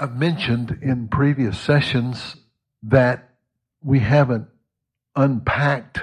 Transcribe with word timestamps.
I've 0.00 0.16
mentioned 0.16 0.78
in 0.80 1.08
previous 1.08 1.58
sessions 1.58 2.36
that 2.84 3.30
we 3.82 3.98
haven't 3.98 4.46
unpacked 5.16 6.02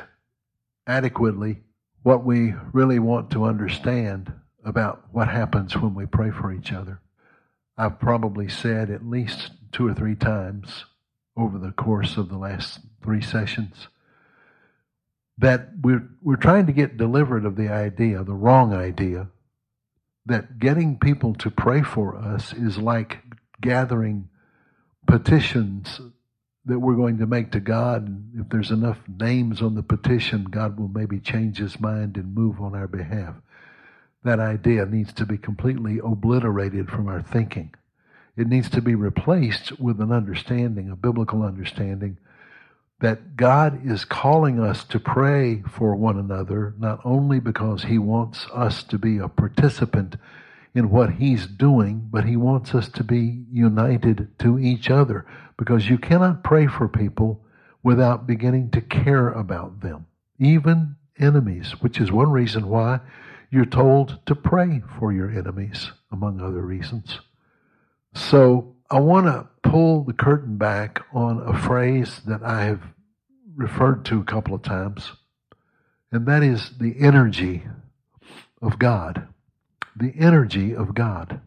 adequately 0.85 1.61
what 2.03 2.25
we 2.25 2.53
really 2.73 2.99
want 2.99 3.31
to 3.31 3.45
understand 3.45 4.33
about 4.65 5.05
what 5.13 5.29
happens 5.29 5.77
when 5.77 5.95
we 5.95 6.05
pray 6.05 6.29
for 6.29 6.51
each 6.51 6.73
other. 6.73 6.99
I've 7.77 7.99
probably 7.99 8.49
said 8.49 8.89
at 8.89 9.07
least 9.07 9.51
two 9.71 9.87
or 9.87 9.93
three 9.93 10.15
times 10.15 10.85
over 11.37 11.57
the 11.57 11.71
course 11.71 12.17
of 12.17 12.27
the 12.27 12.37
last 12.37 12.79
three 13.01 13.21
sessions 13.21 13.87
that 15.37 15.69
we're, 15.81 16.07
we're 16.21 16.35
trying 16.35 16.65
to 16.65 16.73
get 16.73 16.97
delivered 16.97 17.45
of 17.45 17.55
the 17.55 17.69
idea, 17.69 18.23
the 18.23 18.33
wrong 18.33 18.73
idea, 18.73 19.27
that 20.25 20.59
getting 20.59 20.97
people 20.97 21.33
to 21.35 21.49
pray 21.49 21.81
for 21.81 22.17
us 22.17 22.53
is 22.53 22.77
like 22.77 23.19
gathering 23.65 24.29
petitions 25.07 25.99
that 26.65 26.79
we're 26.79 26.95
going 26.95 27.17
to 27.17 27.25
make 27.25 27.51
to 27.51 27.59
God. 27.59 28.23
If 28.35 28.49
there's 28.49 28.71
enough 28.71 28.99
names 29.07 29.61
on 29.61 29.75
the 29.75 29.83
petition, 29.83 30.45
God 30.45 30.79
will 30.79 30.87
maybe 30.87 31.19
change 31.19 31.57
his 31.57 31.79
mind 31.79 32.15
and 32.15 32.35
move 32.35 32.61
on 32.61 32.75
our 32.75 32.87
behalf. 32.87 33.35
That 34.23 34.39
idea 34.39 34.85
needs 34.85 35.13
to 35.13 35.25
be 35.25 35.37
completely 35.37 35.99
obliterated 35.99 36.89
from 36.89 37.07
our 37.07 37.21
thinking. 37.21 37.73
It 38.37 38.47
needs 38.47 38.69
to 38.71 38.81
be 38.81 38.95
replaced 38.95 39.79
with 39.79 39.99
an 39.99 40.11
understanding, 40.11 40.89
a 40.89 40.95
biblical 40.95 41.43
understanding, 41.43 42.17
that 42.99 43.35
God 43.35 43.85
is 43.85 44.05
calling 44.05 44.59
us 44.59 44.83
to 44.85 44.99
pray 44.99 45.63
for 45.69 45.95
one 45.95 46.17
another, 46.17 46.73
not 46.77 46.99
only 47.03 47.39
because 47.39 47.83
He 47.83 47.97
wants 47.97 48.47
us 48.53 48.83
to 48.83 48.97
be 48.97 49.17
a 49.17 49.27
participant 49.27 50.17
in 50.75 50.89
what 50.89 51.13
He's 51.13 51.47
doing, 51.47 52.07
but 52.11 52.25
He 52.25 52.35
wants 52.35 52.75
us 52.75 52.89
to 52.89 53.03
be 53.03 53.45
united 53.49 54.27
to 54.39 54.59
each 54.59 54.89
other 54.89 55.25
because 55.57 55.89
you 55.89 55.97
cannot 55.97 56.43
pray 56.43 56.67
for 56.67 56.89
people 56.89 57.41
without 57.81 58.27
beginning 58.27 58.69
to 58.71 58.81
care 58.81 59.29
about 59.29 59.79
them, 59.79 60.05
even 60.37 60.97
enemies, 61.17 61.71
which 61.79 61.99
is 61.99 62.11
one 62.11 62.29
reason 62.29 62.67
why 62.67 62.99
you're 63.49 63.65
told 63.65 64.19
to 64.25 64.35
pray 64.35 64.81
for 64.99 65.13
your 65.13 65.31
enemies, 65.31 65.91
among 66.11 66.41
other 66.41 66.61
reasons. 66.61 67.21
So 68.13 68.75
I 68.91 68.99
want 68.99 69.27
to 69.27 69.47
pull 69.69 70.03
the 70.03 70.13
curtain 70.13 70.57
back 70.57 71.01
on 71.13 71.41
a 71.41 71.57
phrase 71.57 72.21
that 72.27 72.43
I 72.43 72.65
have 72.65 72.81
referred 73.55 74.03
to 74.05 74.19
a 74.19 74.25
couple 74.25 74.53
of 74.53 74.61
times, 74.61 75.13
and 76.11 76.25
that 76.25 76.43
is 76.43 76.71
the 76.79 76.95
energy 76.99 77.63
of 78.61 78.77
God 78.77 79.27
the 79.95 80.13
energy 80.17 80.75
of 80.75 80.93
God. 80.93 81.41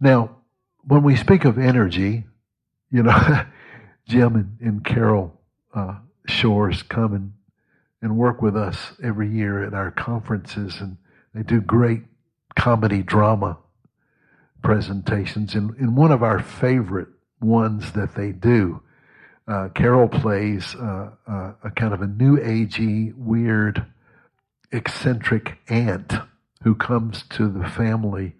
Now, 0.00 0.36
when 0.82 1.02
we 1.02 1.16
speak 1.16 1.44
of 1.44 1.58
energy, 1.58 2.24
you 2.90 3.02
know, 3.02 3.44
Jim 4.06 4.36
and, 4.36 4.56
and 4.60 4.84
Carol 4.84 5.38
uh, 5.74 5.96
Shores 6.26 6.82
come 6.82 7.14
and, 7.14 7.32
and 8.00 8.16
work 8.16 8.40
with 8.40 8.56
us 8.56 8.92
every 9.02 9.28
year 9.28 9.64
at 9.64 9.74
our 9.74 9.90
conferences, 9.90 10.80
and 10.80 10.96
they 11.34 11.42
do 11.42 11.60
great 11.60 12.02
comedy 12.56 13.02
drama 13.02 13.58
presentations. 14.62 15.54
And, 15.54 15.74
and 15.76 15.96
one 15.96 16.12
of 16.12 16.22
our 16.22 16.40
favorite 16.40 17.08
ones 17.40 17.92
that 17.92 18.14
they 18.14 18.32
do, 18.32 18.82
uh, 19.46 19.68
Carol 19.74 20.08
plays 20.08 20.74
uh, 20.74 21.10
uh 21.26 21.52
a 21.64 21.70
kind 21.70 21.94
of 21.94 22.02
a 22.02 22.06
new 22.06 22.36
agey, 22.36 23.14
weird, 23.14 23.86
eccentric 24.72 25.58
aunt 25.68 26.12
who 26.62 26.74
comes 26.74 27.24
to 27.30 27.48
the 27.48 27.68
family 27.68 28.34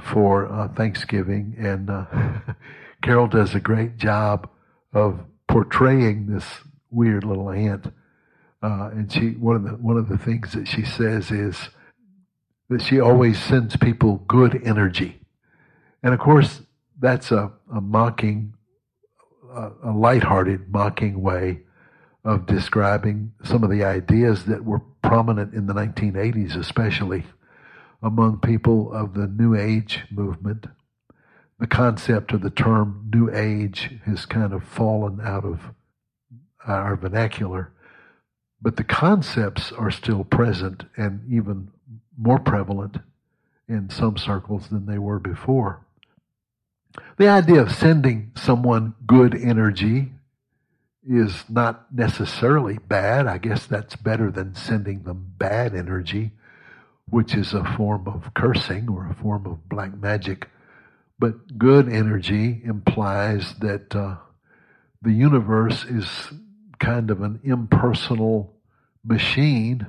for 0.00 0.50
uh, 0.50 0.68
Thanksgiving, 0.68 1.54
and 1.58 1.90
uh, 1.90 2.04
Carol 3.02 3.26
does 3.26 3.54
a 3.54 3.60
great 3.60 3.96
job 3.96 4.48
of 4.92 5.20
portraying 5.48 6.26
this 6.26 6.44
weird 6.90 7.24
little 7.24 7.50
aunt. 7.50 7.86
Uh, 8.62 8.90
and 8.92 9.12
she 9.12 9.30
one 9.30 9.56
of 9.56 9.62
the 9.62 9.70
one 9.70 9.96
of 9.96 10.08
the 10.08 10.18
things 10.18 10.52
that 10.52 10.66
she 10.66 10.84
says 10.84 11.30
is 11.30 11.68
that 12.68 12.82
she 12.82 13.00
always 13.00 13.40
sends 13.42 13.76
people 13.76 14.16
good 14.26 14.60
energy, 14.64 15.20
and 16.02 16.12
of 16.12 16.18
course 16.18 16.62
that's 17.00 17.30
a, 17.30 17.52
a 17.72 17.80
mocking, 17.80 18.54
a, 19.54 19.70
a 19.84 19.92
lighthearted 19.92 20.68
mocking 20.70 21.22
way 21.22 21.60
of 22.24 22.46
describing 22.46 23.32
some 23.44 23.62
of 23.62 23.70
the 23.70 23.84
ideas 23.84 24.44
that 24.46 24.64
were 24.64 24.80
prominent 25.02 25.54
in 25.54 25.66
the 25.66 25.72
1980s, 25.72 26.56
especially 26.56 27.24
among 28.02 28.38
people 28.38 28.92
of 28.92 29.14
the 29.14 29.26
New 29.26 29.54
Age 29.54 30.04
movement. 30.10 30.66
The 31.58 31.66
concept 31.66 32.32
of 32.32 32.42
the 32.42 32.50
term 32.50 33.10
New 33.12 33.30
Age 33.34 33.98
has 34.04 34.26
kind 34.26 34.52
of 34.52 34.62
fallen 34.62 35.20
out 35.20 35.44
of 35.44 35.60
our 36.66 36.96
vernacular, 36.96 37.72
but 38.62 38.76
the 38.76 38.84
concepts 38.84 39.72
are 39.72 39.90
still 39.90 40.24
present 40.24 40.84
and 40.96 41.20
even 41.32 41.70
more 42.16 42.38
prevalent 42.38 42.98
in 43.68 43.90
some 43.90 44.16
circles 44.16 44.68
than 44.68 44.86
they 44.86 44.98
were 44.98 45.18
before. 45.18 45.84
The 47.16 47.28
idea 47.28 47.60
of 47.60 47.74
sending 47.74 48.32
someone 48.36 48.94
good 49.06 49.34
energy 49.34 50.12
is 51.08 51.44
not 51.48 51.92
necessarily 51.92 52.78
bad. 52.78 53.26
I 53.26 53.38
guess 53.38 53.66
that's 53.66 53.96
better 53.96 54.30
than 54.30 54.54
sending 54.54 55.02
them 55.02 55.34
bad 55.38 55.74
energy 55.74 56.32
which 57.10 57.34
is 57.34 57.52
a 57.52 57.64
form 57.76 58.06
of 58.06 58.32
cursing 58.34 58.88
or 58.88 59.08
a 59.08 59.14
form 59.14 59.46
of 59.46 59.68
black 59.68 59.96
magic. 59.96 60.48
But 61.18 61.58
good 61.58 61.88
energy 61.88 62.60
implies 62.64 63.54
that 63.60 63.94
uh, 63.94 64.16
the 65.02 65.12
universe 65.12 65.84
is 65.84 66.06
kind 66.78 67.10
of 67.10 67.22
an 67.22 67.40
impersonal 67.42 68.54
machine 69.04 69.86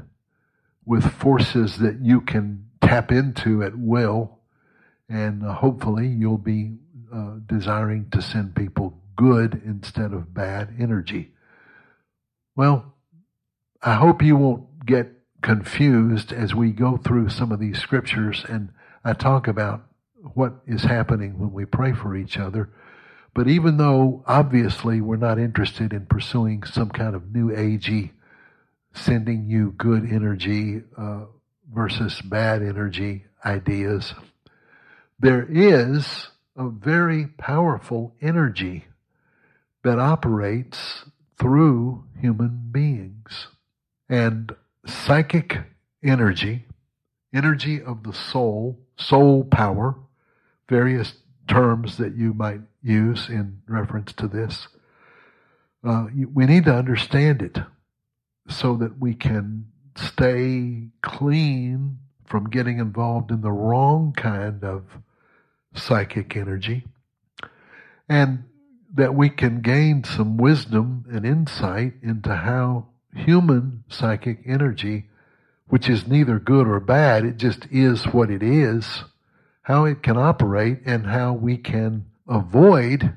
with 0.85 1.03
forces 1.03 1.77
that 1.77 1.99
you 2.01 2.21
can 2.21 2.65
tap 2.81 3.11
into 3.11 3.63
at 3.63 3.77
will. 3.77 4.39
And 5.07 5.43
uh, 5.43 5.53
hopefully 5.53 6.07
you'll 6.07 6.37
be 6.37 6.77
uh, 7.13 7.35
desiring 7.45 8.09
to 8.11 8.21
send 8.21 8.55
people 8.55 8.99
good 9.15 9.61
instead 9.65 10.13
of 10.13 10.33
bad 10.33 10.73
energy. 10.79 11.31
Well, 12.55 12.93
I 13.81 13.95
hope 13.95 14.21
you 14.21 14.35
won't 14.35 14.85
get 14.85 15.18
confused 15.41 16.31
as 16.31 16.53
we 16.53 16.71
go 16.71 16.97
through 16.97 17.29
some 17.29 17.51
of 17.51 17.59
these 17.59 17.79
scriptures 17.79 18.43
and 18.47 18.69
I 19.03 19.13
talk 19.13 19.47
about 19.47 19.85
what 20.33 20.55
is 20.67 20.83
happening 20.83 21.39
when 21.39 21.53
we 21.53 21.65
pray 21.65 21.93
for 21.93 22.15
each 22.15 22.37
other. 22.37 22.69
But 23.33 23.47
even 23.47 23.77
though 23.77 24.23
obviously 24.27 25.01
we're 25.01 25.15
not 25.15 25.39
interested 25.39 25.93
in 25.93 26.05
pursuing 26.07 26.63
some 26.63 26.89
kind 26.89 27.15
of 27.15 27.33
new 27.33 27.49
agey, 27.49 28.11
sending 28.93 29.49
you 29.49 29.71
good 29.77 30.03
energy 30.03 30.81
uh, 30.97 31.25
versus 31.71 32.21
bad 32.21 32.61
energy 32.61 33.25
ideas, 33.45 34.13
there 35.19 35.47
is 35.49 36.29
a 36.57 36.69
very 36.69 37.27
powerful 37.27 38.15
energy 38.21 38.85
that 39.83 39.99
operates 39.99 41.05
through 41.37 42.03
human 42.19 42.69
beings. 42.71 43.47
And 44.09 44.53
psychic 44.85 45.57
energy, 46.03 46.65
energy 47.33 47.81
of 47.81 48.03
the 48.03 48.13
soul, 48.13 48.79
soul 48.97 49.43
power, 49.43 49.95
various 50.67 51.13
terms 51.47 51.97
that 51.97 52.15
you 52.15 52.33
might 52.33 52.61
use 52.81 53.27
in 53.29 53.61
reference 53.67 54.13
to 54.13 54.27
this. 54.27 54.67
Uh, 55.83 56.07
we 56.33 56.45
need 56.45 56.65
to 56.65 56.75
understand 56.75 57.41
it 57.41 57.57
so 58.47 58.75
that 58.75 58.99
we 58.99 59.13
can 59.13 59.65
stay 59.95 60.87
clean 61.01 61.97
from 62.25 62.49
getting 62.49 62.79
involved 62.79 63.31
in 63.31 63.41
the 63.41 63.51
wrong 63.51 64.13
kind 64.15 64.63
of 64.63 64.83
psychic 65.73 66.35
energy 66.35 66.85
and 68.07 68.43
that 68.93 69.13
we 69.13 69.29
can 69.29 69.61
gain 69.61 70.03
some 70.03 70.37
wisdom 70.37 71.05
and 71.11 71.25
insight 71.25 71.93
into 72.01 72.35
how 72.35 72.87
human 73.13 73.83
psychic 73.89 74.39
energy, 74.45 75.09
which 75.67 75.89
is 75.89 76.07
neither 76.07 76.39
good 76.39 76.67
or 76.67 76.79
bad, 76.79 77.25
it 77.25 77.37
just 77.37 77.67
is 77.71 78.05
what 78.05 78.29
it 78.29 78.43
is, 78.43 79.03
how 79.63 79.85
it 79.85 80.01
can 80.01 80.17
operate 80.17 80.79
and 80.85 81.05
how 81.05 81.33
we 81.33 81.57
can 81.57 82.05
avoid 82.27 83.13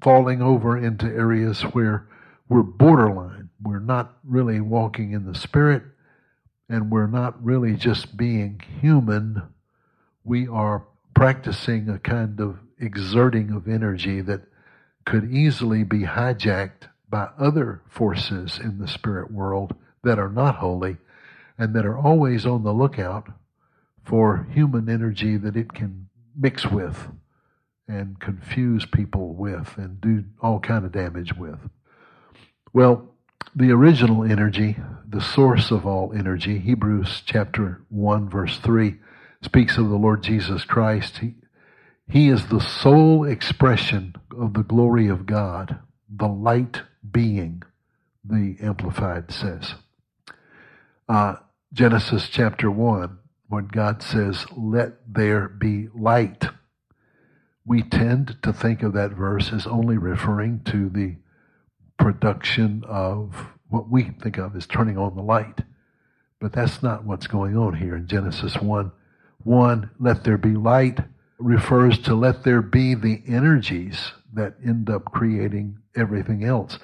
falling 0.00 0.40
over 0.40 0.76
into 0.76 1.06
areas 1.06 1.62
where 1.62 2.06
we're 2.48 2.62
borderline. 2.62 3.50
We're 3.62 3.78
not 3.78 4.16
really 4.24 4.60
walking 4.60 5.12
in 5.12 5.24
the 5.24 5.34
spirit 5.34 5.82
and 6.68 6.90
we're 6.90 7.06
not 7.06 7.42
really 7.44 7.74
just 7.74 8.16
being 8.16 8.60
human. 8.80 9.42
We 10.24 10.48
are 10.48 10.84
practicing 11.14 11.88
a 11.88 11.98
kind 11.98 12.40
of 12.40 12.58
exerting 12.78 13.50
of 13.50 13.68
energy 13.68 14.20
that 14.22 14.42
could 15.04 15.30
easily 15.32 15.84
be 15.84 16.00
hijacked 16.00 16.88
by 17.10 17.28
other 17.38 17.82
forces 17.88 18.58
in 18.62 18.78
the 18.78 18.88
spirit 18.88 19.30
world 19.30 19.74
that 20.04 20.18
are 20.18 20.30
not 20.30 20.56
holy 20.56 20.96
and 21.58 21.74
that 21.74 21.84
are 21.84 21.98
always 21.98 22.46
on 22.46 22.62
the 22.62 22.72
lookout 22.72 23.28
for 24.04 24.46
human 24.52 24.88
energy 24.88 25.36
that 25.36 25.56
it 25.56 25.74
can 25.74 26.08
mix 26.36 26.66
with 26.66 27.08
and 27.86 28.20
confuse 28.20 28.86
people 28.86 29.34
with 29.34 29.76
and 29.76 30.00
do 30.00 30.24
all 30.40 30.60
kind 30.60 30.84
of 30.84 30.92
damage 30.92 31.34
with. 31.36 31.58
Well, 32.72 33.10
the 33.54 33.72
original 33.72 34.22
energy, 34.22 34.76
the 35.08 35.20
source 35.20 35.70
of 35.70 35.84
all 35.84 36.12
energy, 36.14 36.58
Hebrews 36.58 37.22
chapter 37.26 37.82
1 37.88 38.30
verse 38.30 38.58
3 38.58 38.94
speaks 39.42 39.76
of 39.76 39.88
the 39.88 39.96
Lord 39.96 40.22
Jesus 40.22 40.64
Christ. 40.64 41.18
He, 41.18 41.34
he 42.08 42.28
is 42.28 42.46
the 42.46 42.60
sole 42.60 43.24
expression 43.24 44.14
of 44.38 44.54
the 44.54 44.62
glory 44.62 45.08
of 45.08 45.26
God, 45.26 45.80
the 46.08 46.28
light 46.28 46.82
being, 47.08 47.62
the 48.24 48.56
Amplified 48.60 49.30
says. 49.30 49.74
Uh, 51.08 51.36
Genesis 51.72 52.28
chapter 52.28 52.70
1, 52.70 53.18
when 53.48 53.66
God 53.66 54.02
says, 54.02 54.46
let 54.56 54.92
there 55.12 55.48
be 55.48 55.88
light, 55.94 56.46
we 57.64 57.82
tend 57.82 58.36
to 58.42 58.52
think 58.52 58.82
of 58.82 58.92
that 58.94 59.12
verse 59.12 59.52
as 59.52 59.66
only 59.66 59.96
referring 59.98 60.60
to 60.64 60.88
the 60.88 61.16
production 61.98 62.82
of 62.86 63.48
what 63.68 63.88
we 63.88 64.10
think 64.22 64.38
of 64.38 64.56
as 64.56 64.66
turning 64.66 64.98
on 64.98 65.14
the 65.14 65.22
light. 65.22 65.60
But 66.40 66.52
that's 66.52 66.82
not 66.82 67.04
what's 67.04 67.26
going 67.26 67.56
on 67.56 67.74
here 67.74 67.96
in 67.96 68.06
Genesis 68.06 68.56
1. 68.56 68.92
1, 69.44 69.90
let 70.00 70.24
there 70.24 70.38
be 70.38 70.54
light 70.54 71.00
refers 71.40 71.98
to 71.98 72.14
let 72.14 72.44
there 72.44 72.62
be 72.62 72.94
the 72.94 73.22
energies 73.26 74.12
that 74.32 74.54
end 74.64 74.90
up 74.90 75.06
creating 75.06 75.78
everything 75.96 76.44
else. 76.44 76.78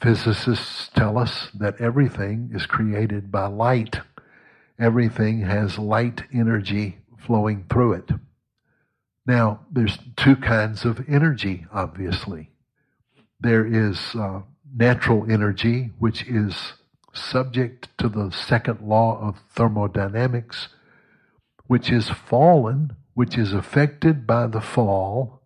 Physicists 0.00 0.88
tell 0.94 1.18
us 1.18 1.48
that 1.52 1.80
everything 1.80 2.50
is 2.54 2.64
created 2.66 3.30
by 3.30 3.46
light. 3.46 3.98
Everything 4.78 5.42
has 5.42 5.78
light 5.78 6.22
energy 6.32 6.98
flowing 7.18 7.66
through 7.70 7.92
it. 7.94 8.10
Now, 9.26 9.60
there's 9.70 9.98
two 10.16 10.36
kinds 10.36 10.84
of 10.84 11.06
energy, 11.06 11.66
obviously. 11.72 12.50
There 13.38 13.66
is 13.66 14.14
uh, 14.14 14.40
natural 14.74 15.30
energy, 15.30 15.90
which 15.98 16.26
is 16.26 16.72
subject 17.12 17.88
to 17.98 18.08
the 18.08 18.30
second 18.30 18.80
law 18.80 19.20
of 19.20 19.36
thermodynamics, 19.54 20.68
which 21.66 21.90
is 21.90 22.08
fallen, 22.08 22.96
which 23.14 23.36
is 23.36 23.52
affected 23.52 24.26
by 24.26 24.46
the 24.46 24.60
fall. 24.60 25.39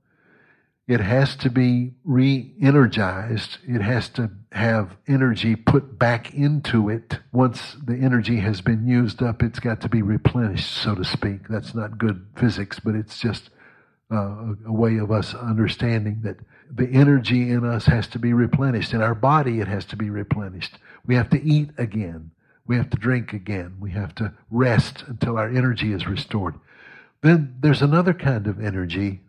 It 0.87 1.01
has 1.01 1.35
to 1.37 1.51
be 1.51 1.95
re 2.05 2.53
energized. 2.61 3.59
It 3.67 3.81
has 3.81 4.11
to 4.11 4.31
have 4.53 4.97
energy 5.09 5.57
put 5.57 5.99
back 5.99 6.35
into 6.35 6.91
it. 6.91 7.21
Once 7.33 7.77
the 7.83 7.95
energy 7.95 8.41
has 8.41 8.61
been 8.61 8.87
used 8.87 9.23
up, 9.23 9.43
it's 9.43 9.61
got 9.61 9.81
to 9.81 9.89
be 9.89 10.03
replenished, 10.03 10.71
so 10.71 10.95
to 10.95 11.05
speak. 11.05 11.49
That's 11.49 11.75
not 11.75 11.97
good 11.97 12.27
physics, 12.37 12.81
but 12.81 12.95
it's 12.95 13.19
just 13.19 13.49
uh, 14.13 14.53
a 14.67 14.73
way 14.73 14.99
of 14.99 15.11
us 15.11 15.35
understanding 15.35 16.21
that 16.23 16.37
the 16.71 16.89
energy 16.89 17.51
in 17.51 17.65
us 17.65 17.87
has 17.87 18.07
to 18.09 18.19
be 18.19 18.35
replenished. 18.35 18.93
In 18.93 19.01
our 19.01 19.15
body, 19.15 19.61
it 19.61 19.69
has 19.69 19.87
to 19.87 19.97
be 19.97 20.11
replenished. 20.11 20.77
We 21.07 21.15
have 21.15 21.31
to 21.31 21.43
eat 21.43 21.71
again. 21.79 22.31
We 22.67 22.77
have 22.77 22.91
to 22.91 22.99
drink 22.99 23.33
again. 23.33 23.77
We 23.81 23.93
have 23.93 24.15
to 24.17 24.35
rest 24.51 25.05
until 25.07 25.39
our 25.39 25.49
energy 25.49 25.93
is 25.93 26.07
restored. 26.07 26.55
Then 27.23 27.57
there's 27.61 27.83
another 27.83 28.13
kind 28.13 28.47
of 28.47 28.63
energy 28.63 29.23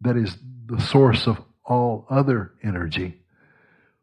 that 0.00 0.16
is 0.16 0.36
the 0.66 0.80
source 0.80 1.26
of 1.26 1.38
all 1.64 2.06
other 2.08 2.52
energy 2.62 3.20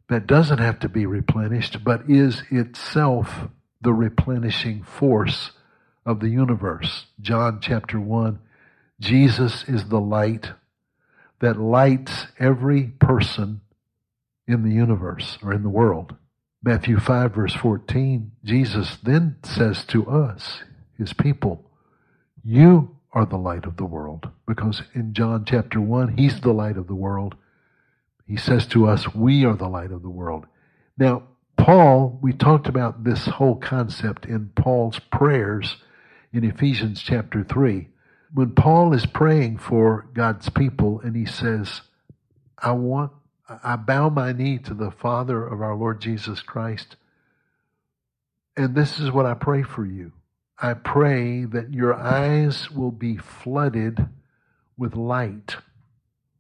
that 0.10 0.28
doesn't 0.28 0.60
have 0.60 0.80
to 0.80 0.90
be 0.90 1.06
replenished, 1.06 1.84
but 1.84 2.10
is 2.10 2.44
itself 2.52 3.48
the 3.82 3.94
replenishing 3.94 4.84
force 4.84 5.52
of 6.06 6.20
the 6.20 6.30
universe. 6.30 7.06
John 7.22 7.60
chapter 7.62 8.00
1 8.00 8.40
Jesus 9.00 9.66
is 9.68 9.90
the 9.90 10.00
light 10.00 10.52
that 11.42 11.60
lights 11.60 12.28
every 12.40 12.84
person 12.84 13.60
in 14.48 14.64
the 14.64 14.74
universe 14.74 15.38
or 15.44 15.54
in 15.54 15.64
the 15.64 15.70
world. 15.70 16.16
Matthew 16.64 17.00
5 17.00 17.34
verse 17.34 17.54
14, 17.54 18.32
Jesus 18.44 18.98
then 19.04 19.36
says 19.44 19.84
to 19.86 20.08
us, 20.08 20.64
his 20.98 21.12
people, 21.12 21.70
you 22.44 22.95
are 23.16 23.26
the 23.26 23.38
light 23.38 23.66
of 23.66 23.78
the 23.78 23.86
world. 23.86 24.30
Because 24.46 24.84
in 24.94 25.14
John 25.14 25.46
chapter 25.48 25.80
1, 25.80 26.18
he's 26.18 26.42
the 26.42 26.52
light 26.52 26.78
of 26.78 26.88
the 26.88 26.96
world. 26.96 27.36
He 28.28 28.36
says 28.36 28.68
to 28.68 28.88
us, 28.88 29.16
we 29.16 29.46
are 29.46 29.56
the 29.56 29.70
light 29.70 29.92
of 29.92 30.02
the 30.02 30.10
world. 30.10 30.46
Now, 30.98 31.24
Paul, 31.58 32.20
we 32.22 32.34
talked 32.34 32.68
about 32.68 33.06
this 33.06 33.26
whole 33.26 33.56
concept 33.56 34.26
in 34.26 34.50
Paul's 34.56 35.00
prayers 35.00 35.78
in 36.34 36.44
Ephesians 36.44 37.02
chapter 37.02 37.44
3 37.44 37.88
when 38.34 38.52
Paul 38.52 38.94
is 38.94 39.06
praying 39.06 39.60
for 39.60 40.08
God's 40.14 40.50
people 40.50 41.00
and 41.00 41.16
he 41.16 41.26
says, 41.26 41.82
I 42.58 42.74
want, 42.74 43.14
I 43.64 43.78
bow 43.78 44.10
my 44.10 44.34
knee 44.34 44.58
to 44.60 44.74
the 44.74 44.92
Father 44.92 45.46
of 45.46 45.62
our 45.62 45.76
Lord 45.76 46.02
Jesus 46.02 46.42
Christ. 46.42 46.98
And 48.58 48.76
this 48.76 49.00
is 49.00 49.12
what 49.12 49.26
I 49.26 49.36
pray 49.36 49.64
for 49.64 49.86
you. 49.86 50.12
I 50.58 50.74
pray 50.74 51.44
that 51.46 51.74
your 51.74 51.94
eyes 51.94 52.72
will 52.72 52.92
be 52.92 53.18
flooded 53.18 54.08
with 54.78 54.96
light, 54.96 55.58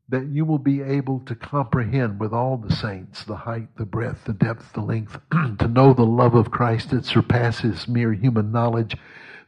that 0.07 0.27
you 0.27 0.45
will 0.45 0.59
be 0.59 0.81
able 0.81 1.19
to 1.21 1.35
comprehend 1.35 2.19
with 2.19 2.31
all 2.31 2.57
the 2.57 2.73
saints 2.73 3.25
the 3.25 3.35
height, 3.35 3.75
the 3.77 3.85
breadth, 3.85 4.23
the 4.25 4.33
depth, 4.33 4.71
the 4.73 4.81
length, 4.81 5.19
to 5.59 5.67
know 5.67 5.93
the 5.93 6.05
love 6.05 6.33
of 6.33 6.51
Christ 6.51 6.91
that 6.91 7.05
surpasses 7.05 7.87
mere 7.87 8.13
human 8.13 8.51
knowledge 8.51 8.95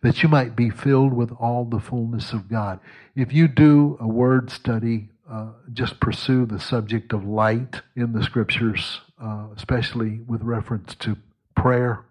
that 0.02 0.22
you 0.22 0.30
might 0.30 0.56
be 0.56 0.70
filled 0.70 1.14
with 1.14 1.32
all 1.40 1.66
the 1.66 1.80
fullness 1.80 2.34
of 2.34 2.50
God. 2.50 2.80
If 3.16 3.34
you 3.34 3.48
do 3.48 3.98
a 4.00 4.08
word 4.08 4.52
study, 4.52 5.10
uh, 5.30 5.48
just 5.74 6.00
pursue 6.00 6.46
the 6.46 6.60
subject 6.60 7.14
of 7.14 7.26
light 7.26 7.82
in 7.96 8.14
the 8.14 8.24
scriptures, 8.24 9.02
uh, 9.22 9.48
especially 9.56 10.20
with 10.28 10.42
reference 10.44 10.94
to 10.96 11.18
prayer 11.56 12.06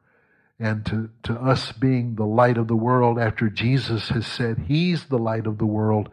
and 0.59 0.87
to, 0.87 1.11
to 1.25 1.35
us 1.35 1.73
being 1.73 2.15
the 2.15 2.27
light 2.27 2.57
of 2.57 2.69
the 2.69 2.77
world 2.77 3.19
after 3.19 3.49
Jesus 3.51 4.09
has 4.09 4.27
said 4.27 4.65
he's 4.69 5.07
the 5.07 5.19
light 5.19 5.47
of 5.47 5.59
the 5.59 5.67
world. 5.67 6.09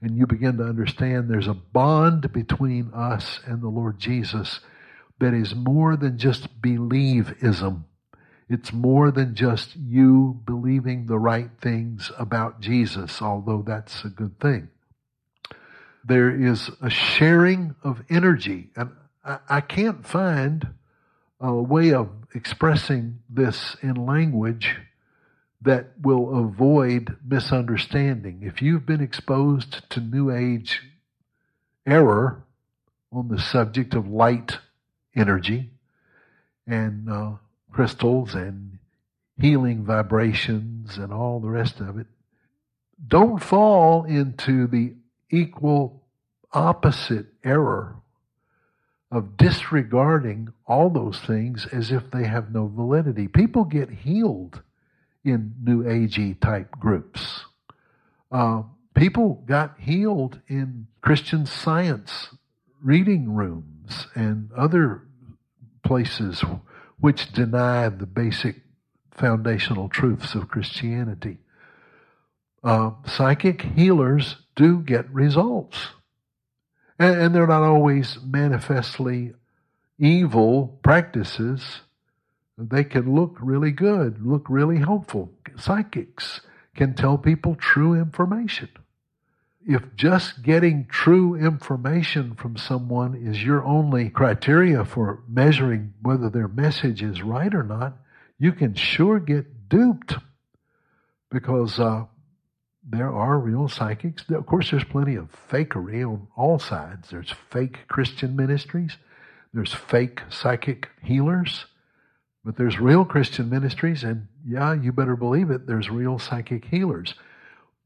And 0.00 0.16
you 0.16 0.26
begin 0.26 0.58
to 0.58 0.64
understand 0.64 1.28
there's 1.28 1.46
a 1.46 1.54
bond 1.54 2.32
between 2.32 2.90
us 2.92 3.40
and 3.46 3.62
the 3.62 3.68
Lord 3.68 3.98
Jesus 3.98 4.60
that 5.20 5.32
is 5.32 5.54
more 5.54 5.96
than 5.96 6.18
just 6.18 6.60
believism 6.60 7.84
it's 8.48 8.72
more 8.72 9.10
than 9.10 9.34
just 9.34 9.74
you 9.76 10.40
believing 10.44 11.06
the 11.06 11.18
right 11.18 11.50
things 11.60 12.12
about 12.18 12.60
Jesus, 12.60 13.22
although 13.22 13.62
that's 13.66 14.04
a 14.04 14.08
good 14.08 14.38
thing. 14.38 14.68
There 16.04 16.30
is 16.30 16.70
a 16.82 16.90
sharing 16.90 17.74
of 17.82 18.02
energy, 18.10 18.68
and 18.76 18.90
I, 19.24 19.38
I 19.48 19.60
can't 19.62 20.06
find 20.06 20.68
a 21.40 21.54
way 21.54 21.94
of 21.94 22.10
expressing 22.34 23.20
this 23.28 23.76
in 23.82 23.94
language 23.94 24.76
that 25.62 25.92
will 26.00 26.44
avoid 26.44 27.16
misunderstanding. 27.26 28.42
If 28.42 28.60
you've 28.60 28.84
been 28.84 29.00
exposed 29.00 29.88
to 29.90 30.00
New 30.00 30.30
Age 30.30 30.82
error 31.86 32.44
on 33.12 33.28
the 33.28 33.38
subject 33.38 33.94
of 33.94 34.08
light 34.08 34.58
energy 35.14 35.70
and 36.66 37.08
uh, 37.08 37.32
crystals 37.70 38.34
and 38.34 38.78
healing 39.38 39.84
vibrations 39.84 40.96
and 40.96 41.12
all 41.12 41.40
the 41.40 41.50
rest 41.50 41.80
of 41.80 41.98
it. 41.98 42.06
Don't 43.06 43.42
fall 43.42 44.04
into 44.04 44.66
the 44.66 44.94
equal 45.30 46.02
opposite 46.52 47.26
error 47.42 47.96
of 49.14 49.36
disregarding 49.36 50.52
all 50.66 50.90
those 50.90 51.20
things 51.20 51.66
as 51.72 51.92
if 51.92 52.10
they 52.10 52.24
have 52.24 52.52
no 52.52 52.66
validity. 52.66 53.28
People 53.28 53.64
get 53.64 53.88
healed 53.88 54.60
in 55.24 55.54
New 55.62 55.84
Agey 55.84 56.38
type 56.40 56.72
groups. 56.80 57.44
Uh, 58.32 58.62
people 58.92 59.44
got 59.46 59.78
healed 59.78 60.40
in 60.48 60.88
Christian 61.00 61.46
science 61.46 62.30
reading 62.82 63.32
rooms 63.32 64.08
and 64.16 64.50
other 64.52 65.02
places 65.84 66.42
which 66.98 67.30
deny 67.32 67.88
the 67.88 68.06
basic 68.06 68.56
foundational 69.12 69.88
truths 69.88 70.34
of 70.34 70.48
Christianity. 70.48 71.38
Uh, 72.64 72.90
psychic 73.06 73.62
healers 73.62 74.38
do 74.56 74.80
get 74.80 75.08
results. 75.10 75.90
And, 76.98 77.20
and 77.20 77.34
they're 77.34 77.46
not 77.46 77.62
always 77.62 78.18
manifestly 78.24 79.32
evil 79.98 80.78
practices. 80.82 81.80
They 82.56 82.84
can 82.84 83.14
look 83.14 83.36
really 83.40 83.72
good, 83.72 84.24
look 84.24 84.46
really 84.48 84.78
hopeful. 84.78 85.32
Psychics 85.56 86.40
can 86.74 86.94
tell 86.94 87.18
people 87.18 87.54
true 87.56 87.94
information 87.94 88.68
if 89.66 89.82
just 89.96 90.42
getting 90.42 90.86
true 90.86 91.34
information 91.34 92.34
from 92.34 92.56
someone 92.56 93.14
is 93.14 93.42
your 93.42 93.64
only 93.64 94.10
criteria 94.10 94.84
for 94.84 95.22
measuring 95.26 95.94
whether 96.02 96.28
their 96.28 96.48
message 96.48 97.02
is 97.02 97.22
right 97.22 97.54
or 97.54 97.62
not, 97.62 97.96
you 98.38 98.52
can 98.52 98.74
sure 98.74 99.18
get 99.18 99.68
duped 99.68 100.16
because 101.30 101.80
uh, 101.80 102.04
there 102.86 103.12
are 103.12 103.38
real 103.38 103.68
psychics. 103.68 104.24
Of 104.28 104.46
course, 104.46 104.70
there's 104.70 104.84
plenty 104.84 105.14
of 105.16 105.30
fakery 105.50 106.06
on 106.06 106.28
all 106.36 106.58
sides. 106.58 107.10
There's 107.10 107.32
fake 107.50 107.78
Christian 107.88 108.36
ministries, 108.36 108.96
there's 109.52 109.72
fake 109.72 110.20
psychic 110.28 110.88
healers, 111.02 111.66
but 112.44 112.56
there's 112.56 112.78
real 112.78 113.04
Christian 113.04 113.48
ministries, 113.48 114.04
and 114.04 114.28
yeah, 114.46 114.74
you 114.74 114.92
better 114.92 115.16
believe 115.16 115.50
it, 115.50 115.66
there's 115.66 115.88
real 115.88 116.18
psychic 116.18 116.66
healers. 116.66 117.14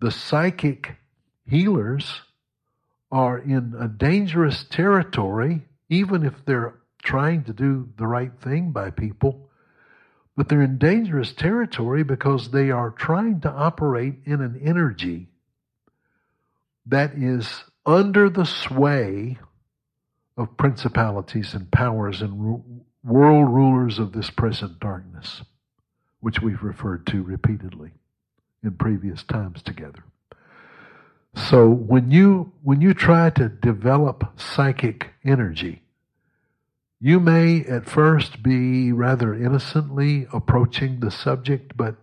The 0.00 0.10
psychic 0.10 0.96
healers 1.46 2.22
are 3.10 3.38
in 3.38 3.74
a 3.78 3.88
dangerous 3.88 4.64
territory, 4.64 5.62
even 5.88 6.24
if 6.24 6.34
they're 6.44 6.74
trying 7.02 7.44
to 7.44 7.52
do 7.52 7.88
the 7.96 8.06
right 8.06 8.32
thing 8.40 8.72
by 8.72 8.90
people. 8.90 9.47
But 10.38 10.48
they're 10.48 10.62
in 10.62 10.78
dangerous 10.78 11.32
territory 11.32 12.04
because 12.04 12.52
they 12.52 12.70
are 12.70 12.90
trying 12.90 13.40
to 13.40 13.50
operate 13.50 14.20
in 14.24 14.40
an 14.40 14.60
energy 14.64 15.26
that 16.86 17.14
is 17.16 17.64
under 17.84 18.30
the 18.30 18.44
sway 18.44 19.38
of 20.36 20.56
principalities 20.56 21.54
and 21.54 21.68
powers 21.72 22.22
and 22.22 22.40
ru- 22.40 22.64
world 23.02 23.52
rulers 23.52 23.98
of 23.98 24.12
this 24.12 24.30
present 24.30 24.78
darkness, 24.78 25.42
which 26.20 26.40
we've 26.40 26.62
referred 26.62 27.04
to 27.08 27.24
repeatedly 27.24 27.90
in 28.62 28.76
previous 28.76 29.24
times 29.24 29.60
together. 29.60 30.04
So 31.34 31.68
when 31.68 32.12
you 32.12 32.52
when 32.62 32.80
you 32.80 32.94
try 32.94 33.30
to 33.30 33.48
develop 33.48 34.38
psychic 34.38 35.08
energy, 35.24 35.82
you 37.00 37.20
may 37.20 37.64
at 37.64 37.88
first 37.88 38.42
be 38.42 38.92
rather 38.92 39.32
innocently 39.34 40.26
approaching 40.32 40.98
the 40.98 41.10
subject, 41.10 41.76
but 41.76 41.94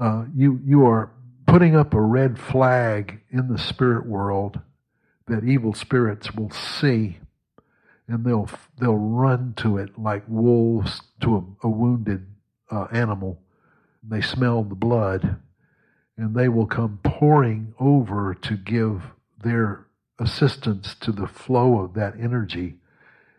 uh, 0.00 0.24
you 0.34 0.60
you 0.64 0.86
are 0.86 1.12
putting 1.46 1.76
up 1.76 1.92
a 1.92 2.00
red 2.00 2.38
flag 2.38 3.20
in 3.30 3.48
the 3.48 3.58
spirit 3.58 4.06
world 4.06 4.60
that 5.26 5.44
evil 5.44 5.74
spirits 5.74 6.32
will 6.34 6.50
see, 6.50 7.18
and 8.08 8.24
they'll 8.24 8.48
they'll 8.80 8.96
run 8.96 9.52
to 9.58 9.76
it 9.76 9.98
like 9.98 10.24
wolves 10.26 11.02
to 11.20 11.36
a, 11.62 11.66
a 11.66 11.70
wounded 11.70 12.26
uh, 12.70 12.86
animal. 12.92 13.38
They 14.02 14.22
smell 14.22 14.62
the 14.64 14.74
blood, 14.74 15.36
and 16.16 16.34
they 16.34 16.48
will 16.48 16.66
come 16.66 16.98
pouring 17.04 17.74
over 17.78 18.34
to 18.34 18.56
give 18.56 19.02
their 19.42 19.86
assistance 20.18 20.94
to 21.00 21.12
the 21.12 21.26
flow 21.26 21.80
of 21.80 21.92
that 21.94 22.14
energy 22.18 22.76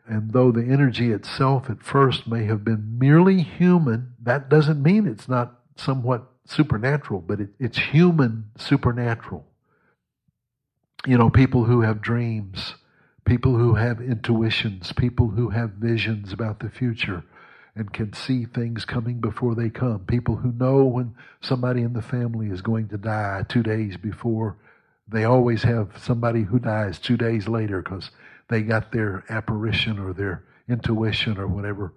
and 0.08 0.32
though 0.32 0.52
the 0.52 0.64
energy 0.64 1.12
itself 1.12 1.70
at 1.70 1.82
first 1.82 2.28
may 2.28 2.46
have 2.46 2.64
been 2.64 2.98
merely 3.00 3.42
human, 3.42 4.14
that 4.22 4.50
doesn't 4.50 4.84
mean 4.84 5.08
it's 5.08 5.28
not 5.28 5.60
somewhat 5.76 6.28
supernatural, 6.46 7.22
but 7.22 7.42
it, 7.42 7.50
it's 7.60 7.78
human 7.78 8.52
supernatural. 8.58 9.46
You 11.08 11.18
know, 11.18 11.30
people 11.30 11.66
who 11.66 11.82
have 11.82 12.02
dreams, 12.02 12.76
people 13.26 13.56
who 13.56 13.76
have 13.76 14.00
intuitions, 14.00 14.92
people 14.94 15.30
who 15.30 15.50
have 15.50 15.72
visions 15.72 16.32
about 16.32 16.60
the 16.60 16.70
future 16.70 17.24
and 17.76 17.92
can 17.92 18.14
see 18.14 18.46
things 18.46 18.86
coming 18.86 19.20
before 19.20 19.56
they 19.56 19.70
come, 19.70 20.00
people 20.06 20.38
who 20.38 20.52
know 20.54 20.84
when 20.86 21.16
somebody 21.42 21.82
in 21.82 21.94
the 21.94 22.02
family 22.02 22.48
is 22.48 22.62
going 22.62 22.88
to 22.90 22.98
die 22.98 23.44
two 23.50 23.64
days 23.64 23.98
before. 23.98 24.56
They 25.08 25.26
always 25.26 25.64
have 25.64 25.98
somebody 26.00 26.44
who 26.44 26.58
dies 26.58 27.00
two 27.00 27.18
days 27.18 27.48
later 27.48 27.82
because 27.82 28.12
they 28.50 28.62
got 28.62 28.92
their 28.92 29.24
apparition 29.30 30.00
or 30.00 30.14
their 30.14 30.44
intuition 30.68 31.38
or 31.38 31.48
whatever. 31.48 31.94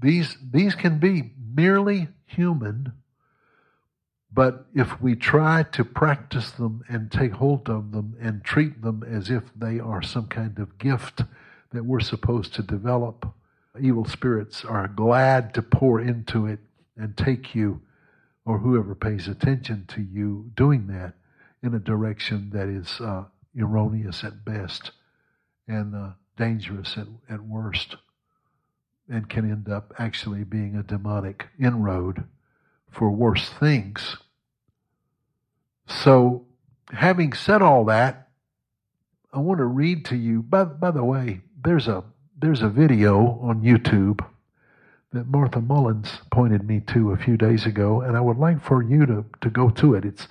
These, 0.00 0.36
these 0.52 0.74
can 0.74 0.98
be 0.98 1.32
merely 1.54 2.08
human, 2.26 2.92
but 4.32 4.66
if 4.74 5.00
we 5.00 5.14
try 5.14 5.62
to 5.62 5.84
practice 5.84 6.50
them 6.50 6.82
and 6.88 7.10
take 7.10 7.32
hold 7.32 7.68
of 7.68 7.92
them 7.92 8.16
and 8.20 8.42
treat 8.42 8.82
them 8.82 9.04
as 9.08 9.30
if 9.30 9.44
they 9.54 9.78
are 9.78 10.02
some 10.02 10.26
kind 10.26 10.58
of 10.58 10.78
gift 10.78 11.22
that 11.72 11.84
we're 11.84 12.00
supposed 12.00 12.54
to 12.54 12.62
develop, 12.62 13.32
evil 13.80 14.04
spirits 14.04 14.64
are 14.64 14.88
glad 14.88 15.54
to 15.54 15.62
pour 15.62 16.00
into 16.00 16.46
it 16.46 16.58
and 16.96 17.16
take 17.16 17.54
you 17.54 17.80
or 18.44 18.58
whoever 18.58 18.94
pays 18.94 19.28
attention 19.28 19.84
to 19.88 20.02
you 20.02 20.50
doing 20.54 20.86
that 20.88 21.14
in 21.62 21.74
a 21.74 21.78
direction 21.78 22.50
that 22.52 22.68
is 22.68 23.00
uh, 23.00 23.24
erroneous 23.58 24.22
at 24.22 24.44
best 24.44 24.90
and 25.66 25.94
uh, 25.94 26.10
dangerous 26.36 26.96
at, 26.96 27.06
at 27.28 27.40
worst, 27.40 27.96
and 29.08 29.28
can 29.28 29.50
end 29.50 29.68
up 29.68 29.92
actually 29.98 30.44
being 30.44 30.76
a 30.76 30.82
demonic 30.82 31.46
inroad 31.58 32.24
for 32.90 33.10
worse 33.10 33.48
things. 33.48 34.16
So, 35.86 36.46
having 36.90 37.32
said 37.32 37.62
all 37.62 37.84
that, 37.86 38.28
I 39.32 39.38
want 39.38 39.58
to 39.58 39.66
read 39.66 40.04
to 40.06 40.16
you. 40.16 40.42
By, 40.42 40.64
by 40.64 40.90
the 40.90 41.04
way, 41.04 41.40
there's 41.62 41.88
a 41.88 42.04
there's 42.36 42.62
a 42.62 42.68
video 42.68 43.38
on 43.42 43.62
YouTube 43.62 44.24
that 45.12 45.28
Martha 45.28 45.60
Mullins 45.60 46.18
pointed 46.30 46.66
me 46.66 46.80
to 46.88 47.12
a 47.12 47.16
few 47.16 47.36
days 47.36 47.66
ago, 47.66 48.00
and 48.00 48.16
I 48.16 48.20
would 48.20 48.36
like 48.36 48.62
for 48.62 48.82
you 48.82 49.06
to, 49.06 49.24
to 49.40 49.50
go 49.50 49.70
to 49.70 49.94
it. 49.94 50.04
It's 50.04 50.26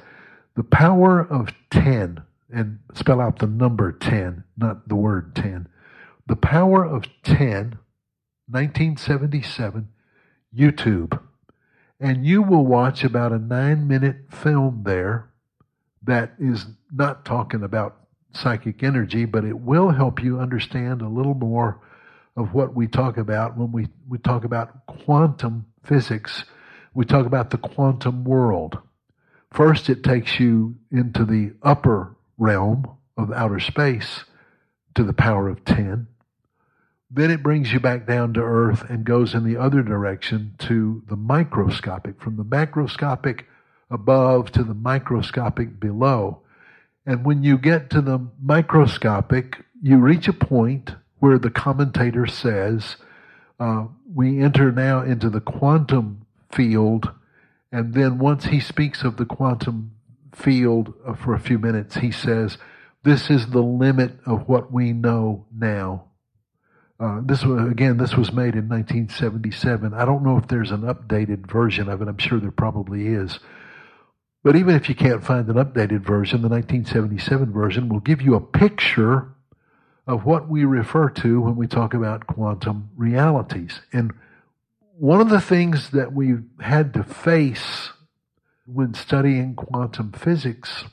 the 0.56 0.63
power 0.63 1.22
of 1.22 1.50
ten 1.72 2.22
and 2.53 2.79
spell 2.93 3.19
out 3.19 3.39
the 3.39 3.48
number 3.48 3.91
10, 3.91 4.43
not 4.55 4.88
the 4.88 4.95
word 4.95 5.36
10. 5.36 5.67
The 6.27 6.36
Power 6.36 6.86
of 6.86 7.05
10, 7.24 7.79
1977, 8.48 9.89
YouTube. 10.55 11.19
And 12.00 12.25
you 12.25 12.41
will 12.41 12.65
watch 12.65 13.03
about 13.03 13.31
a 13.31 13.39
nine 13.39 13.88
minute 13.88 14.17
film 14.29 14.83
there 14.86 15.29
that 16.03 16.33
is 16.38 16.65
not 16.91 17.25
talking 17.25 17.63
about 17.63 17.98
psychic 18.33 18.83
energy, 18.83 19.25
but 19.25 19.45
it 19.45 19.60
will 19.60 19.89
help 19.89 20.22
you 20.22 20.39
understand 20.39 21.01
a 21.01 21.07
little 21.07 21.33
more 21.33 21.81
of 22.36 22.53
what 22.53 22.75
we 22.75 22.88
talk 22.88 23.17
about 23.17 23.57
when 23.57 23.72
we, 23.72 23.88
we 24.07 24.17
talk 24.17 24.43
about 24.43 24.86
quantum 24.86 25.65
physics. 25.83 26.45
We 26.93 27.05
talk 27.05 27.25
about 27.25 27.50
the 27.50 27.57
quantum 27.57 28.24
world. 28.24 28.77
First, 29.51 29.89
it 29.89 30.03
takes 30.03 30.39
you 30.39 30.75
into 30.91 31.25
the 31.25 31.53
upper 31.62 32.15
realm 32.44 32.86
of 33.18 33.32
outer 33.32 33.60
space 33.60 34.26
to 34.96 35.04
the 35.04 35.14
power 35.14 35.48
of 35.48 35.64
10. 35.66 36.08
Then 37.10 37.32
it 37.32 37.44
brings 37.44 37.72
you 37.72 37.80
back 37.80 38.06
down 38.06 38.34
to 38.34 38.42
earth 38.42 38.90
and 38.90 39.06
goes 39.06 39.34
in 39.34 39.46
the 39.46 39.58
other 39.58 39.82
direction 39.82 40.56
to 40.60 41.04
the 41.08 41.16
microscopic, 41.16 42.22
from 42.22 42.38
the 42.38 42.44
macroscopic 42.44 43.46
above 43.90 44.52
to 44.52 44.64
the 44.64 44.74
microscopic 44.74 45.80
below. 45.80 46.42
And 47.06 47.24
when 47.24 47.44
you 47.44 47.58
get 47.58 47.90
to 47.92 48.02
the 48.02 48.28
microscopic, 48.42 49.64
you 49.82 49.98
reach 49.98 50.28
a 50.28 50.34
point 50.34 50.96
where 51.20 51.38
the 51.38 51.52
commentator 51.52 52.26
says, 52.26 52.98
uh, 53.60 53.86
we 54.14 54.42
enter 54.42 54.72
now 54.72 55.02
into 55.02 55.30
the 55.30 55.42
quantum 55.42 56.26
field. 56.52 57.12
And 57.72 57.94
then 57.94 58.18
once 58.18 58.46
he 58.46 58.60
speaks 58.60 59.04
of 59.04 59.18
the 59.18 59.26
quantum 59.26 59.92
field 60.36 60.94
uh, 61.06 61.13
for 61.13 61.34
a 61.34 61.40
few 61.40 61.60
minutes, 61.60 61.96
he 61.96 62.12
says, 62.12 62.58
This 63.04 63.30
is 63.30 63.48
the 63.48 63.62
limit 63.62 64.13
of 64.25 64.48
what 64.48 64.72
we 64.72 64.94
know 64.94 65.46
now. 65.54 66.06
Uh, 67.00 67.22
this 67.25 67.44
was 67.44 67.70
again. 67.70 67.98
This 67.98 68.16
was 68.16 68.32
made 68.32 68.56
in 68.56 68.70
1977. 68.70 69.94
I 69.94 70.06
don't 70.06 70.24
know 70.24 70.38
if 70.38 70.48
there's 70.48 70.72
an 70.72 70.82
updated 70.82 71.52
version 71.52 71.90
of 71.90 72.02
it. 72.02 72.08
I'm 72.08 72.18
sure 72.18 72.40
there 72.40 72.52
probably 72.52 73.08
is. 73.08 73.40
But 74.44 74.56
even 74.56 74.75
if 74.75 74.90
you 74.90 74.96
can't 74.96 75.24
find 75.24 75.48
an 75.48 75.56
updated 75.56 76.02
version, 76.02 76.42
the 76.42 76.50
1977 76.50 77.52
version 77.52 77.90
will 77.90 78.02
give 78.02 78.22
you 78.22 78.36
a 78.36 78.42
picture 78.42 79.30
of 80.06 80.25
what 80.25 80.50
we 80.50 80.66
refer 80.66 81.10
to 81.10 81.42
when 81.42 81.56
we 81.56 81.66
talk 81.66 81.94
about 81.94 82.28
quantum 82.28 82.90
realities. 82.96 83.82
And 83.94 84.13
one 84.98 85.22
of 85.22 85.30
the 85.30 85.42
things 85.42 85.92
that 85.92 86.13
we've 86.13 86.44
had 86.60 86.94
to 86.94 87.04
face 87.04 87.92
when 88.65 88.93
studying 88.93 89.55
quantum 89.55 90.12
physics, 90.12 90.86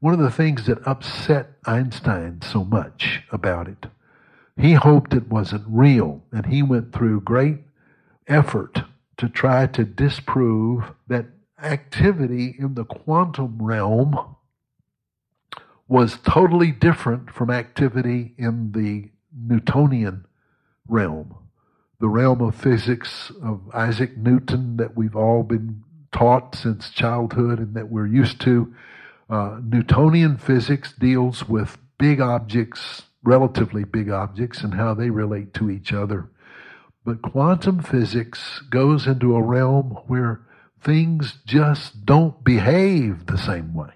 one 0.00 0.12
of 0.12 0.20
the 0.20 0.30
things 0.30 0.66
that 0.66 0.86
upset 0.86 1.52
Einstein 1.64 2.40
so 2.42 2.64
much 2.64 3.22
about 3.32 3.68
it, 3.68 3.86
he 4.56 4.74
hoped 4.74 5.14
it 5.14 5.28
wasn't 5.28 5.64
real, 5.68 6.22
and 6.32 6.46
he 6.46 6.62
went 6.62 6.92
through 6.92 7.20
great 7.20 7.58
effort 8.26 8.82
to 9.16 9.28
try 9.28 9.66
to 9.66 9.84
disprove 9.84 10.92
that 11.08 11.26
activity 11.62 12.54
in 12.58 12.74
the 12.74 12.84
quantum 12.84 13.62
realm 13.62 14.36
was 15.88 16.18
totally 16.18 16.72
different 16.72 17.30
from 17.30 17.50
activity 17.50 18.34
in 18.36 18.72
the 18.72 19.10
Newtonian 19.34 20.26
realm, 20.88 21.34
the 22.00 22.08
realm 22.08 22.40
of 22.40 22.54
physics 22.54 23.30
of 23.42 23.60
Isaac 23.72 24.16
Newton 24.16 24.76
that 24.76 24.96
we've 24.96 25.16
all 25.16 25.42
been 25.42 25.84
taught 26.16 26.54
since 26.54 26.90
childhood 26.90 27.58
and 27.58 27.74
that 27.74 27.90
we're 27.90 28.06
used 28.06 28.40
to. 28.40 28.74
Uh, 29.28 29.58
Newtonian 29.62 30.36
physics 30.38 30.92
deals 30.98 31.48
with 31.48 31.78
big 31.98 32.20
objects, 32.20 33.02
relatively 33.22 33.84
big 33.84 34.10
objects, 34.10 34.62
and 34.62 34.74
how 34.74 34.94
they 34.94 35.10
relate 35.10 35.52
to 35.54 35.70
each 35.70 35.92
other. 35.92 36.28
But 37.04 37.22
quantum 37.22 37.82
physics 37.82 38.62
goes 38.70 39.06
into 39.06 39.36
a 39.36 39.42
realm 39.42 39.98
where 40.06 40.40
things 40.82 41.34
just 41.46 42.06
don't 42.06 42.42
behave 42.44 43.26
the 43.26 43.38
same 43.38 43.74
way. 43.74 43.92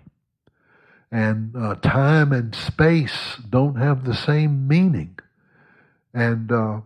and 1.12 1.56
uh, 1.56 1.74
time 1.76 2.32
and 2.32 2.54
space 2.54 3.36
don't 3.48 3.76
have 3.76 4.04
the 4.04 4.14
same 4.14 4.68
meaning. 4.68 5.18
And 6.14 6.50
uh, 6.52 6.80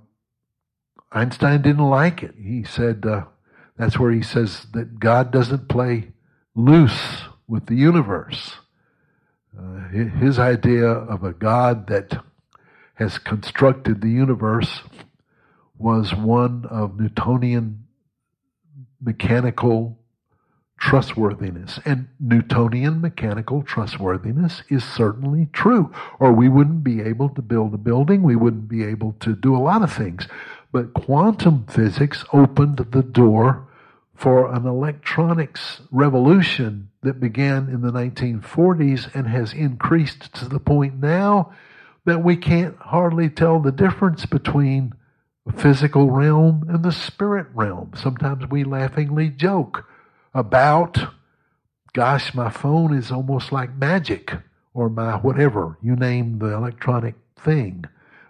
Einstein 1.12 1.62
didn't 1.62 1.88
like 1.88 2.22
it. 2.22 2.34
He 2.38 2.64
said 2.64 3.04
uh, 3.06 3.24
that's 3.76 3.98
where 3.98 4.12
he 4.12 4.22
says 4.22 4.66
that 4.72 5.00
God 5.00 5.30
doesn't 5.30 5.68
play 5.68 6.12
loose 6.54 7.22
with 7.48 7.66
the 7.66 7.74
universe. 7.74 8.54
Uh, 9.58 9.88
his 9.88 10.38
idea 10.38 10.86
of 10.86 11.24
a 11.24 11.32
God 11.32 11.86
that 11.88 12.22
has 12.94 13.18
constructed 13.18 14.00
the 14.00 14.10
universe 14.10 14.80
was 15.76 16.14
one 16.14 16.64
of 16.70 16.98
Newtonian 16.98 17.84
mechanical 19.00 19.98
trustworthiness. 20.78 21.80
And 21.84 22.08
Newtonian 22.20 23.00
mechanical 23.00 23.62
trustworthiness 23.62 24.62
is 24.68 24.84
certainly 24.84 25.48
true, 25.52 25.92
or 26.18 26.32
we 26.32 26.48
wouldn't 26.48 26.84
be 26.84 27.00
able 27.00 27.28
to 27.30 27.42
build 27.42 27.74
a 27.74 27.78
building, 27.78 28.22
we 28.22 28.36
wouldn't 28.36 28.68
be 28.68 28.84
able 28.84 29.12
to 29.20 29.34
do 29.34 29.56
a 29.56 29.58
lot 29.58 29.82
of 29.82 29.92
things. 29.92 30.26
But 30.74 30.92
quantum 30.92 31.66
physics 31.66 32.24
opened 32.32 32.78
the 32.90 33.04
door 33.04 33.68
for 34.12 34.52
an 34.52 34.66
electronics 34.66 35.82
revolution 35.92 36.90
that 37.04 37.20
began 37.20 37.68
in 37.68 37.80
the 37.80 37.92
1940s 37.92 39.14
and 39.14 39.28
has 39.28 39.52
increased 39.52 40.34
to 40.34 40.48
the 40.48 40.58
point 40.58 40.96
now 41.00 41.52
that 42.06 42.24
we 42.24 42.34
can't 42.34 42.76
hardly 42.76 43.30
tell 43.30 43.60
the 43.60 43.70
difference 43.70 44.26
between 44.26 44.92
the 45.46 45.52
physical 45.52 46.10
realm 46.10 46.66
and 46.68 46.82
the 46.82 46.90
spirit 46.90 47.46
realm. 47.54 47.92
Sometimes 47.94 48.50
we 48.50 48.64
laughingly 48.64 49.30
joke 49.30 49.86
about, 50.34 50.98
gosh, 51.92 52.34
my 52.34 52.50
phone 52.50 52.92
is 52.92 53.12
almost 53.12 53.52
like 53.52 53.72
magic, 53.76 54.32
or 54.74 54.88
my 54.88 55.18
whatever, 55.18 55.78
you 55.80 55.94
name 55.94 56.40
the 56.40 56.52
electronic 56.52 57.14
thing. 57.36 57.84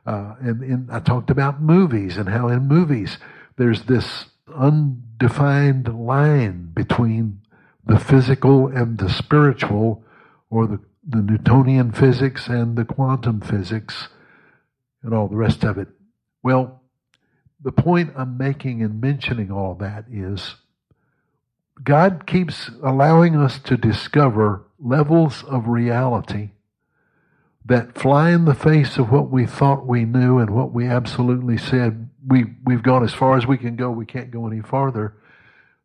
Uh, 0.06 0.34
and, 0.40 0.62
and 0.62 0.90
I 0.90 1.00
talked 1.00 1.30
about 1.30 1.62
movies 1.62 2.16
and 2.16 2.28
how 2.28 2.48
in 2.48 2.68
movies 2.68 3.18
there's 3.56 3.84
this 3.84 4.26
undefined 4.54 5.88
line 5.94 6.70
between 6.74 7.40
the 7.86 7.98
physical 7.98 8.68
and 8.68 8.98
the 8.98 9.08
spiritual, 9.10 10.04
or 10.50 10.66
the, 10.66 10.80
the 11.06 11.22
Newtonian 11.22 11.92
physics 11.92 12.48
and 12.48 12.76
the 12.76 12.84
quantum 12.84 13.40
physics, 13.40 14.08
and 15.02 15.14
all 15.14 15.28
the 15.28 15.36
rest 15.36 15.64
of 15.64 15.78
it. 15.78 15.88
Well, 16.42 16.82
the 17.62 17.72
point 17.72 18.12
I'm 18.16 18.36
making 18.36 18.80
in 18.80 19.00
mentioning 19.00 19.50
all 19.50 19.74
that 19.76 20.04
is 20.10 20.56
God 21.82 22.26
keeps 22.26 22.70
allowing 22.82 23.36
us 23.36 23.58
to 23.60 23.76
discover 23.76 24.64
levels 24.78 25.42
of 25.44 25.66
reality 25.66 26.50
that 27.64 27.96
fly 27.98 28.30
in 28.30 28.44
the 28.44 28.54
face 28.54 28.98
of 28.98 29.10
what 29.10 29.30
we 29.30 29.46
thought 29.46 29.86
we 29.86 30.04
knew 30.04 30.38
and 30.38 30.50
what 30.50 30.72
we 30.72 30.86
absolutely 30.86 31.56
said 31.56 32.10
we, 32.26 32.44
we've 32.64 32.82
gone 32.82 33.04
as 33.04 33.12
far 33.12 33.36
as 33.36 33.46
we 33.46 33.58
can 33.58 33.76
go, 33.76 33.90
we 33.90 34.06
can't 34.06 34.30
go 34.30 34.46
any 34.46 34.60
farther. 34.60 35.14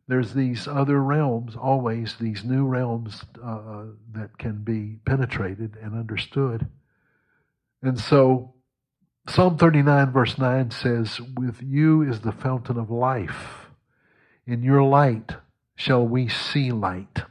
There's 0.08 0.34
these 0.34 0.66
other 0.66 1.00
realms, 1.02 1.54
always 1.54 2.16
these 2.16 2.44
new 2.44 2.66
realms 2.66 3.24
uh, 3.42 3.84
that 4.12 4.38
can 4.38 4.64
be 4.64 4.98
penetrated 5.04 5.76
and 5.80 5.94
understood. 5.94 6.66
And 7.82 7.98
so 7.98 8.54
Psalm 9.28 9.56
39, 9.56 10.10
verse 10.10 10.38
9 10.38 10.70
says, 10.70 11.20
With 11.36 11.62
you 11.62 12.02
is 12.02 12.20
the 12.20 12.32
fountain 12.32 12.78
of 12.78 12.90
life. 12.90 13.66
In 14.46 14.62
your 14.62 14.82
light 14.82 15.36
shall 15.76 16.06
we 16.06 16.28
see 16.28 16.72
light. 16.72 17.22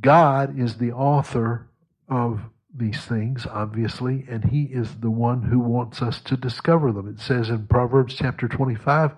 God 0.00 0.58
is 0.58 0.78
the 0.78 0.92
author 0.92 1.68
of 2.08 2.40
these 2.78 3.00
things, 3.04 3.46
obviously, 3.46 4.24
and 4.28 4.44
He 4.44 4.64
is 4.64 4.96
the 4.96 5.10
one 5.10 5.42
who 5.42 5.58
wants 5.58 6.00
us 6.02 6.20
to 6.22 6.36
discover 6.36 6.92
them. 6.92 7.08
It 7.08 7.20
says 7.20 7.50
in 7.50 7.66
Proverbs 7.66 8.14
chapter 8.14 8.48
25, 8.48 9.12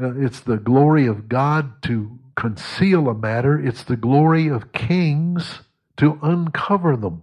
uh, 0.00 0.14
it's 0.16 0.40
the 0.40 0.56
glory 0.56 1.06
of 1.06 1.28
God 1.28 1.82
to 1.82 2.18
conceal 2.36 3.08
a 3.08 3.14
matter, 3.14 3.58
it's 3.58 3.84
the 3.84 3.96
glory 3.96 4.48
of 4.48 4.72
kings 4.72 5.60
to 5.96 6.18
uncover 6.22 6.96
them. 6.96 7.22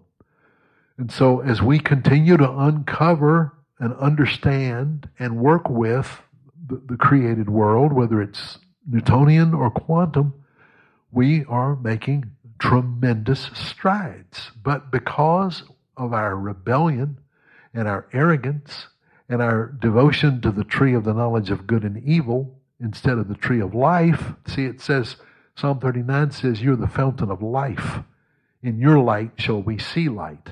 And 0.97 1.11
so, 1.11 1.41
as 1.41 1.61
we 1.61 1.79
continue 1.79 2.37
to 2.37 2.49
uncover 2.49 3.53
and 3.79 3.93
understand 3.95 5.09
and 5.19 5.37
work 5.37 5.67
with 5.69 6.21
the, 6.67 6.81
the 6.85 6.97
created 6.97 7.49
world, 7.49 7.91
whether 7.91 8.21
it's 8.21 8.59
Newtonian 8.87 9.53
or 9.53 9.69
quantum, 9.69 10.33
we 11.11 11.43
are 11.45 11.75
making 11.75 12.31
tremendous 12.61 13.49
strides. 13.55 14.51
But 14.63 14.91
because 14.91 15.63
of 15.97 16.13
our 16.13 16.37
rebellion 16.37 17.17
and 17.73 17.87
our 17.87 18.07
arrogance 18.13 18.87
and 19.27 19.41
our 19.41 19.65
devotion 19.79 20.41
to 20.41 20.51
the 20.51 20.63
tree 20.63 20.93
of 20.93 21.03
the 21.03 21.13
knowledge 21.13 21.49
of 21.49 21.67
good 21.67 21.83
and 21.83 22.01
evil 22.03 22.59
instead 22.79 23.17
of 23.17 23.27
the 23.27 23.35
tree 23.35 23.59
of 23.59 23.73
life, 23.73 24.33
see, 24.45 24.65
it 24.65 24.79
says, 24.79 25.15
Psalm 25.55 25.79
39 25.79 26.31
says, 26.31 26.61
You're 26.61 26.75
the 26.75 26.87
fountain 26.87 27.31
of 27.31 27.41
life. 27.41 27.99
In 28.61 28.79
your 28.79 28.99
light 28.99 29.31
shall 29.37 29.61
we 29.61 29.79
see 29.79 30.07
light. 30.07 30.49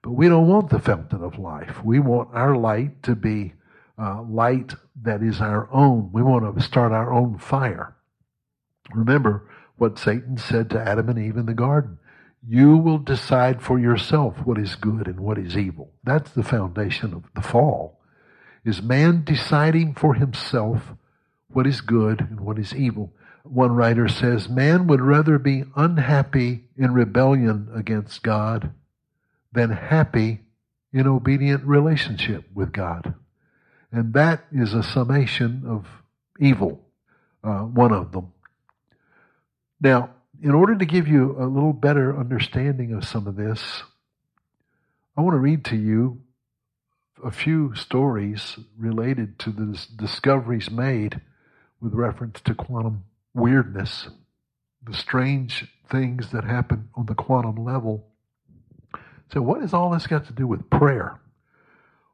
But 0.00 0.12
we 0.12 0.28
don't 0.28 0.48
want 0.48 0.70
the 0.70 0.78
fountain 0.78 1.22
of 1.22 1.38
life. 1.38 1.84
We 1.84 2.00
want 2.00 2.30
our 2.32 2.56
light 2.56 3.02
to 3.04 3.14
be 3.14 3.52
uh, 3.98 4.22
light 4.22 4.74
that 5.02 5.22
is 5.22 5.40
our 5.40 5.68
own. 5.70 6.10
We 6.12 6.22
want 6.22 6.56
to 6.56 6.62
start 6.62 6.92
our 6.92 7.12
own 7.12 7.38
fire. 7.38 7.94
Remember 8.94 9.48
what 9.76 9.98
Satan 9.98 10.36
said 10.36 10.70
to 10.70 10.80
Adam 10.80 11.08
and 11.08 11.18
Eve 11.18 11.36
in 11.36 11.46
the 11.46 11.54
garden. 11.54 11.98
You 12.46 12.76
will 12.76 12.98
decide 12.98 13.62
for 13.62 13.78
yourself 13.78 14.36
what 14.44 14.58
is 14.58 14.74
good 14.74 15.06
and 15.06 15.20
what 15.20 15.38
is 15.38 15.56
evil. 15.56 15.92
That's 16.02 16.30
the 16.30 16.42
foundation 16.42 17.14
of 17.14 17.24
the 17.34 17.42
fall. 17.42 18.00
Is 18.64 18.82
man 18.82 19.24
deciding 19.24 19.94
for 19.94 20.14
himself 20.14 20.92
what 21.48 21.66
is 21.66 21.80
good 21.80 22.20
and 22.20 22.40
what 22.40 22.58
is 22.58 22.74
evil? 22.74 23.12
One 23.44 23.72
writer 23.72 24.08
says, 24.08 24.48
man 24.48 24.86
would 24.86 25.00
rather 25.00 25.38
be 25.38 25.64
unhappy 25.76 26.64
in 26.76 26.94
rebellion 26.94 27.68
against 27.74 28.22
God 28.22 28.72
than 29.52 29.70
happy 29.70 30.40
in 30.92 31.06
obedient 31.06 31.64
relationship 31.64 32.44
with 32.54 32.72
God. 32.72 33.14
And 33.90 34.14
that 34.14 34.44
is 34.52 34.74
a 34.74 34.82
summation 34.82 35.64
of 35.66 35.86
evil, 36.38 36.80
uh, 37.44 37.60
one 37.60 37.92
of 37.92 38.12
them. 38.12 38.32
Now, 39.82 40.10
in 40.40 40.52
order 40.52 40.76
to 40.76 40.84
give 40.84 41.08
you 41.08 41.36
a 41.38 41.46
little 41.46 41.72
better 41.72 42.16
understanding 42.16 42.94
of 42.94 43.04
some 43.04 43.26
of 43.26 43.36
this, 43.36 43.82
I 45.16 45.20
want 45.20 45.34
to 45.34 45.38
read 45.38 45.64
to 45.66 45.76
you 45.76 46.22
a 47.22 47.30
few 47.30 47.74
stories 47.74 48.58
related 48.78 49.38
to 49.40 49.50
the 49.50 49.86
discoveries 49.96 50.70
made 50.70 51.20
with 51.80 51.92
reference 51.92 52.40
to 52.42 52.54
quantum 52.54 53.04
weirdness, 53.34 54.08
the 54.84 54.94
strange 54.94 55.66
things 55.90 56.30
that 56.30 56.44
happen 56.44 56.88
on 56.94 57.06
the 57.06 57.14
quantum 57.14 57.64
level 57.64 58.06
so, 59.32 59.40
what 59.40 59.62
has 59.62 59.72
all 59.72 59.90
this 59.90 60.06
got 60.06 60.26
to 60.26 60.32
do 60.32 60.46
with 60.46 60.68
prayer? 60.68 61.18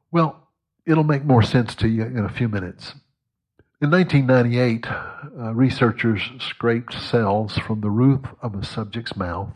Well, 0.09 0.47
it'll 0.85 1.03
make 1.03 1.25
more 1.25 1.43
sense 1.43 1.75
to 1.75 1.87
you 1.89 2.03
in 2.03 2.23
a 2.23 2.29
few 2.29 2.47
minutes. 2.47 2.93
In 3.81 3.91
1998, 3.91 4.87
uh, 4.87 5.53
researchers 5.53 6.31
scraped 6.37 6.93
cells 6.93 7.57
from 7.57 7.79
the 7.79 7.89
roof 7.89 8.25
of 8.41 8.53
a 8.53 8.65
subject's 8.65 9.15
mouth 9.15 9.53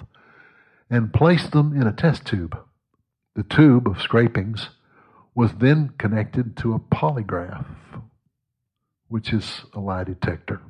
and 0.89 1.11
placed 1.11 1.51
them 1.51 1.75
in 1.75 1.87
a 1.87 1.91
test 1.91 2.25
tube. 2.25 2.57
The 3.35 3.43
tube 3.43 3.85
of 3.85 4.01
scrapings 4.01 4.69
was 5.35 5.51
then 5.55 5.89
connected 5.97 6.55
to 6.57 6.73
a 6.73 6.79
polygraph, 6.79 7.65
which 9.09 9.33
is 9.33 9.65
a 9.73 9.81
lie 9.81 10.05
detector. 10.05 10.61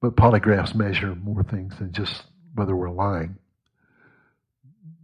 But 0.00 0.14
polygraphs 0.14 0.76
measure 0.76 1.16
more 1.16 1.42
things 1.42 1.78
than 1.80 1.90
just 1.90 2.26
whether 2.54 2.76
we're 2.76 2.90
lying. 2.90 3.38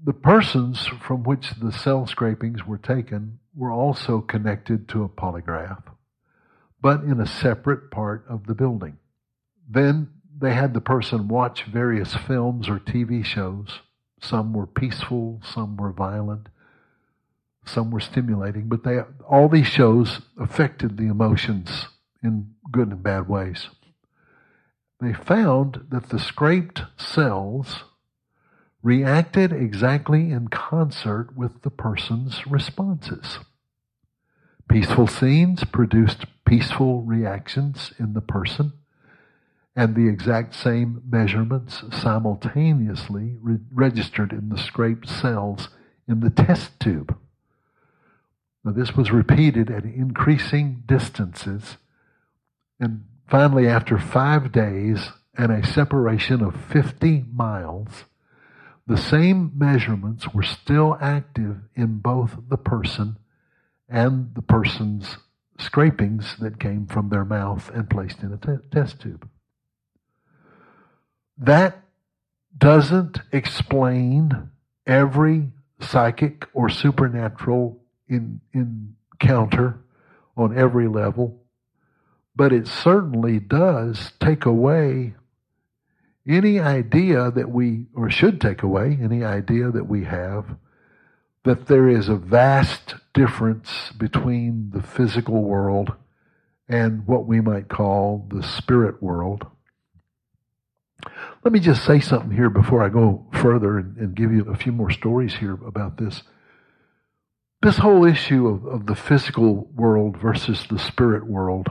The 0.04 0.12
persons 0.12 0.86
from 0.86 1.24
which 1.24 1.54
the 1.60 1.72
cell 1.72 2.06
scrapings 2.06 2.64
were 2.64 2.78
taken 2.78 3.40
were 3.52 3.72
also 3.72 4.20
connected 4.20 4.88
to 4.90 5.02
a 5.02 5.08
polygraph, 5.08 5.82
but 6.80 7.02
in 7.02 7.20
a 7.20 7.26
separate 7.26 7.90
part 7.90 8.24
of 8.28 8.46
the 8.46 8.54
building. 8.54 8.98
Then 9.68 10.10
they 10.40 10.54
had 10.54 10.74
the 10.74 10.80
person 10.80 11.28
watch 11.28 11.64
various 11.64 12.14
films 12.14 12.68
or 12.68 12.78
TV 12.78 13.24
shows. 13.24 13.80
Some 14.20 14.52
were 14.52 14.66
peaceful, 14.66 15.40
some 15.44 15.76
were 15.76 15.92
violent, 15.92 16.48
some 17.64 17.90
were 17.90 18.00
stimulating, 18.00 18.68
but 18.68 18.84
they, 18.84 19.00
all 19.28 19.48
these 19.48 19.66
shows 19.66 20.20
affected 20.40 20.96
the 20.96 21.06
emotions 21.06 21.86
in 22.22 22.54
good 22.70 22.88
and 22.88 23.02
bad 23.02 23.28
ways. 23.28 23.68
They 25.00 25.12
found 25.12 25.86
that 25.90 26.08
the 26.08 26.18
scraped 26.18 26.82
cells 26.96 27.84
reacted 28.82 29.52
exactly 29.52 30.30
in 30.30 30.48
concert 30.48 31.36
with 31.36 31.62
the 31.62 31.70
person's 31.70 32.46
responses. 32.46 33.38
Peaceful 34.68 35.07
scenes 35.07 35.64
produced 35.64 36.26
peaceful 36.44 37.02
reactions 37.02 37.92
in 37.98 38.12
the 38.12 38.20
person, 38.20 38.72
and 39.74 39.94
the 39.94 40.09
exact 40.09 40.54
same 40.54 41.02
measurements 41.09 41.83
simultaneously 41.90 43.37
re- 43.40 43.59
registered 43.72 44.33
in 44.33 44.50
the 44.50 44.59
scraped 44.59 45.09
cells 45.09 45.68
in 46.07 46.20
the 46.20 46.31
test 46.31 46.78
tube. 46.81 47.16
Now, 48.64 48.72
this 48.72 48.94
was 48.94 49.11
repeated 49.11 49.70
at 49.70 49.85
increasing 49.85 50.83
distances, 50.85 51.78
and 52.78 53.04
finally, 53.26 53.66
after 53.66 53.98
five 53.98 54.52
days 54.52 55.11
and 55.37 55.50
a 55.50 55.66
separation 55.66 56.42
of 56.42 56.61
50 56.70 57.24
miles, 57.33 58.04
the 58.87 58.96
same 58.96 59.52
measurements 59.54 60.35
were 60.35 60.42
still 60.42 60.98
active 61.00 61.59
in 61.74 61.98
both 61.98 62.37
the 62.48 62.57
person 62.57 63.16
and 63.88 64.35
the 64.35 64.42
person's 64.42 65.16
scrapings 65.59 66.37
that 66.38 66.61
came 66.61 66.87
from 66.87 67.09
their 67.09 67.24
mouth 67.24 67.70
and 67.74 67.90
placed 67.90 68.22
in 68.22 68.33
a 68.33 68.37
t- 68.37 68.62
test 68.70 69.01
tube. 69.01 69.29
That 71.37 71.83
doesn't 72.57 73.20
explain 73.33 74.51
every 74.87 75.51
psychic 75.81 76.46
or 76.53 76.68
supernatural 76.68 77.81
in, 78.09 78.40
encounter 78.53 79.81
on 80.37 80.57
every 80.57 80.88
level, 80.88 81.40
but 82.35 82.53
it 82.53 82.66
certainly 82.66 83.38
does 83.40 84.12
take 84.20 84.44
away 84.44 85.14
any 86.27 86.61
idea 86.61 87.31
that 87.31 87.51
we, 87.51 87.87
or 87.94 88.11
should 88.11 88.40
take 88.40 88.62
away 88.62 88.98
any 89.01 89.24
idea 89.24 89.70
that 89.70 89.88
we 89.88 90.05
have 90.05 90.57
that 91.48 91.66
there 91.66 91.88
is 91.88 92.11
a 92.11 92.14
vast 92.14 92.94
difference 93.14 93.90
between 93.96 94.68
the 94.74 94.82
physical 94.82 95.42
world 95.42 95.94
and 96.68 97.06
what 97.06 97.24
we 97.24 97.40
might 97.40 97.70
call 97.70 98.28
the 98.30 98.42
spirit 98.42 99.02
world. 99.02 99.46
Let 101.42 101.54
me 101.54 101.61
just 101.61 101.87
say 101.87 102.00
something 102.00 102.37
here 102.37 102.50
before 102.50 102.82
I 102.82 102.90
go 102.90 103.26
further 103.32 103.78
and, 103.78 103.96
and 103.96 104.14
give 104.14 104.30
you 104.30 104.44
a 104.44 104.56
few 104.56 104.72
more 104.72 104.90
stories 104.90 105.37
here 105.37 105.54
about 105.66 105.96
this. 105.96 106.22
This 107.62 107.78
whole 107.78 108.04
issue 108.04 108.46
of, 108.46 108.66
of 108.66 108.84
the 108.84 108.94
physical 108.94 109.70
world 109.74 110.18
versus 110.18 110.66
the 110.68 110.78
spirit 110.78 111.26
world, 111.26 111.70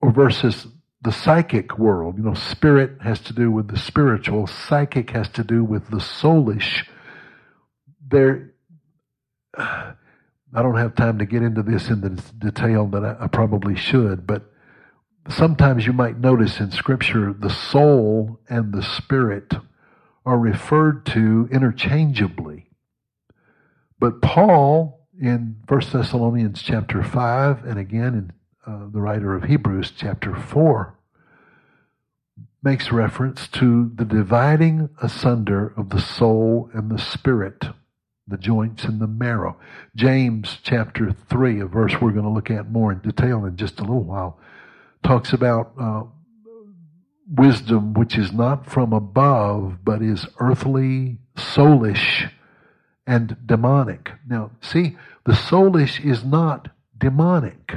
or 0.00 0.10
versus 0.10 0.66
the 1.02 1.12
psychic 1.12 1.78
world, 1.78 2.16
you 2.16 2.24
know, 2.24 2.32
spirit 2.32 3.02
has 3.02 3.20
to 3.20 3.34
do 3.34 3.50
with 3.50 3.68
the 3.68 3.76
spiritual, 3.76 4.46
psychic 4.46 5.10
has 5.10 5.28
to 5.28 5.44
do 5.44 5.62
with 5.62 5.90
the 5.90 5.98
soulish. 5.98 6.86
There, 8.08 8.52
I 9.56 9.94
don't 10.52 10.76
have 10.76 10.94
time 10.94 11.18
to 11.18 11.26
get 11.26 11.42
into 11.42 11.62
this 11.62 11.88
in 11.88 12.00
the 12.00 12.22
detail 12.38 12.86
that 12.88 13.04
I, 13.04 13.24
I 13.24 13.26
probably 13.26 13.76
should, 13.76 14.26
but 14.26 14.50
sometimes 15.28 15.86
you 15.86 15.92
might 15.92 16.18
notice 16.18 16.60
in 16.60 16.70
Scripture 16.70 17.32
the 17.32 17.50
soul 17.50 18.40
and 18.48 18.72
the 18.72 18.82
spirit 18.82 19.54
are 20.24 20.38
referred 20.38 21.06
to 21.06 21.48
interchangeably. 21.50 22.66
But 23.98 24.20
Paul 24.20 24.96
in 25.20 25.56
1 25.66 25.80
Thessalonians 25.92 26.62
chapter 26.62 27.02
5 27.02 27.64
and 27.64 27.78
again 27.78 28.14
in 28.14 28.32
uh, 28.66 28.86
the 28.90 29.00
writer 29.00 29.34
of 29.34 29.44
Hebrews 29.44 29.92
chapter 29.96 30.34
4 30.34 30.94
makes 32.62 32.90
reference 32.90 33.46
to 33.48 33.90
the 33.94 34.04
dividing 34.04 34.90
asunder 35.00 35.72
of 35.76 35.90
the 35.90 36.00
soul 36.00 36.68
and 36.74 36.90
the 36.90 36.98
spirit, 36.98 37.66
the 38.28 38.36
joints 38.36 38.84
and 38.84 39.00
the 39.00 39.06
marrow. 39.06 39.56
James 39.94 40.58
chapter 40.62 41.12
3, 41.28 41.60
a 41.60 41.66
verse 41.66 41.94
we're 42.00 42.10
going 42.10 42.24
to 42.24 42.30
look 42.30 42.50
at 42.50 42.70
more 42.70 42.92
in 42.92 42.98
detail 42.98 43.44
in 43.44 43.56
just 43.56 43.78
a 43.78 43.82
little 43.82 44.02
while, 44.02 44.38
talks 45.04 45.32
about 45.32 45.72
uh, 45.80 46.02
wisdom 47.32 47.94
which 47.94 48.18
is 48.18 48.32
not 48.32 48.66
from 48.66 48.92
above, 48.92 49.78
but 49.84 50.02
is 50.02 50.26
earthly, 50.40 51.18
soulish, 51.36 52.30
and 53.06 53.36
demonic. 53.46 54.10
Now, 54.28 54.50
see, 54.60 54.96
the 55.24 55.32
soulish 55.32 56.04
is 56.04 56.24
not 56.24 56.68
demonic. 56.98 57.74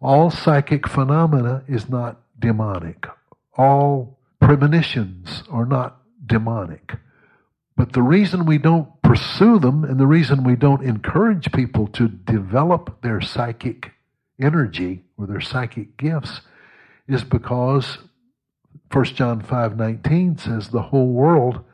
All 0.00 0.30
psychic 0.30 0.88
phenomena 0.88 1.64
is 1.68 1.88
not 1.88 2.20
demonic. 2.38 3.06
All 3.56 4.18
premonitions 4.40 5.42
are 5.50 5.66
not 5.66 6.00
demonic. 6.24 6.94
But 7.76 7.92
the 7.92 8.02
reason 8.02 8.46
we 8.46 8.58
don't 8.58 8.99
pursue 9.10 9.58
them 9.58 9.82
and 9.82 9.98
the 9.98 10.06
reason 10.06 10.44
we 10.44 10.54
don't 10.54 10.84
encourage 10.84 11.50
people 11.50 11.88
to 11.88 12.06
develop 12.06 13.02
their 13.02 13.20
psychic 13.20 13.90
energy 14.40 15.02
or 15.18 15.26
their 15.26 15.40
psychic 15.40 15.96
gifts 15.96 16.42
is 17.08 17.24
because 17.24 17.98
1 18.92 19.04
John 19.06 19.42
5:19 19.42 20.38
says 20.38 20.68
the 20.68 20.82
whole 20.82 21.08
world 21.08 21.64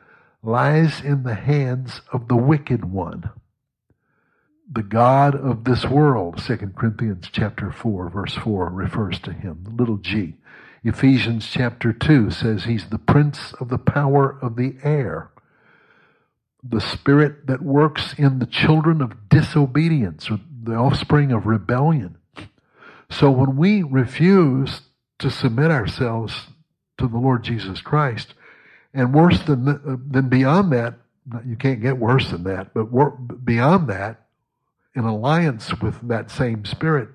lies 0.41 0.99
in 0.99 1.21
the 1.21 1.35
hands 1.35 2.01
of 2.11 2.27
the 2.27 2.35
wicked 2.35 2.85
one. 2.85 3.29
The 4.71 4.81
God 4.81 5.35
of 5.35 5.63
this 5.63 5.85
world, 5.85 6.39
2 6.39 6.73
Corinthians 6.75 7.29
chapter 7.31 7.69
4 7.71 8.09
verse 8.09 8.33
4 8.33 8.69
refers 8.69 9.19
to 9.19 9.31
him, 9.31 9.59
the 9.61 9.75
little 9.75 9.97
g. 9.97 10.37
Ephesians 10.83 11.47
chapter 11.47 11.93
2 11.93 12.31
says 12.31 12.63
he's 12.63 12.89
the 12.89 12.97
prince 12.97 13.53
of 13.59 13.69
the 13.69 13.77
power 13.77 14.39
of 14.41 14.55
the 14.55 14.77
air. 14.81 15.29
The 16.69 16.81
spirit 16.81 17.47
that 17.47 17.61
works 17.61 18.13
in 18.17 18.39
the 18.39 18.45
children 18.45 19.01
of 19.01 19.29
disobedience 19.29 20.29
or 20.29 20.39
the 20.63 20.75
offspring 20.75 21.31
of 21.31 21.45
rebellion. 21.45 22.17
So 23.09 23.31
when 23.31 23.55
we 23.55 23.83
refuse 23.83 24.81
to 25.19 25.29
submit 25.29 25.71
ourselves 25.71 26.47
to 26.97 27.07
the 27.07 27.17
Lord 27.17 27.43
Jesus 27.43 27.81
Christ, 27.81 28.33
and 28.93 29.13
worse 29.13 29.41
than, 29.43 29.65
than 30.09 30.29
beyond 30.29 30.71
that, 30.73 30.95
you 31.45 31.55
can't 31.55 31.81
get 31.81 31.97
worse 31.97 32.31
than 32.31 32.43
that, 32.43 32.73
but 32.73 32.85
beyond 33.45 33.87
that, 33.89 34.25
in 34.95 35.03
alliance 35.03 35.79
with 35.81 36.07
that 36.07 36.31
same 36.31 36.65
spirit, 36.65 37.09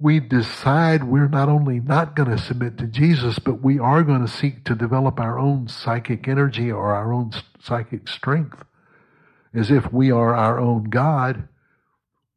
we 0.00 0.18
decide 0.18 1.04
we're 1.04 1.28
not 1.28 1.48
only 1.48 1.78
not 1.78 2.16
going 2.16 2.28
to 2.28 2.38
submit 2.38 2.76
to 2.78 2.86
Jesus, 2.86 3.38
but 3.38 3.62
we 3.62 3.78
are 3.78 4.02
going 4.02 4.20
to 4.26 4.30
seek 4.30 4.64
to 4.64 4.74
develop 4.74 5.20
our 5.20 5.38
own 5.38 5.68
psychic 5.68 6.26
energy 6.26 6.70
or 6.70 6.92
our 6.92 7.12
own 7.12 7.30
psychic 7.62 8.08
strength 8.08 8.64
as 9.54 9.70
if 9.70 9.92
we 9.92 10.10
are 10.10 10.34
our 10.34 10.58
own 10.58 10.84
God. 10.84 11.48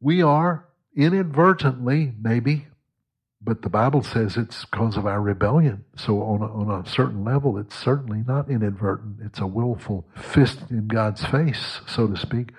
We 0.00 0.22
are 0.22 0.66
inadvertently, 0.96 2.12
maybe, 2.20 2.68
but 3.40 3.62
the 3.62 3.68
Bible 3.68 4.02
says 4.02 4.36
it's 4.36 4.64
because 4.64 4.96
of 4.96 5.06
our 5.06 5.20
rebellion. 5.20 5.84
So 5.96 6.22
on 6.22 6.42
a, 6.42 6.46
on 6.46 6.84
a 6.84 6.88
certain 6.88 7.24
level, 7.24 7.58
it's 7.58 7.76
certainly 7.76 8.22
not 8.26 8.50
inadvertent. 8.50 9.18
It's 9.24 9.40
a 9.40 9.46
willful 9.46 10.06
fist 10.16 10.58
in 10.70 10.86
God's 10.88 11.24
face, 11.24 11.80
so 11.86 12.06
to 12.06 12.16
speak. 12.16 12.52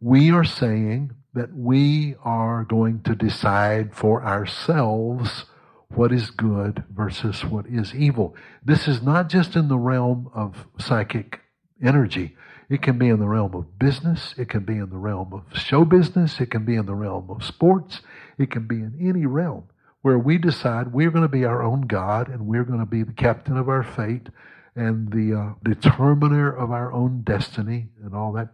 We 0.00 0.30
are 0.30 0.44
saying 0.44 1.12
that 1.34 1.54
we 1.54 2.14
are 2.24 2.64
going 2.64 3.02
to 3.02 3.14
decide 3.14 3.94
for 3.94 4.24
ourselves 4.24 5.44
what 5.88 6.12
is 6.12 6.30
good 6.30 6.84
versus 6.90 7.44
what 7.44 7.66
is 7.66 7.94
evil. 7.94 8.36
This 8.64 8.86
is 8.86 9.02
not 9.02 9.28
just 9.28 9.56
in 9.56 9.68
the 9.68 9.78
realm 9.78 10.30
of 10.34 10.66
psychic 10.78 11.40
energy. 11.82 12.36
It 12.68 12.82
can 12.82 12.98
be 12.98 13.08
in 13.08 13.18
the 13.18 13.28
realm 13.28 13.54
of 13.54 13.78
business. 13.78 14.34
It 14.36 14.48
can 14.48 14.64
be 14.64 14.74
in 14.74 14.90
the 14.90 14.98
realm 14.98 15.32
of 15.32 15.58
show 15.58 15.84
business. 15.84 16.40
It 16.40 16.50
can 16.50 16.64
be 16.64 16.74
in 16.74 16.86
the 16.86 16.94
realm 16.94 17.30
of 17.30 17.42
sports. 17.42 18.02
It 18.36 18.50
can 18.50 18.66
be 18.66 18.76
in 18.76 18.98
any 19.00 19.24
realm 19.24 19.64
where 20.02 20.18
we 20.18 20.38
decide 20.38 20.92
we're 20.92 21.10
going 21.10 21.22
to 21.22 21.28
be 21.28 21.44
our 21.44 21.62
own 21.62 21.82
God 21.82 22.28
and 22.28 22.46
we're 22.46 22.64
going 22.64 22.80
to 22.80 22.86
be 22.86 23.02
the 23.02 23.12
captain 23.12 23.56
of 23.56 23.68
our 23.68 23.82
fate 23.82 24.28
and 24.76 25.10
the 25.10 25.36
uh, 25.36 25.54
determiner 25.64 26.50
of 26.50 26.70
our 26.70 26.92
own 26.92 27.22
destiny 27.22 27.88
and 28.04 28.14
all 28.14 28.32
that 28.32 28.50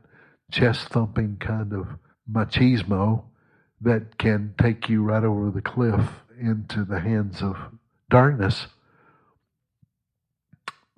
chest 0.50 0.88
thumping 0.88 1.36
kind 1.38 1.72
of 1.72 1.86
machismo 2.30 3.24
that 3.80 4.16
can 4.16 4.54
take 4.60 4.88
you 4.88 5.02
right 5.02 5.24
over 5.24 5.50
the 5.50 5.60
cliff 5.60 6.00
into 6.40 6.84
the 6.84 7.00
hands 7.00 7.42
of 7.42 7.56
darkness. 8.08 8.68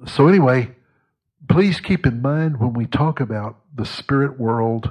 So, 0.07 0.29
anyway, 0.29 0.71
please 1.49 1.81
keep 1.81 2.07
in 2.07 2.23
mind 2.23 2.59
when 2.59 2.73
we 2.73 2.87
talk 2.87 3.21
about 3.21 3.59
the 3.75 3.85
spirit 3.85 4.39
world, 4.39 4.91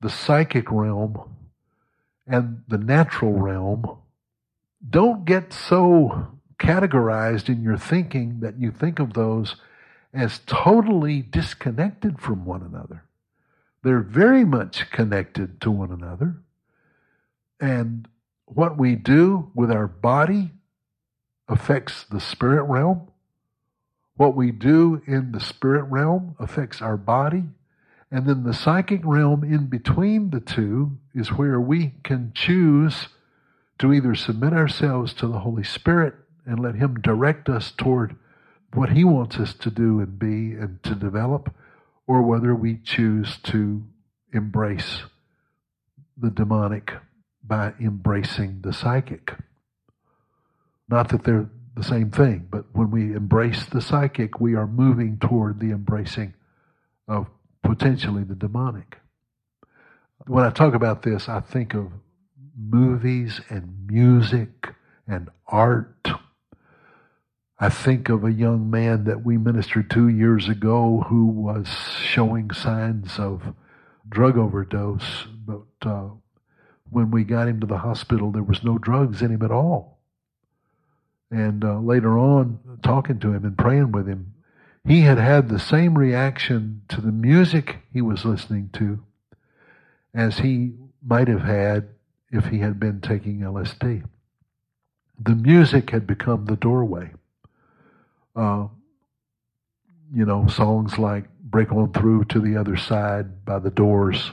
the 0.00 0.10
psychic 0.10 0.70
realm, 0.70 1.18
and 2.26 2.62
the 2.68 2.78
natural 2.78 3.32
realm 3.32 3.98
don't 4.88 5.24
get 5.24 5.52
so 5.52 6.28
categorized 6.58 7.48
in 7.48 7.62
your 7.62 7.76
thinking 7.76 8.40
that 8.40 8.58
you 8.58 8.70
think 8.70 8.98
of 8.98 9.14
those 9.14 9.56
as 10.12 10.40
totally 10.46 11.22
disconnected 11.22 12.20
from 12.20 12.44
one 12.44 12.62
another. 12.62 13.04
They're 13.82 14.00
very 14.00 14.44
much 14.44 14.90
connected 14.90 15.60
to 15.62 15.70
one 15.70 15.90
another. 15.90 16.36
And 17.60 18.08
what 18.44 18.76
we 18.76 18.96
do 18.96 19.50
with 19.54 19.70
our 19.70 19.86
body 19.86 20.50
affects 21.48 22.04
the 22.04 22.20
spirit 22.20 22.64
realm. 22.64 23.08
What 24.20 24.36
we 24.36 24.50
do 24.50 25.00
in 25.06 25.32
the 25.32 25.40
spirit 25.40 25.84
realm 25.84 26.36
affects 26.38 26.82
our 26.82 26.98
body. 26.98 27.44
And 28.10 28.26
then 28.26 28.44
the 28.44 28.52
psychic 28.52 29.00
realm 29.02 29.42
in 29.42 29.68
between 29.68 30.28
the 30.28 30.40
two 30.40 30.98
is 31.14 31.32
where 31.32 31.58
we 31.58 31.94
can 32.04 32.32
choose 32.34 33.08
to 33.78 33.94
either 33.94 34.14
submit 34.14 34.52
ourselves 34.52 35.14
to 35.14 35.26
the 35.26 35.38
Holy 35.38 35.64
Spirit 35.64 36.16
and 36.44 36.60
let 36.60 36.74
Him 36.74 37.00
direct 37.00 37.48
us 37.48 37.72
toward 37.74 38.14
what 38.74 38.90
He 38.90 39.04
wants 39.04 39.38
us 39.38 39.54
to 39.54 39.70
do 39.70 40.00
and 40.00 40.18
be 40.18 40.52
and 40.52 40.82
to 40.82 40.94
develop, 40.94 41.54
or 42.06 42.20
whether 42.20 42.54
we 42.54 42.76
choose 42.76 43.38
to 43.44 43.84
embrace 44.34 45.04
the 46.18 46.30
demonic 46.30 46.92
by 47.42 47.72
embracing 47.80 48.60
the 48.60 48.74
psychic. 48.74 49.32
Not 50.90 51.08
that 51.08 51.24
they're 51.24 51.48
the 51.76 51.84
same 51.84 52.10
thing, 52.10 52.48
but 52.50 52.64
when 52.72 52.90
we 52.90 53.14
embrace 53.14 53.64
the 53.66 53.80
psychic, 53.80 54.40
we 54.40 54.54
are 54.54 54.66
moving 54.66 55.18
toward 55.18 55.60
the 55.60 55.70
embracing 55.70 56.34
of 57.08 57.28
potentially 57.62 58.24
the 58.24 58.34
demonic. 58.34 58.98
When 60.26 60.44
I 60.44 60.50
talk 60.50 60.74
about 60.74 61.02
this, 61.02 61.28
I 61.28 61.40
think 61.40 61.74
of 61.74 61.92
movies 62.56 63.40
and 63.48 63.86
music 63.86 64.74
and 65.06 65.28
art. 65.46 66.08
I 67.58 67.68
think 67.68 68.08
of 68.08 68.24
a 68.24 68.32
young 68.32 68.70
man 68.70 69.04
that 69.04 69.24
we 69.24 69.38
ministered 69.38 69.90
to 69.90 70.08
years 70.08 70.48
ago 70.48 71.04
who 71.08 71.26
was 71.26 71.68
showing 72.02 72.50
signs 72.50 73.18
of 73.18 73.54
drug 74.08 74.36
overdose, 74.36 75.26
but 75.46 75.88
uh, 75.88 76.08
when 76.90 77.10
we 77.10 77.22
got 77.22 77.48
him 77.48 77.60
to 77.60 77.66
the 77.66 77.78
hospital, 77.78 78.30
there 78.30 78.42
was 78.42 78.64
no 78.64 78.78
drugs 78.78 79.22
in 79.22 79.30
him 79.30 79.42
at 79.42 79.50
all. 79.50 79.99
And 81.30 81.64
uh, 81.64 81.78
later 81.78 82.18
on, 82.18 82.58
talking 82.82 83.20
to 83.20 83.32
him 83.32 83.44
and 83.44 83.56
praying 83.56 83.92
with 83.92 84.06
him, 84.06 84.34
he 84.84 85.02
had 85.02 85.18
had 85.18 85.48
the 85.48 85.58
same 85.58 85.96
reaction 85.96 86.82
to 86.88 87.00
the 87.00 87.12
music 87.12 87.78
he 87.92 88.00
was 88.00 88.24
listening 88.24 88.70
to 88.74 89.00
as 90.14 90.38
he 90.38 90.72
might 91.02 91.28
have 91.28 91.42
had 91.42 91.88
if 92.30 92.46
he 92.46 92.58
had 92.58 92.80
been 92.80 93.00
taking 93.00 93.40
LSD. 93.40 94.04
The 95.22 95.34
music 95.34 95.90
had 95.90 96.06
become 96.06 96.46
the 96.46 96.56
doorway. 96.56 97.12
Uh, 98.34 98.68
you 100.12 100.24
know, 100.24 100.46
songs 100.48 100.98
like 100.98 101.24
Break 101.42 101.72
On 101.72 101.92
Through 101.92 102.24
to 102.26 102.40
the 102.40 102.56
Other 102.56 102.76
Side 102.76 103.44
by 103.44 103.58
the 103.58 103.70
Doors. 103.70 104.32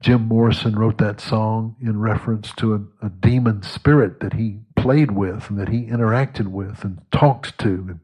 Jim 0.00 0.22
Morrison 0.22 0.78
wrote 0.78 0.98
that 0.98 1.20
song 1.20 1.74
in 1.80 1.98
reference 1.98 2.52
to 2.56 2.74
a, 2.74 3.06
a 3.06 3.10
demon 3.10 3.62
spirit 3.62 4.20
that 4.20 4.34
he 4.34 4.60
played 4.88 5.10
with 5.10 5.50
and 5.50 5.58
that 5.58 5.68
he 5.68 5.84
interacted 5.84 6.46
with 6.46 6.82
and 6.82 6.98
talked 7.10 7.58
to. 7.58 7.68
And 7.68 8.00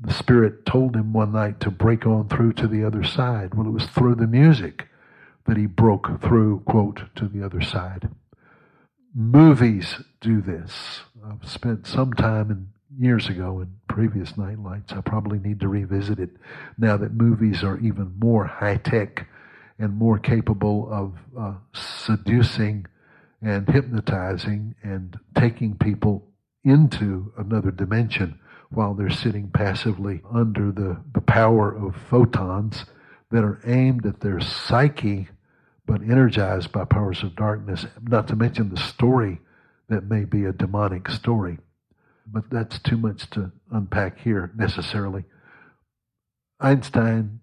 the 0.00 0.14
spirit 0.14 0.64
told 0.64 0.96
him 0.96 1.12
one 1.12 1.32
night 1.32 1.60
to 1.60 1.70
break 1.70 2.06
on 2.06 2.30
through 2.30 2.54
to 2.54 2.66
the 2.66 2.82
other 2.84 3.04
side. 3.04 3.52
Well, 3.52 3.66
it 3.66 3.72
was 3.72 3.84
through 3.84 4.14
the 4.14 4.26
music 4.26 4.88
that 5.46 5.58
he 5.58 5.66
broke 5.66 6.22
through, 6.22 6.60
quote, 6.60 7.02
to 7.16 7.28
the 7.28 7.44
other 7.44 7.60
side. 7.60 8.08
Movies 9.14 9.96
do 10.22 10.40
this. 10.40 11.02
I've 11.22 11.46
spent 11.46 11.86
some 11.86 12.14
time 12.14 12.50
in 12.50 12.68
years 12.98 13.28
ago 13.28 13.60
in 13.60 13.76
previous 13.86 14.38
nightlights. 14.38 14.94
I 14.94 15.02
probably 15.02 15.38
need 15.38 15.60
to 15.60 15.68
revisit 15.68 16.18
it 16.18 16.30
now 16.78 16.96
that 16.96 17.12
movies 17.12 17.62
are 17.62 17.78
even 17.80 18.14
more 18.18 18.46
high 18.46 18.76
tech 18.76 19.28
and 19.78 19.94
more 19.94 20.18
capable 20.18 20.88
of 20.90 21.12
uh, 21.38 21.56
seducing 21.74 22.86
and 23.46 23.68
hypnotizing 23.68 24.74
and 24.82 25.16
taking 25.38 25.76
people 25.76 26.26
into 26.64 27.32
another 27.38 27.70
dimension 27.70 28.40
while 28.70 28.92
they're 28.92 29.08
sitting 29.08 29.48
passively 29.48 30.20
under 30.34 30.72
the, 30.72 31.00
the 31.14 31.20
power 31.20 31.72
of 31.72 31.94
photons 32.10 32.86
that 33.30 33.44
are 33.44 33.60
aimed 33.64 34.04
at 34.04 34.18
their 34.18 34.40
psyche 34.40 35.28
but 35.86 36.02
energized 36.02 36.72
by 36.72 36.84
powers 36.84 37.22
of 37.22 37.36
darkness, 37.36 37.86
not 38.02 38.26
to 38.26 38.34
mention 38.34 38.68
the 38.68 38.80
story 38.80 39.38
that 39.88 40.10
may 40.10 40.24
be 40.24 40.44
a 40.44 40.52
demonic 40.52 41.08
story. 41.08 41.58
But 42.26 42.50
that's 42.50 42.80
too 42.80 42.96
much 42.96 43.30
to 43.30 43.52
unpack 43.70 44.18
here 44.18 44.50
necessarily. 44.56 45.22
Einstein 46.58 47.38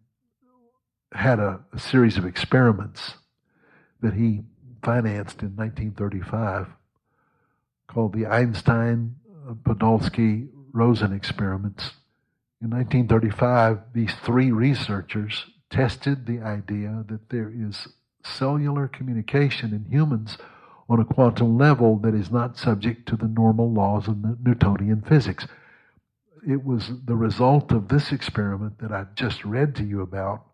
had 1.13 1.39
a, 1.39 1.61
a 1.71 1.79
series 1.79 2.17
of 2.17 2.25
experiments 2.25 3.13
that 4.01 4.15
he 4.15 4.41
financed 4.83 5.41
in 5.41 5.55
1935 5.55 6.67
called 7.87 8.13
the 8.13 8.25
Einstein 8.25 9.15
Podolsky 9.63 10.49
Rosen 10.71 11.13
experiments. 11.13 11.91
In 12.61 12.69
1935, 12.69 13.79
these 13.93 14.13
three 14.23 14.51
researchers 14.51 15.45
tested 15.69 16.25
the 16.25 16.39
idea 16.39 17.03
that 17.07 17.29
there 17.29 17.51
is 17.53 17.87
cellular 18.23 18.87
communication 18.87 19.73
in 19.73 19.85
humans 19.91 20.37
on 20.89 20.99
a 20.99 21.05
quantum 21.05 21.57
level 21.57 21.97
that 21.97 22.13
is 22.13 22.31
not 22.31 22.57
subject 22.57 23.07
to 23.07 23.15
the 23.15 23.27
normal 23.27 23.71
laws 23.71 24.07
of 24.07 24.17
Newtonian 24.45 25.01
physics. 25.01 25.47
It 26.47 26.63
was 26.63 26.91
the 27.05 27.15
result 27.15 27.71
of 27.71 27.87
this 27.87 28.11
experiment 28.11 28.79
that 28.79 28.91
I 28.91 29.05
just 29.15 29.45
read 29.45 29.75
to 29.75 29.83
you 29.83 30.01
about 30.01 30.45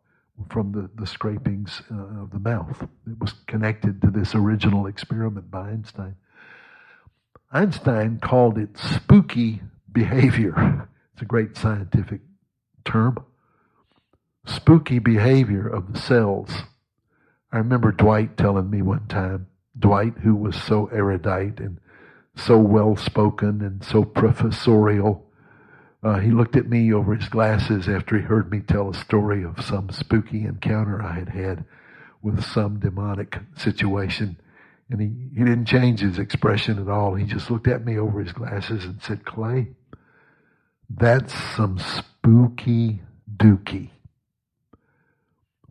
from 0.49 0.71
the, 0.71 0.89
the 0.95 1.07
scrapings 1.07 1.81
uh, 1.91 2.21
of 2.21 2.31
the 2.31 2.39
mouth. 2.39 2.87
It 3.05 3.19
was 3.19 3.33
connected 3.47 4.01
to 4.01 4.11
this 4.11 4.35
original 4.35 4.87
experiment 4.87 5.51
by 5.51 5.69
Einstein. 5.69 6.15
Einstein 7.51 8.19
called 8.19 8.57
it 8.57 8.77
spooky 8.77 9.61
behavior. 9.91 10.87
It's 11.13 11.23
a 11.23 11.25
great 11.25 11.57
scientific 11.57 12.21
term. 12.85 13.17
Spooky 14.45 14.99
behavior 14.99 15.67
of 15.67 15.91
the 15.91 15.99
cells 15.99 16.49
I 17.51 17.57
remember 17.57 17.91
Dwight 17.91 18.37
telling 18.37 18.69
me 18.69 18.81
one 18.81 19.07
time, 19.07 19.47
Dwight, 19.77 20.19
who 20.19 20.35
was 20.35 20.55
so 20.55 20.85
erudite 20.87 21.59
and 21.59 21.79
so 22.35 22.57
well 22.59 22.95
spoken 22.95 23.61
and 23.61 23.83
so 23.83 24.03
professorial, 24.03 25.28
uh, 26.03 26.19
he 26.19 26.31
looked 26.31 26.55
at 26.55 26.69
me 26.69 26.93
over 26.93 27.15
his 27.15 27.27
glasses 27.29 27.89
after 27.89 28.17
he 28.17 28.23
heard 28.23 28.51
me 28.51 28.59
tell 28.59 28.89
a 28.89 28.93
story 28.93 29.43
of 29.43 29.63
some 29.63 29.89
spooky 29.91 30.45
encounter 30.45 31.01
I 31.01 31.13
had 31.13 31.29
had 31.29 31.65
with 32.21 32.43
some 32.43 32.79
demonic 32.79 33.37
situation. 33.57 34.39
And 34.89 35.01
he, 35.01 35.37
he 35.37 35.43
didn't 35.43 35.65
change 35.65 35.99
his 35.99 36.17
expression 36.17 36.79
at 36.79 36.87
all. 36.87 37.15
He 37.15 37.25
just 37.25 37.51
looked 37.51 37.67
at 37.67 37.85
me 37.85 37.97
over 37.97 38.21
his 38.21 38.31
glasses 38.31 38.85
and 38.85 39.01
said, 39.01 39.25
Clay, 39.25 39.67
that's 40.89 41.33
some 41.55 41.77
spooky 41.77 43.01
dookie. 43.37 43.89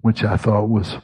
Which 0.00 0.22
I 0.22 0.36
thought 0.36 0.68
was 0.68 0.98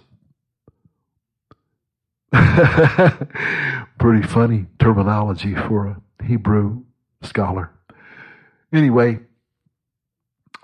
Pretty 3.98 4.26
funny 4.26 4.66
terminology 4.78 5.54
for 5.54 5.86
a 5.86 6.24
Hebrew 6.24 6.82
scholar. 7.22 7.73
Anyway, 8.74 9.20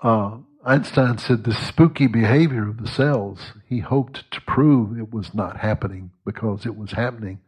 uh, 0.03 0.37
Einstein 0.65 1.17
said 1.17 1.45
the 1.45 1.53
spooky 1.53 2.07
behavior 2.07 2.67
of 2.67 2.81
the 2.81 2.87
cells, 2.87 3.53
he 3.65 3.79
hoped 3.79 4.29
to 4.31 4.41
prove 4.41 4.97
it 4.97 5.13
was 5.13 5.33
not 5.33 5.57
happening 5.57 6.11
because 6.25 6.65
it 6.65 6.75
was 6.75 6.91
happening, 6.91 7.39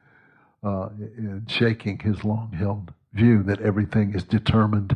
uh, 0.63 0.87
in 1.17 1.45
shaking 1.49 1.99
his 1.99 2.23
long 2.23 2.53
held 2.53 2.93
view 3.11 3.43
that 3.43 3.59
everything 3.59 4.13
is 4.15 4.23
determined 4.23 4.95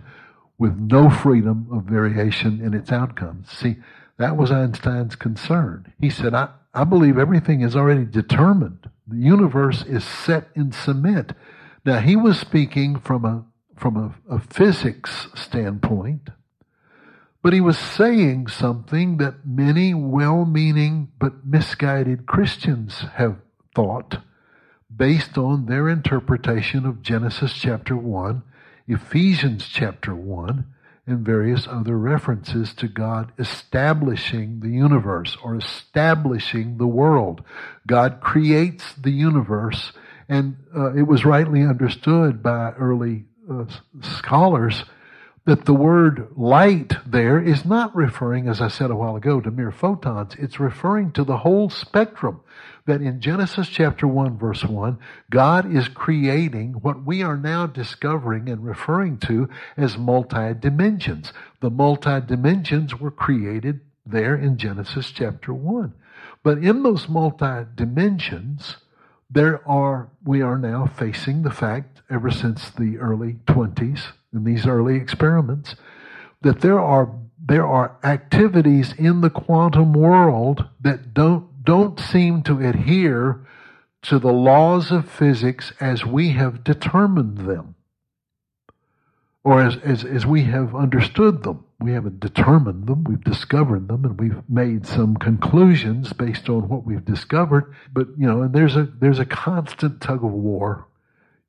with 0.58 0.78
no 0.78 1.10
freedom 1.10 1.68
of 1.72 1.84
variation 1.84 2.62
in 2.62 2.74
its 2.74 2.92
outcomes. 2.92 3.52
See, 3.52 3.76
that 4.18 4.38
was 4.38 4.52
Einstein's 4.52 5.18
concern. 5.18 5.94
He 6.00 6.10
said, 6.10 6.34
I, 6.34 6.48
I 6.74 6.86
believe 6.86 7.18
everything 7.18 7.62
is 7.62 7.76
already 7.76 8.06
determined 8.06 8.90
the 9.06 9.18
universe 9.18 9.84
is 9.84 10.04
set 10.04 10.48
in 10.56 10.72
cement. 10.72 11.34
Now, 11.86 12.00
he 12.00 12.16
was 12.16 12.40
speaking 12.40 13.00
from 13.00 13.26
a, 13.26 13.46
from 13.78 13.96
a, 13.96 14.36
a 14.36 14.40
physics 14.40 15.28
standpoint, 15.36 16.30
but 17.42 17.54
he 17.54 17.62
was 17.62 17.78
saying 17.78 18.48
something 18.48 19.18
that 19.18 19.46
many 19.46 19.94
well 19.94 20.44
meaning 20.44 21.10
but 21.20 21.46
misguided 21.46 22.26
Christians 22.26 23.00
have 23.16 23.38
thought 23.76 24.18
based 24.94 25.38
on 25.38 25.66
their 25.66 25.88
interpretation 25.88 26.86
of 26.86 27.02
Genesis 27.02 27.54
chapter 27.54 27.96
1, 27.96 28.42
Ephesians 28.88 29.68
chapter 29.68 30.16
1, 30.16 30.66
and 31.06 31.26
various 31.26 31.68
other 31.68 31.98
references 31.98 32.74
to 32.74 32.88
God 32.88 33.32
establishing 33.40 34.60
the 34.60 34.70
universe 34.70 35.38
or 35.42 35.56
establishing 35.56 36.78
the 36.78 36.88
world. 36.88 37.44
God 37.86 38.20
creates 38.20 38.94
the 38.94 39.12
universe, 39.12 39.94
and 40.28 40.58
uh, 40.76 40.94
it 40.94 41.04
was 41.04 41.24
rightly 41.24 41.62
understood 41.62 42.44
by 42.44 42.72
early 42.72 43.24
uh, 43.50 43.66
scholars 44.02 44.84
that 45.48 45.64
the 45.64 45.74
word 45.74 46.28
light 46.36 46.94
there 47.06 47.40
is 47.42 47.64
not 47.64 47.96
referring, 47.96 48.50
as 48.50 48.60
I 48.60 48.68
said 48.68 48.92
a 48.92 48.96
while 48.96 49.16
ago, 49.16 49.40
to 49.40 49.50
mere 49.50 49.72
photons. 49.72 50.36
It's 50.38 50.60
referring 50.60 51.14
to 51.14 51.24
the 51.24 51.38
whole 51.38 51.70
spectrum. 51.70 52.42
That 52.86 53.02
in 53.02 53.22
Genesis 53.22 53.70
chapter 53.70 54.08
1 54.08 54.38
verse 54.38 54.66
1, 54.66 55.00
God 55.30 55.74
is 55.74 55.88
creating 55.88 56.74
what 56.74 57.06
we 57.06 57.24
are 57.24 57.38
now 57.38 57.66
discovering 57.66 58.50
and 58.50 58.64
referring 58.64 59.20
to 59.20 59.50
as 59.78 59.98
multi-dimensions. 59.98 61.32
The 61.62 61.70
multi-dimensions 61.70 63.00
were 63.00 63.12
created 63.12 63.80
there 64.06 64.36
in 64.36 64.58
Genesis 64.58 65.12
chapter 65.12 65.54
1. 65.54 65.94
But 66.44 66.58
in 66.58 66.84
those 66.84 67.08
multi-dimensions, 67.08 68.78
there 69.30 69.68
are, 69.68 70.10
we 70.26 70.42
are 70.42 70.58
now 70.58 70.88
facing 70.88 71.44
the 71.44 71.52
fact 71.52 71.97
ever 72.10 72.32
since 72.32 72.70
the 72.70 72.98
early 72.98 73.34
20s, 73.48 74.14
in 74.34 74.44
these 74.44 74.66
early 74.66 74.96
experiments 74.96 75.76
that 76.42 76.62
there 76.62 76.80
are 76.80 77.14
there 77.40 77.66
are 77.66 77.98
activities 78.04 78.94
in 78.98 79.22
the 79.22 79.30
quantum 79.30 79.94
world 79.94 80.66
that 80.82 81.14
don't 81.14 81.64
don't 81.64 82.00
seem 82.00 82.44
to 82.44 82.60
adhere 82.60 83.46
to 84.02 84.20
the 84.20 84.32
laws 84.32 84.92
of 84.92 85.10
physics 85.10 85.74
as 85.80 86.06
we 86.06 86.30
have 86.32 86.64
determined 86.64 87.40
them 87.40 87.76
or 89.48 89.62
as, 89.62 89.78
as, 89.78 90.04
as 90.04 90.26
we 90.26 90.44
have 90.44 90.76
understood 90.76 91.44
them. 91.44 91.64
We 91.80 91.94
haven't 91.94 92.20
determined 92.20 92.86
them, 92.86 93.06
we've 93.06 93.24
discovered 93.24 93.88
them, 93.88 94.04
and 94.04 94.20
we've 94.20 94.42
made 94.50 94.86
some 94.86 95.16
conclusions 95.16 96.12
based 96.12 96.50
on 96.50 96.68
what 96.68 96.86
we've 96.86 97.06
discovered. 97.06 97.74
But, 97.94 98.10
you 98.18 98.28
know, 98.28 98.42
and 98.42 98.54
there's 98.54 98.76
a, 98.76 98.90
there's 99.00 99.20
a 99.20 99.26
constant 99.26 100.02
tug 100.02 100.22
of 100.26 100.32
war. 100.32 100.86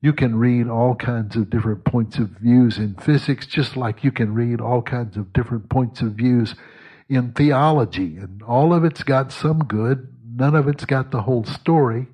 You 0.01 0.13
can 0.13 0.37
read 0.37 0.67
all 0.67 0.95
kinds 0.95 1.35
of 1.35 1.49
different 1.49 1.83
points 1.83 2.17
of 2.17 2.29
views 2.29 2.77
in 2.77 2.95
physics, 2.95 3.45
just 3.45 3.75
like 3.75 4.03
you 4.03 4.11
can 4.11 4.33
read 4.33 4.61
all 4.61 4.81
kinds 4.81 5.17
of 5.17 5.33
different 5.33 5.69
points 5.69 6.01
of 6.01 6.13
views 6.13 6.55
in 7.09 7.33
theology. 7.33 8.17
And 8.17 8.41
all 8.43 8.73
of 8.73 8.85
it's 8.85 9.03
got 9.03 9.31
some 9.31 9.65
good, 9.65 10.07
none 10.25 10.55
of 10.55 10.67
it's 10.67 10.85
got 10.85 11.11
the 11.11 11.23
whole 11.23 11.43
story 11.43 12.07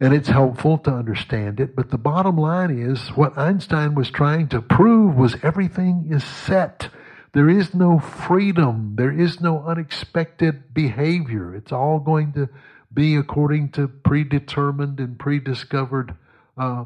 and 0.00 0.12
it's 0.12 0.28
helpful 0.28 0.78
to 0.78 0.90
understand 0.90 1.60
it. 1.60 1.76
But 1.76 1.90
the 1.90 1.98
bottom 1.98 2.36
line 2.36 2.76
is 2.76 3.08
what 3.16 3.38
Einstein 3.38 3.94
was 3.94 4.10
trying 4.10 4.48
to 4.48 4.60
prove 4.60 5.16
was 5.16 5.36
everything 5.42 6.08
is 6.10 6.24
set. 6.24 6.90
There 7.32 7.48
is 7.48 7.74
no 7.74 7.98
freedom. 7.98 8.94
There 8.96 9.12
is 9.12 9.40
no 9.40 9.64
unexpected 9.64 10.74
behavior. 10.74 11.54
It's 11.54 11.72
all 11.72 12.00
going 12.00 12.32
to 12.34 12.48
be 12.92 13.16
according 13.16 13.70
to 13.72 13.88
predetermined 13.88 15.00
and 15.00 15.18
prediscovered 15.18 16.14
uh, 16.56 16.84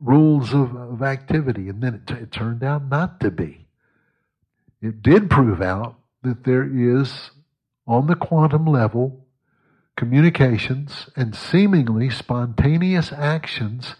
rules 0.00 0.52
of, 0.52 0.74
of, 0.76 1.02
activity. 1.02 1.68
And 1.68 1.82
then 1.82 1.94
it, 1.94 2.06
t- 2.06 2.14
it 2.14 2.32
turned 2.32 2.62
out 2.62 2.88
not 2.88 3.20
to 3.20 3.30
be. 3.30 3.66
It 4.82 5.02
did 5.02 5.30
prove 5.30 5.62
out 5.62 5.96
that 6.22 6.44
there 6.44 6.64
is, 6.64 7.30
on 7.86 8.06
the 8.06 8.14
quantum 8.14 8.66
level, 8.66 9.26
communications, 9.96 11.08
and 11.16 11.34
seemingly 11.34 12.10
spontaneous 12.10 13.12
actions 13.12 13.96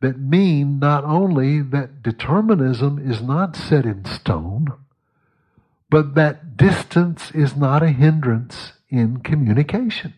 that 0.00 0.18
mean 0.18 0.78
not 0.78 1.04
only 1.04 1.60
that 1.60 2.02
determinism 2.02 2.98
is 2.98 3.20
not 3.22 3.56
set 3.56 3.84
in 3.84 4.04
stone, 4.04 4.68
but 5.90 6.14
that 6.14 6.56
distance 6.56 7.30
is 7.32 7.56
not 7.56 7.82
a 7.82 7.88
hindrance 7.88 8.74
in 8.90 9.18
communication, 9.18 10.14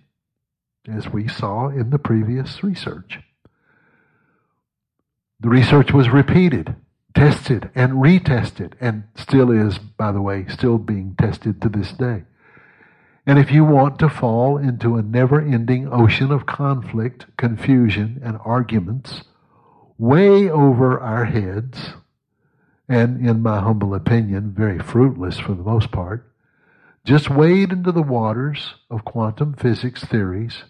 as 0.90 1.08
we 1.08 1.28
saw 1.28 1.68
in 1.68 1.90
the 1.90 1.98
previous 1.98 2.62
research. 2.62 3.18
The 5.40 5.48
research 5.48 5.92
was 5.92 6.10
repeated, 6.10 6.76
tested, 7.14 7.70
and 7.74 7.94
retested, 7.94 8.74
and 8.80 9.04
still 9.14 9.50
is, 9.50 9.78
by 9.78 10.12
the 10.12 10.20
way, 10.20 10.46
still 10.48 10.78
being 10.78 11.14
tested 11.18 11.62
to 11.62 11.68
this 11.68 11.92
day. 11.92 12.24
And 13.26 13.38
if 13.38 13.50
you 13.50 13.64
want 13.64 13.98
to 14.00 14.08
fall 14.08 14.58
into 14.58 14.96
a 14.96 15.02
never 15.02 15.40
ending 15.40 15.88
ocean 15.92 16.30
of 16.30 16.46
conflict, 16.46 17.26
confusion, 17.36 18.20
and 18.24 18.38
arguments, 18.44 19.22
way 19.98 20.48
over 20.50 20.98
our 20.98 21.26
heads, 21.26 21.90
and 22.88 23.26
in 23.26 23.42
my 23.42 23.60
humble 23.60 23.94
opinion, 23.94 24.52
very 24.52 24.78
fruitless 24.78 25.38
for 25.38 25.54
the 25.54 25.62
most 25.62 25.92
part, 25.92 26.26
just 27.04 27.30
wade 27.30 27.72
into 27.72 27.92
the 27.92 28.02
waters 28.02 28.74
of 28.90 29.04
quantum 29.04 29.54
physics 29.54 30.04
theories. 30.04 30.64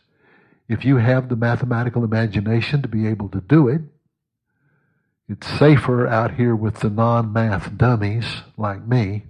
If 0.71 0.87
you 0.87 0.97
have 0.97 1.29
the 1.29 1.37
mathematical 1.37 2.05
imagination 2.05 2.81
to 2.81 2.89
be 2.89 3.07
able 3.07 3.29
to 3.31 3.43
do 3.43 3.69
it, 3.69 3.83
it's 5.29 5.47
safer 5.47 6.07
out 6.07 6.37
here 6.37 6.57
with 6.57 6.81
the 6.81 6.89
non 6.89 7.33
math 7.33 7.77
dummies 7.77 8.43
like 8.57 8.87
me 8.87 9.25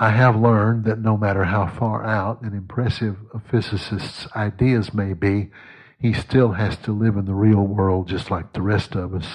I 0.00 0.10
have 0.10 0.36
learned 0.36 0.84
that 0.84 1.00
no 1.00 1.16
matter 1.16 1.44
how 1.44 1.66
far 1.66 2.04
out 2.04 2.42
and 2.42 2.54
impressive 2.54 3.16
a 3.34 3.40
physicist's 3.40 4.28
ideas 4.36 4.94
may 4.94 5.12
be, 5.12 5.50
he 5.98 6.12
still 6.12 6.52
has 6.52 6.76
to 6.78 6.92
live 6.92 7.16
in 7.16 7.24
the 7.24 7.34
real 7.34 7.66
world 7.66 8.06
just 8.06 8.30
like 8.30 8.52
the 8.52 8.62
rest 8.62 8.94
of 8.94 9.12
us. 9.12 9.26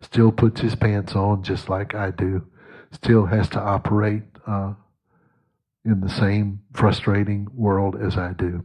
Still 0.00 0.30
puts 0.30 0.60
his 0.60 0.76
pants 0.76 1.16
on 1.16 1.42
just 1.42 1.68
like 1.68 1.96
I 1.96 2.12
do. 2.12 2.46
Still 2.92 3.26
has 3.26 3.48
to 3.50 3.60
operate 3.60 4.22
uh, 4.46 4.74
in 5.84 6.00
the 6.00 6.08
same 6.08 6.60
frustrating 6.72 7.48
world 7.52 7.96
as 8.00 8.16
I 8.16 8.34
do. 8.34 8.64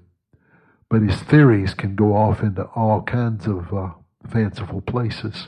But 0.90 1.02
his 1.04 1.22
theories 1.22 1.74
can 1.74 1.96
go 1.96 2.16
off 2.16 2.42
into 2.42 2.64
all 2.76 3.04
kinds 3.04 3.46
of 3.46 3.74
uh, 3.74 3.90
fanciful 4.28 4.82
places. 4.82 5.48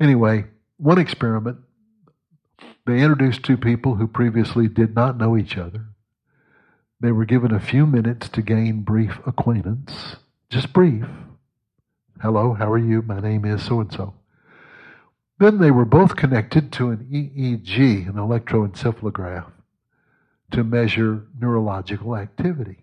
Anyway, 0.00 0.44
one 0.76 0.98
experiment 0.98 1.58
they 2.84 3.00
introduced 3.00 3.44
two 3.44 3.56
people 3.56 3.94
who 3.94 4.08
previously 4.08 4.66
did 4.66 4.94
not 4.94 5.16
know 5.16 5.36
each 5.36 5.56
other. 5.56 5.86
They 7.00 7.12
were 7.12 7.24
given 7.24 7.52
a 7.52 7.60
few 7.60 7.86
minutes 7.86 8.28
to 8.30 8.42
gain 8.42 8.82
brief 8.82 9.20
acquaintance, 9.26 10.16
just 10.50 10.72
brief. 10.72 11.04
Hello, 12.20 12.54
how 12.54 12.70
are 12.70 12.78
you? 12.78 13.02
My 13.02 13.20
name 13.20 13.44
is 13.44 13.64
so 13.64 13.80
and 13.80 13.92
so. 13.92 14.14
Then 15.38 15.58
they 15.58 15.70
were 15.70 15.84
both 15.84 16.16
connected 16.16 16.72
to 16.72 16.90
an 16.90 17.08
EEG, 17.10 18.08
an 18.08 18.14
electroencephalograph, 18.14 19.50
to 20.52 20.64
measure 20.64 21.26
neurological 21.40 22.16
activity. 22.16 22.81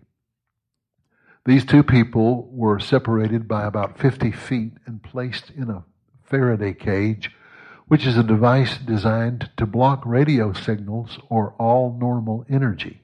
These 1.46 1.64
two 1.64 1.82
people 1.82 2.48
were 2.52 2.78
separated 2.78 3.48
by 3.48 3.64
about 3.64 3.98
50 3.98 4.30
feet 4.32 4.72
and 4.86 5.02
placed 5.02 5.50
in 5.50 5.70
a 5.70 5.84
Faraday 6.22 6.74
cage 6.74 7.30
which 7.90 8.06
is 8.06 8.16
a 8.16 8.22
device 8.22 8.78
designed 8.78 9.50
to 9.56 9.66
block 9.66 10.00
radio 10.06 10.52
signals 10.52 11.18
or 11.28 11.56
all 11.58 11.98
normal 11.98 12.46
energy, 12.48 13.02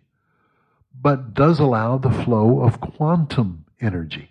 but 1.03 1.35
does 1.35 1.59
allow 1.59 1.99
the 1.99 2.23
flow 2.23 2.61
of 2.61 2.81
quantum 2.81 3.65
energy. 3.81 4.31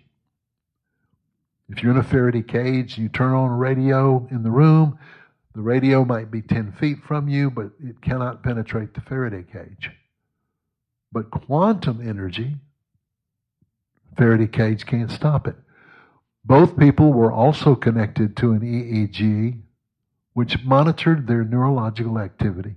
If 1.68 1.82
you're 1.82 1.92
in 1.92 1.98
a 1.98 2.02
Faraday 2.02 2.40
cage 2.40 2.96
you 2.96 3.10
turn 3.10 3.34
on 3.34 3.50
a 3.50 3.54
radio 3.54 4.26
in 4.30 4.44
the 4.44 4.50
room, 4.50 4.98
the 5.54 5.60
radio 5.60 6.06
might 6.06 6.30
be 6.30 6.40
10 6.40 6.72
feet 6.72 7.00
from 7.06 7.28
you, 7.28 7.50
but 7.50 7.72
it 7.84 8.00
cannot 8.00 8.42
penetrate 8.42 8.94
the 8.94 9.02
Faraday 9.02 9.42
cage. 9.42 9.90
But 11.12 11.30
quantum 11.30 12.00
energy, 12.00 12.56
Faraday 14.16 14.46
cage 14.46 14.86
can't 14.86 15.10
stop 15.10 15.46
it. 15.46 15.56
Both 16.44 16.78
people 16.78 17.12
were 17.12 17.32
also 17.32 17.74
connected 17.74 18.36
to 18.36 18.52
an 18.52 18.60
EEG 18.60 19.60
which 20.32 20.64
monitored 20.64 21.26
their 21.26 21.44
neurological 21.44 22.18
activity. 22.18 22.76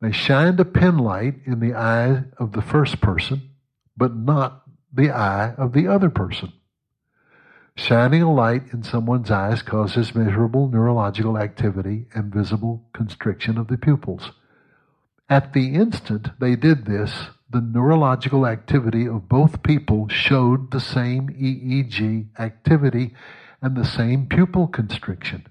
They 0.00 0.12
shined 0.12 0.58
a 0.60 0.64
pin 0.64 0.98
light 0.98 1.36
in 1.44 1.60
the 1.60 1.74
eye 1.74 2.24
of 2.38 2.52
the 2.52 2.62
first 2.62 3.00
person, 3.00 3.50
but 3.96 4.16
not 4.16 4.62
the 4.92 5.10
eye 5.10 5.54
of 5.54 5.72
the 5.72 5.86
other 5.86 6.10
person. 6.10 6.52
Shining 7.76 8.22
a 8.22 8.32
light 8.32 8.64
in 8.72 8.82
someone's 8.82 9.30
eyes 9.30 9.62
causes 9.62 10.14
measurable 10.14 10.68
neurological 10.68 11.38
activity 11.38 12.06
and 12.14 12.34
visible 12.34 12.84
constriction 12.92 13.56
of 13.56 13.68
the 13.68 13.78
pupils. 13.78 14.32
At 15.28 15.52
the 15.52 15.74
instant 15.74 16.28
they 16.40 16.56
did 16.56 16.86
this, 16.86 17.28
the 17.50 17.60
neurological 17.60 18.46
activity 18.46 19.08
of 19.08 19.28
both 19.28 19.62
people 19.62 20.08
showed 20.08 20.70
the 20.70 20.80
same 20.80 21.28
EEG 21.30 22.28
activity 22.38 23.12
and 23.60 23.76
the 23.76 23.84
same 23.84 24.26
pupil 24.26 24.68
constriction. 24.68 25.46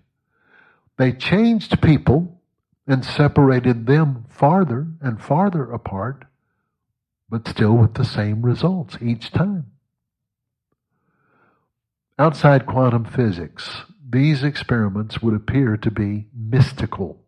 They 0.98 1.12
changed 1.12 1.82
people 1.82 2.42
and 2.88 3.04
separated 3.04 3.86
them 3.86 4.26
farther 4.30 4.88
and 5.02 5.22
farther 5.22 5.72
apart, 5.72 6.26
but 7.30 7.48
still 7.48 7.74
with 7.76 7.96
the 7.96 8.06
same 8.06 8.42
results 8.42 8.98
each 9.02 9.32
time. 9.32 9.72
Outside 12.18 12.66
quantum 12.66 13.06
physics, 13.06 13.84
these 14.10 14.44
experiments 14.44 15.22
would 15.22 15.36
appear 15.36 15.78
to 15.78 15.92
be 15.92 16.28
mystical. 16.34 17.22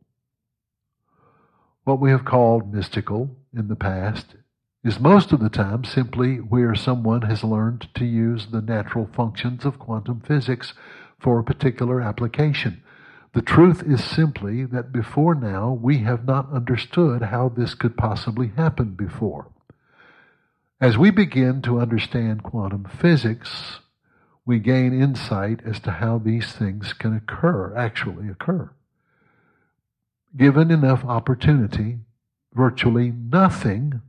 What 1.84 2.00
we 2.00 2.10
have 2.10 2.26
called 2.26 2.74
mystical 2.74 3.36
in 3.54 3.68
the 3.68 3.76
past 3.76 4.36
is 4.84 5.00
most 5.00 5.32
of 5.32 5.40
the 5.40 5.50
time 5.50 5.84
simply 5.84 6.38
where 6.38 6.74
someone 6.74 7.22
has 7.22 7.44
learned 7.44 7.88
to 7.94 8.06
use 8.06 8.48
the 8.48 8.62
natural 8.62 9.08
functions 9.14 9.64
of 9.64 9.78
quantum 9.78 10.22
physics 10.22 10.74
for 11.20 11.40
a 11.40 11.44
particular 11.44 12.02
application. 12.02 12.82
The 13.34 13.44
truth 13.44 13.84
is 13.86 14.04
simply 14.04 14.66
that 14.66 14.92
before 14.92 15.36
now 15.36 15.72
we 15.72 16.00
have 16.00 16.26
not 16.26 16.52
understood 16.52 17.22
how 17.22 17.50
this 17.50 17.76
could 17.76 17.96
possibly 17.96 18.52
happen 18.58 18.96
before. 18.96 19.52
As 20.82 20.98
we 20.98 21.12
begin 21.12 21.62
to 21.62 21.80
understand 21.80 22.42
quantum 22.42 22.86
physics, 22.86 23.80
we 24.46 24.58
gain 24.58 25.00
insight 25.00 25.62
as 25.64 25.80
to 25.82 25.92
how 25.92 26.18
these 26.18 26.52
things 26.54 26.94
can 26.94 27.16
occur, 27.16 27.76
actually 27.78 28.28
occur. 28.28 28.72
Given 30.36 30.72
enough 30.72 31.06
opportunity, 31.06 32.00
virtually 32.54 33.12
nothing 33.12 34.02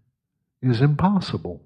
is 0.63 0.81
impossible. 0.81 1.63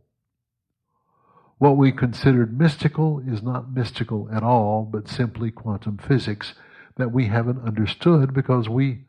What 1.59 1.77
we 1.77 1.93
considered 1.93 2.59
mystical 2.59 3.23
is 3.27 3.43
not 3.43 3.73
mystical 3.73 4.29
at 4.33 4.43
all, 4.43 4.83
but 4.91 5.09
simply 5.09 5.51
quantum 5.51 5.99
physics 5.99 6.55
that 6.97 7.13
we 7.13 7.27
haven't 7.27 7.67
understood 7.67 8.35
because 8.35 8.69
we 8.69 9.05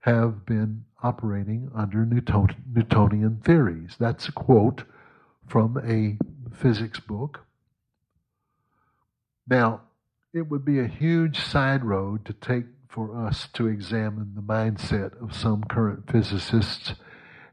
have 0.00 0.44
been 0.46 0.84
operating 1.02 1.70
under 1.74 2.04
Newton, 2.04 2.48
Newtonian 2.74 3.40
theories. 3.44 3.96
That's 3.98 4.28
a 4.28 4.32
quote 4.32 4.84
from 5.46 5.78
a 5.78 6.18
physics 6.54 7.00
book. 7.00 7.40
Now, 9.48 9.82
it 10.32 10.50
would 10.50 10.64
be 10.64 10.80
a 10.80 10.86
huge 10.86 11.40
side 11.40 11.84
road 11.84 12.24
to 12.26 12.32
take 12.32 12.66
for 12.88 13.26
us 13.26 13.48
to 13.54 13.66
examine 13.66 14.32
the 14.34 14.42
mindset 14.42 15.20
of 15.22 15.36
some 15.36 15.64
current 15.64 16.10
physicists 16.10 16.94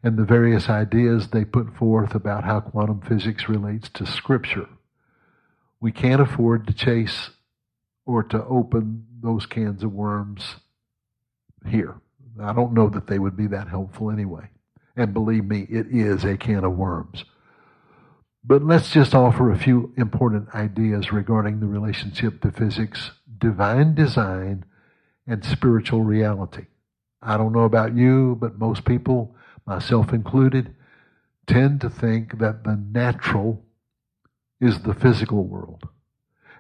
and 0.04 0.18
the 0.18 0.26
various 0.26 0.70
ideas 0.70 1.30
they 1.30 1.46
put 1.46 1.76
forth 1.76 2.14
about 2.14 2.44
how 2.44 2.60
quantum 2.60 3.02
physics 3.02 3.48
relates 3.48 3.90
to 3.90 4.06
Scripture. 4.06 4.68
We 5.80 5.92
can't 5.92 6.22
afford 6.22 6.68
to 6.68 6.74
chase 6.74 7.30
or 8.06 8.24
to 8.24 8.44
open 8.46 9.06
those 9.22 9.46
cans 9.46 9.84
of 9.84 9.94
worms 9.94 10.58
here. 11.68 11.96
I 12.42 12.52
don't 12.54 12.74
know 12.74 12.90
that 12.90 13.08
they 13.08 13.20
would 13.20 13.38
be 13.38 13.48
that 13.48 13.70
helpful 13.70 14.12
anyway. 14.12 14.50
And 14.96 15.14
believe 15.14 15.46
me, 15.46 15.66
it 15.70 15.88
is 15.90 16.24
a 16.24 16.38
can 16.38 16.64
of 16.64 16.76
worms. 16.76 17.24
But 18.44 18.64
let's 18.64 18.92
just 18.92 19.16
offer 19.16 19.50
a 19.50 19.58
few 19.58 19.94
important 19.98 20.54
ideas 20.54 21.14
regarding 21.14 21.60
the 21.60 21.66
relationship 21.66 22.42
to 22.42 22.52
physics, 22.52 23.12
divine 23.38 23.96
design, 23.96 24.66
and 25.26 25.46
spiritual 25.46 26.02
reality. 26.02 26.66
I 27.22 27.38
don't 27.38 27.54
know 27.54 27.64
about 27.64 27.96
you, 27.96 28.38
but 28.40 28.60
most 28.60 28.84
people, 28.84 29.36
myself 29.66 30.14
included, 30.14 30.76
tend 31.48 31.82
to 31.82 31.90
think 31.90 32.40
that 32.40 32.64
the 32.64 32.76
natural 32.76 33.64
is 34.60 34.80
the 34.80 34.94
physical 34.94 35.44
world 35.44 35.88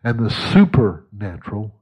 and 0.03 0.19
the 0.19 0.29
supernatural 0.29 1.79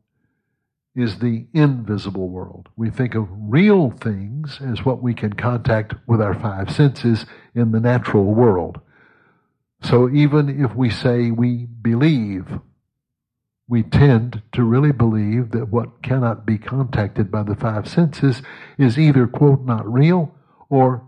is 0.95 1.19
the 1.19 1.45
invisible 1.53 2.29
world. 2.29 2.67
We 2.75 2.89
think 2.89 3.15
of 3.15 3.27
real 3.31 3.91
things 3.91 4.59
as 4.61 4.85
what 4.85 5.01
we 5.01 5.13
can 5.13 5.33
contact 5.33 5.95
with 6.05 6.21
our 6.21 6.33
five 6.33 6.69
senses 6.69 7.25
in 7.55 7.71
the 7.71 7.79
natural 7.79 8.25
world. 8.25 8.79
So 9.81 10.09
even 10.09 10.63
if 10.63 10.75
we 10.75 10.89
say 10.89 11.31
we 11.31 11.65
believe, 11.65 12.45
we 13.67 13.83
tend 13.83 14.41
to 14.51 14.63
really 14.63 14.91
believe 14.91 15.51
that 15.51 15.69
what 15.69 16.03
cannot 16.03 16.45
be 16.45 16.57
contacted 16.57 17.31
by 17.31 17.43
the 17.43 17.55
five 17.55 17.87
senses 17.87 18.41
is 18.77 18.99
either, 18.99 19.27
quote, 19.27 19.61
not 19.61 19.91
real 19.91 20.35
or 20.69 21.07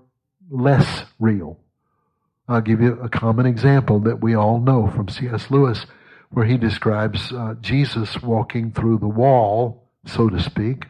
less 0.53 1.05
real. 1.19 1.59
I'll 2.47 2.61
give 2.61 2.81
you 2.81 2.99
a 3.01 3.09
common 3.09 3.45
example 3.45 3.99
that 4.01 4.21
we 4.21 4.35
all 4.35 4.59
know 4.59 4.87
from 4.87 5.09
C.S. 5.09 5.49
Lewis 5.49 5.85
where 6.29 6.45
he 6.45 6.57
describes 6.57 7.31
uh, 7.31 7.55
Jesus 7.61 8.21
walking 8.21 8.71
through 8.71 8.97
the 8.97 9.07
wall, 9.07 9.87
so 10.05 10.29
to 10.29 10.41
speak, 10.41 10.85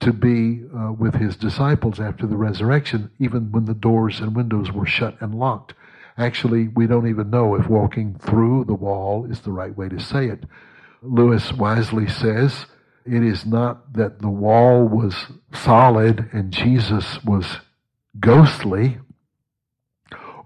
to 0.00 0.12
be 0.12 0.62
uh, 0.76 0.92
with 0.92 1.14
his 1.14 1.36
disciples 1.36 2.00
after 2.00 2.26
the 2.26 2.36
resurrection, 2.36 3.10
even 3.18 3.52
when 3.52 3.64
the 3.64 3.74
doors 3.74 4.20
and 4.20 4.34
windows 4.34 4.72
were 4.72 4.86
shut 4.86 5.20
and 5.20 5.34
locked. 5.34 5.74
Actually, 6.16 6.68
we 6.68 6.86
don't 6.86 7.08
even 7.08 7.30
know 7.30 7.54
if 7.54 7.68
walking 7.68 8.18
through 8.18 8.64
the 8.64 8.74
wall 8.74 9.26
is 9.30 9.40
the 9.40 9.52
right 9.52 9.76
way 9.76 9.88
to 9.88 10.00
say 10.00 10.26
it. 10.26 10.44
Lewis 11.02 11.52
wisely 11.52 12.08
says 12.08 12.66
it 13.04 13.22
is 13.22 13.46
not 13.46 13.92
that 13.92 14.20
the 14.20 14.28
wall 14.28 14.86
was 14.88 15.14
solid 15.52 16.28
and 16.32 16.52
Jesus 16.52 17.22
was 17.24 17.60
ghostly, 18.18 18.98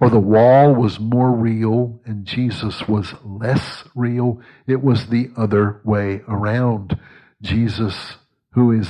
or 0.00 0.10
the 0.10 0.18
wall 0.18 0.74
was 0.74 0.98
more 0.98 1.30
real 1.30 2.00
and 2.04 2.26
Jesus 2.26 2.88
was 2.88 3.14
less 3.24 3.84
real. 3.94 4.40
It 4.66 4.82
was 4.82 5.06
the 5.06 5.30
other 5.36 5.80
way 5.84 6.22
around. 6.26 6.98
Jesus, 7.40 8.16
who 8.50 8.72
is 8.72 8.88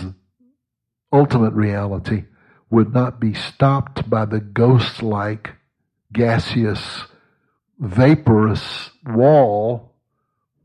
ultimate 1.12 1.52
reality, 1.52 2.24
would 2.70 2.94
not 2.94 3.20
be 3.20 3.34
stopped 3.34 4.08
by 4.08 4.24
the 4.24 4.40
ghost 4.40 5.02
like, 5.02 5.50
gaseous, 6.12 7.04
vaporous 7.78 8.90
wall 9.04 9.91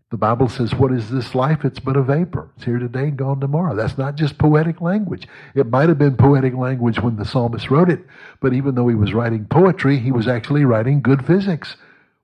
the 0.09 0.17
Bible 0.17 0.47
says, 0.47 0.73
What 0.73 0.93
is 0.93 1.09
this 1.09 1.35
life? 1.35 1.65
It's 1.65 1.79
but 1.79 1.97
a 1.97 2.01
vapor. 2.01 2.49
It's 2.55 2.65
here 2.65 2.79
today 2.79 3.03
and 3.03 3.17
gone 3.17 3.41
tomorrow. 3.41 3.75
That's 3.75 3.97
not 3.97 4.15
just 4.15 4.37
poetic 4.37 4.79
language. 4.79 5.27
It 5.53 5.69
might 5.69 5.89
have 5.89 5.97
been 5.97 6.15
poetic 6.15 6.53
language 6.53 7.01
when 7.01 7.17
the 7.17 7.25
psalmist 7.25 7.69
wrote 7.69 7.89
it, 7.89 8.05
but 8.39 8.53
even 8.53 8.75
though 8.75 8.87
he 8.87 8.95
was 8.95 9.13
writing 9.13 9.45
poetry, 9.45 9.99
he 9.99 10.13
was 10.13 10.27
actually 10.27 10.63
writing 10.63 11.01
good 11.01 11.25
physics. 11.25 11.75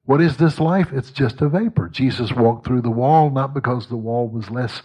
What 0.06 0.22
is 0.22 0.38
this 0.38 0.60
life? 0.60 0.94
It's 0.94 1.12
just 1.12 1.42
a 1.42 1.50
vapor. 1.50 1.90
Jesus 1.90 2.32
walked 2.32 2.66
through 2.66 2.82
the 2.82 2.90
wall 2.90 3.30
not 3.30 3.54
because 3.54 3.88
the 3.88 3.98
wall 3.98 4.30
was 4.30 4.50
less, 4.50 4.82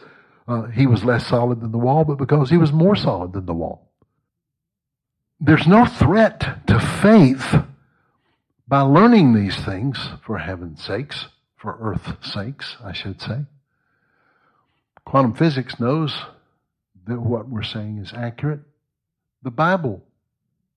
uh, 0.49 0.65
he 0.65 0.87
was 0.89 1.05
less 1.05 1.27
solid 1.27 1.61
than 1.61 1.71
the 1.71 1.79
wall, 1.79 2.05
but 2.05 2.19
because 2.19 2.51
he 2.51 2.57
was 2.57 2.73
more 2.73 2.97
solid 2.97 3.33
than 3.33 3.47
the 3.47 3.55
wall. 3.55 3.93
There's 5.41 5.69
no 5.69 5.87
threat 5.87 6.67
to 6.67 6.81
faith 6.81 7.55
by 8.67 8.81
learning 8.81 9.35
these 9.35 9.57
things, 9.57 9.99
for 10.25 10.39
heaven's 10.39 10.85
sakes 10.85 11.27
for 11.59 11.77
Earth's 11.81 12.33
sakes, 12.33 12.77
I 12.83 12.93
should 12.93 13.21
say. 13.21 13.45
Quantum 15.05 15.35
physics 15.35 15.79
knows 15.81 16.17
that 17.07 17.21
what 17.21 17.49
we're 17.49 17.63
saying 17.63 17.99
is 17.99 18.13
accurate. 18.15 18.61
The 19.43 19.51
Bible 19.51 20.03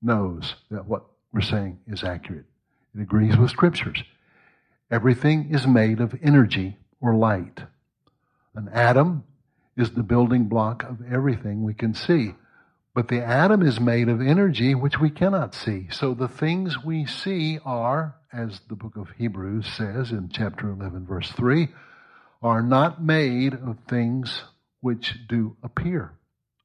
knows 0.01 0.55
that 0.69 0.85
what 0.85 1.03
we're 1.31 1.41
saying 1.41 1.79
is 1.87 2.03
accurate. 2.03 2.45
It 2.95 3.01
agrees 3.01 3.37
with 3.37 3.51
scriptures. 3.51 4.03
Everything 4.89 5.49
is 5.51 5.67
made 5.67 5.99
of 6.01 6.19
energy 6.23 6.77
or 6.99 7.15
light. 7.15 7.61
An 8.55 8.69
atom 8.73 9.23
is 9.77 9.91
the 9.91 10.03
building 10.03 10.45
block 10.45 10.83
of 10.83 10.99
everything 11.09 11.63
we 11.63 11.73
can 11.73 11.93
see. 11.93 12.33
But 12.93 13.07
the 13.07 13.23
atom 13.23 13.61
is 13.61 13.79
made 13.79 14.09
of 14.09 14.19
energy 14.21 14.75
which 14.75 14.99
we 14.99 15.09
cannot 15.09 15.55
see. 15.55 15.87
So 15.91 16.13
the 16.13 16.27
things 16.27 16.83
we 16.83 17.05
see 17.05 17.57
are, 17.63 18.15
as 18.33 18.59
the 18.67 18.75
book 18.75 18.97
of 18.97 19.09
Hebrews 19.17 19.65
says 19.65 20.11
in 20.11 20.29
chapter 20.31 20.69
11, 20.69 21.05
verse 21.05 21.31
3, 21.31 21.69
are 22.41 22.61
not 22.61 23.01
made 23.03 23.53
of 23.53 23.77
things 23.87 24.43
which 24.81 25.15
do 25.29 25.55
appear 25.63 26.11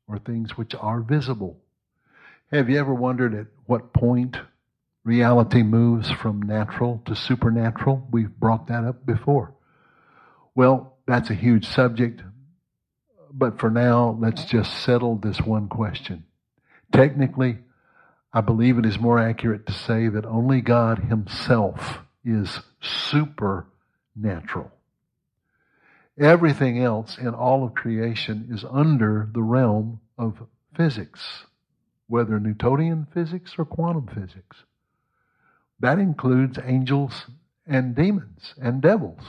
or 0.09 0.18
things 0.18 0.57
which 0.57 0.74
are 0.74 1.01
visible. 1.01 1.59
Have 2.51 2.70
you 2.70 2.79
ever 2.79 2.95
wondered 2.95 3.35
at 3.35 3.47
what 3.66 3.93
point 3.93 4.37
reality 5.05 5.62
moves 5.62 6.11
from 6.11 6.43
natural 6.43 7.03
to 7.07 7.14
supernatural? 7.14 8.07
We've 8.11 8.35
brought 8.37 8.66
that 8.68 8.85
up 8.85 9.07
before. 9.07 9.55
Well, 10.55 10.97
that's 11.07 11.31
a 11.31 11.35
huge 11.35 11.66
subject, 11.66 12.22
but 13.37 13.61
for 13.61 13.70
now, 13.70 14.16
let's 14.18 14.47
just 14.47 14.82
settle 14.82 15.16
this 15.16 15.41
one 15.41 15.68
question. 15.68 16.24
Technically, 16.91 17.59
I 18.32 18.41
believe 18.41 18.78
it 18.78 18.87
is 18.87 18.99
more 18.99 19.18
accurate 19.18 19.66
to 19.66 19.72
say 19.72 20.09
that 20.09 20.24
only 20.24 20.62
God 20.62 20.99
Himself 20.99 21.99
is 22.24 22.61
supernatural. 22.80 24.72
Everything 26.18 26.82
else 26.82 27.18
in 27.18 27.34
all 27.34 27.62
of 27.62 27.74
creation 27.74 28.49
is 28.51 28.64
under 28.70 29.28
the 29.34 29.43
realm 29.43 30.01
of 30.16 30.47
physics, 30.74 31.45
whether 32.07 32.41
Newtonian 32.41 33.07
physics 33.12 33.53
or 33.59 33.66
quantum 33.66 34.07
physics. 34.07 34.64
That 35.80 35.99
includes 35.99 36.59
angels 36.64 37.26
and 37.66 37.95
demons 37.95 38.55
and 38.59 38.80
devils 38.80 39.20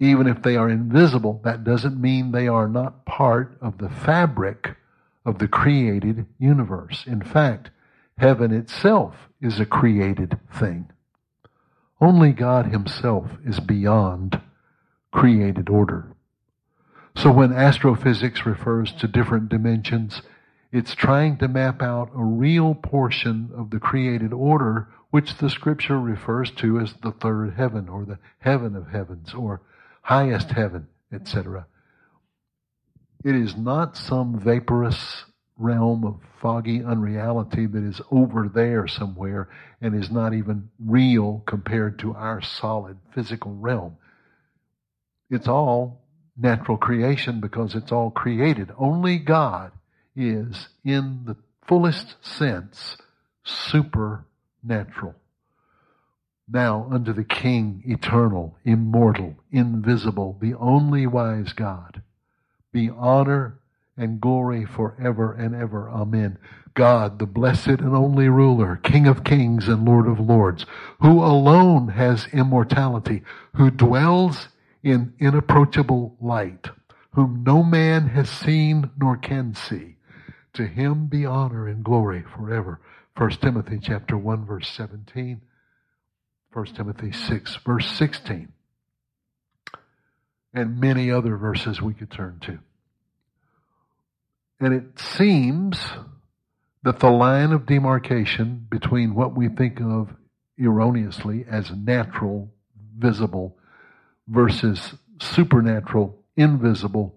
even 0.00 0.26
if 0.26 0.42
they 0.42 0.56
are 0.56 0.68
invisible, 0.68 1.40
that 1.44 1.64
doesn't 1.64 2.00
mean 2.00 2.30
they 2.30 2.46
are 2.48 2.68
not 2.68 3.04
part 3.04 3.58
of 3.60 3.78
the 3.78 3.88
fabric 3.88 4.76
of 5.24 5.38
the 5.38 5.48
created 5.48 6.26
universe. 6.38 7.04
In 7.06 7.22
fact, 7.22 7.70
heaven 8.16 8.52
itself 8.52 9.28
is 9.40 9.58
a 9.58 9.66
created 9.66 10.38
thing. 10.52 10.90
Only 12.00 12.32
God 12.32 12.66
Himself 12.66 13.30
is 13.44 13.60
beyond 13.60 14.40
created 15.10 15.68
order. 15.68 16.12
So 17.16 17.32
when 17.32 17.52
astrophysics 17.52 18.46
refers 18.46 18.92
to 18.94 19.08
different 19.08 19.48
dimensions, 19.48 20.22
it's 20.70 20.94
trying 20.94 21.38
to 21.38 21.48
map 21.48 21.82
out 21.82 22.10
a 22.14 22.22
real 22.22 22.74
portion 22.74 23.50
of 23.56 23.70
the 23.70 23.80
created 23.80 24.32
order 24.32 24.88
which 25.10 25.38
the 25.38 25.50
scripture 25.50 25.98
refers 25.98 26.50
to 26.52 26.78
as 26.78 26.94
the 27.02 27.10
third 27.10 27.54
heaven 27.54 27.88
or 27.88 28.04
the 28.04 28.18
heaven 28.38 28.76
of 28.76 28.88
heavens 28.88 29.34
or 29.34 29.62
highest 30.08 30.50
heaven, 30.52 30.88
etc. 31.12 31.66
It 33.22 33.34
is 33.34 33.54
not 33.54 33.94
some 33.94 34.40
vaporous 34.40 35.24
realm 35.58 36.02
of 36.06 36.20
foggy 36.40 36.82
unreality 36.82 37.66
that 37.66 37.84
is 37.84 38.00
over 38.10 38.48
there 38.48 38.88
somewhere 38.88 39.50
and 39.82 39.94
is 39.94 40.10
not 40.10 40.32
even 40.32 40.70
real 40.82 41.42
compared 41.46 41.98
to 41.98 42.14
our 42.14 42.40
solid 42.40 42.96
physical 43.14 43.52
realm. 43.52 43.98
It's 45.28 45.46
all 45.46 46.00
natural 46.38 46.78
creation 46.78 47.40
because 47.40 47.74
it's 47.74 47.92
all 47.92 48.10
created. 48.10 48.70
Only 48.78 49.18
God 49.18 49.72
is, 50.16 50.68
in 50.86 51.24
the 51.26 51.36
fullest 51.66 52.16
sense, 52.24 52.96
supernatural 53.44 55.16
now 56.50 56.88
unto 56.90 57.12
the 57.12 57.24
King, 57.24 57.82
eternal, 57.86 58.56
immortal, 58.64 59.36
invisible, 59.50 60.38
the 60.40 60.54
only 60.54 61.06
wise 61.06 61.52
God, 61.52 62.02
be 62.72 62.90
honor 62.90 63.58
and 63.96 64.20
glory 64.20 64.64
forever 64.64 65.32
and 65.32 65.54
ever. 65.54 65.90
Amen. 65.90 66.38
God, 66.74 67.18
the 67.18 67.26
blessed 67.26 67.66
and 67.66 67.94
only 67.94 68.28
ruler, 68.28 68.76
King 68.76 69.08
of 69.08 69.24
kings 69.24 69.66
and 69.66 69.84
Lord 69.84 70.06
of 70.06 70.20
lords, 70.20 70.64
who 71.00 71.22
alone 71.22 71.88
has 71.88 72.28
immortality, 72.32 73.22
who 73.56 73.70
dwells 73.70 74.48
in 74.82 75.12
inapproachable 75.18 76.16
light, 76.20 76.68
whom 77.14 77.42
no 77.44 77.64
man 77.64 78.06
has 78.08 78.30
seen 78.30 78.90
nor 78.96 79.16
can 79.16 79.54
see. 79.54 79.96
To 80.54 80.66
him 80.66 81.06
be 81.06 81.26
honor 81.26 81.66
and 81.66 81.84
glory 81.84 82.22
forever. 82.22 82.80
1 83.16 83.30
Timothy 83.30 83.80
chapter 83.82 84.16
1 84.16 84.46
verse 84.46 84.68
17. 84.68 85.40
1 86.58 86.66
Timothy 86.74 87.12
6 87.12 87.56
verse 87.64 87.88
16. 87.92 88.52
And 90.52 90.80
many 90.80 91.08
other 91.08 91.36
verses 91.36 91.80
we 91.80 91.94
could 91.94 92.10
turn 92.10 92.40
to. 92.46 92.58
And 94.58 94.74
it 94.74 94.98
seems 94.98 95.78
that 96.82 96.98
the 96.98 97.10
line 97.10 97.52
of 97.52 97.64
demarcation 97.64 98.66
between 98.68 99.14
what 99.14 99.36
we 99.36 99.48
think 99.48 99.80
of 99.80 100.08
erroneously 100.58 101.44
as 101.48 101.70
natural, 101.70 102.50
visible, 102.96 103.56
versus 104.26 104.94
supernatural, 105.20 106.18
invisible, 106.36 107.14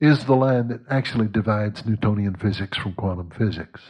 is 0.00 0.24
the 0.24 0.34
line 0.34 0.68
that 0.68 0.80
actually 0.88 1.28
divides 1.28 1.84
Newtonian 1.84 2.36
physics 2.36 2.78
from 2.78 2.94
quantum 2.94 3.28
physics. 3.28 3.82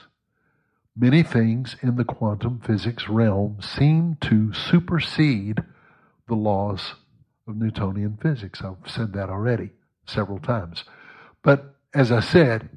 Many 0.94 1.22
things 1.22 1.76
in 1.80 1.96
the 1.96 2.04
quantum 2.04 2.60
physics 2.60 3.08
realm 3.08 3.58
seem 3.62 4.18
to 4.20 4.52
supersede 4.52 5.62
the 6.28 6.34
laws 6.34 6.96
of 7.48 7.56
Newtonian 7.56 8.18
physics. 8.20 8.60
I've 8.62 8.90
said 8.90 9.14
that 9.14 9.30
already 9.30 9.70
several 10.04 10.38
times. 10.38 10.84
But 11.42 11.76
as 11.94 12.12
I 12.12 12.20
said, 12.20 12.68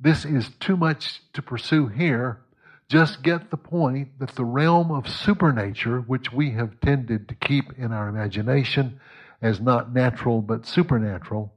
this 0.00 0.24
is 0.24 0.48
too 0.60 0.78
much 0.78 1.20
to 1.34 1.42
pursue 1.42 1.88
here. 1.88 2.40
Just 2.88 3.22
get 3.22 3.50
the 3.50 3.58
point 3.58 4.18
that 4.18 4.34
the 4.34 4.46
realm 4.46 4.90
of 4.90 5.06
supernature, 5.06 6.00
which 6.00 6.32
we 6.32 6.52
have 6.52 6.80
tended 6.80 7.28
to 7.28 7.34
keep 7.34 7.78
in 7.78 7.92
our 7.92 8.08
imagination 8.08 8.98
as 9.42 9.60
not 9.60 9.92
natural 9.92 10.40
but 10.40 10.64
supernatural, 10.64 11.52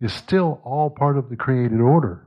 is 0.00 0.12
still 0.12 0.60
all 0.64 0.90
part 0.90 1.16
of 1.16 1.30
the 1.30 1.36
created 1.36 1.80
order 1.80 2.26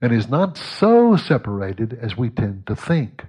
and 0.00 0.12
is 0.12 0.28
not 0.28 0.56
so 0.56 1.16
separated 1.16 1.98
as 2.00 2.16
we 2.16 2.30
tend 2.30 2.66
to 2.66 2.76
think. 2.76 3.24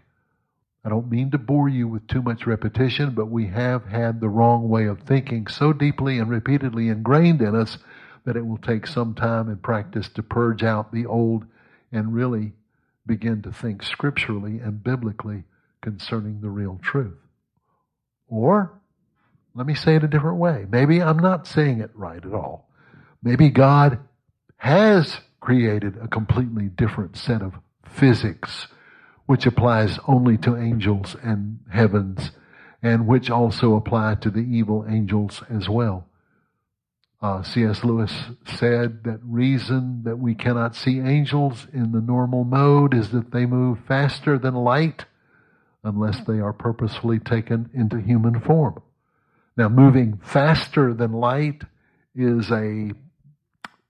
I 0.83 0.89
don't 0.89 1.09
mean 1.09 1.31
to 1.31 1.37
bore 1.37 1.67
you 1.67 1.87
with 1.87 2.07
too 2.07 2.21
much 2.21 2.45
repetition, 2.45 3.11
but 3.11 3.29
we 3.29 3.47
have 3.47 3.85
had 3.85 4.19
the 4.19 4.29
wrong 4.29 4.69
way 4.69 4.85
of 4.85 5.01
thinking 5.01 5.47
so 5.47 5.73
deeply 5.73 6.17
and 6.19 6.29
repeatedly 6.29 6.87
ingrained 6.87 7.41
in 7.41 7.55
us 7.55 7.77
that 8.25 8.37
it 8.37 8.45
will 8.45 8.57
take 8.57 8.87
some 8.87 9.13
time 9.13 9.49
and 9.49 9.61
practice 9.61 10.09
to 10.09 10.23
purge 10.23 10.63
out 10.63 10.91
the 10.91 11.05
old 11.05 11.45
and 11.91 12.13
really 12.13 12.53
begin 13.05 13.41
to 13.41 13.51
think 13.51 13.83
scripturally 13.83 14.59
and 14.59 14.83
biblically 14.83 15.43
concerning 15.81 16.41
the 16.41 16.49
real 16.49 16.79
truth. 16.81 17.17
Or, 18.27 18.73
let 19.55 19.65
me 19.65 19.75
say 19.75 19.95
it 19.95 20.03
a 20.03 20.09
different 20.09 20.37
way. 20.37 20.65
Maybe 20.69 21.01
I'm 21.01 21.19
not 21.19 21.47
saying 21.47 21.79
it 21.79 21.91
right 21.95 22.23
at 22.23 22.33
all. 22.33 22.69
Maybe 23.23 23.49
God 23.49 23.99
has 24.57 25.19
created 25.39 25.97
a 26.01 26.07
completely 26.07 26.67
different 26.67 27.17
set 27.17 27.41
of 27.41 27.53
physics, 27.85 28.67
which 29.25 29.45
applies 29.45 29.99
only 30.07 30.37
to 30.37 30.57
angels 30.57 31.15
and 31.23 31.59
heavens, 31.71 32.31
and 32.81 33.07
which 33.07 33.29
also 33.29 33.75
apply 33.75 34.15
to 34.15 34.29
the 34.29 34.39
evil 34.39 34.85
angels 34.87 35.43
as 35.49 35.67
well. 35.67 36.07
Uh, 37.19 37.41
C.S. 37.41 37.83
Lewis 37.83 38.13
said 38.45 39.03
that 39.03 39.19
reason 39.23 40.03
that 40.03 40.19
we 40.19 40.35
cannot 40.35 40.75
see 40.75 40.99
angels 40.99 41.65
in 41.73 41.91
the 41.91 42.01
normal 42.01 42.43
mode 42.43 42.93
is 42.93 43.09
that 43.09 43.31
they 43.31 43.45
move 43.45 43.79
faster 43.87 44.37
than 44.37 44.53
light 44.53 45.05
unless 45.83 46.19
they 46.25 46.39
are 46.39 46.53
purposefully 46.53 47.17
taken 47.17 47.69
into 47.73 47.97
human 47.97 48.39
form. 48.39 48.81
Now, 49.55 49.69
moving 49.69 50.19
faster 50.23 50.93
than 50.93 51.11
light 51.11 51.63
is 52.13 52.51
a 52.51 52.91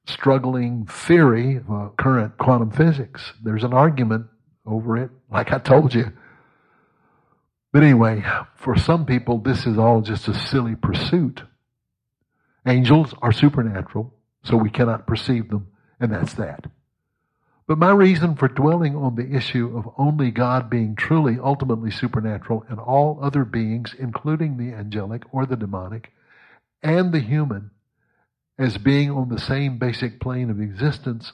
struggling 0.07 0.85
theory 0.85 1.57
of 1.57 1.69
uh, 1.69 1.89
current 1.97 2.37
quantum 2.37 2.71
physics. 2.71 3.33
There's 3.43 3.63
an 3.63 3.73
argument 3.73 4.27
over 4.65 4.97
it, 4.97 5.11
like 5.31 5.51
I 5.51 5.59
told 5.59 5.93
you. 5.93 6.11
But 7.73 7.83
anyway, 7.83 8.23
for 8.55 8.77
some 8.77 9.05
people, 9.05 9.39
this 9.39 9.65
is 9.65 9.77
all 9.77 10.01
just 10.01 10.27
a 10.27 10.33
silly 10.33 10.75
pursuit. 10.75 11.43
Angels 12.65 13.13
are 13.21 13.31
supernatural, 13.31 14.13
so 14.43 14.57
we 14.57 14.69
cannot 14.69 15.07
perceive 15.07 15.49
them, 15.49 15.67
and 15.99 16.11
that's 16.11 16.33
that. 16.33 16.65
But 17.67 17.77
my 17.77 17.91
reason 17.91 18.35
for 18.35 18.47
dwelling 18.47 18.95
on 18.95 19.15
the 19.15 19.35
issue 19.35 19.77
of 19.77 19.93
only 19.97 20.31
God 20.31 20.69
being 20.69 20.95
truly 20.95 21.37
ultimately 21.37 21.91
supernatural 21.91 22.65
and 22.69 22.79
all 22.79 23.19
other 23.21 23.43
beings, 23.43 23.93
including 23.97 24.57
the 24.57 24.73
angelic 24.73 25.23
or 25.33 25.45
the 25.45 25.57
demonic 25.57 26.13
and 26.81 27.11
the 27.11 27.19
human, 27.19 27.71
as 28.57 28.77
being 28.77 29.11
on 29.11 29.29
the 29.29 29.39
same 29.39 29.77
basic 29.77 30.19
plane 30.19 30.49
of 30.49 30.59
existence 30.59 31.33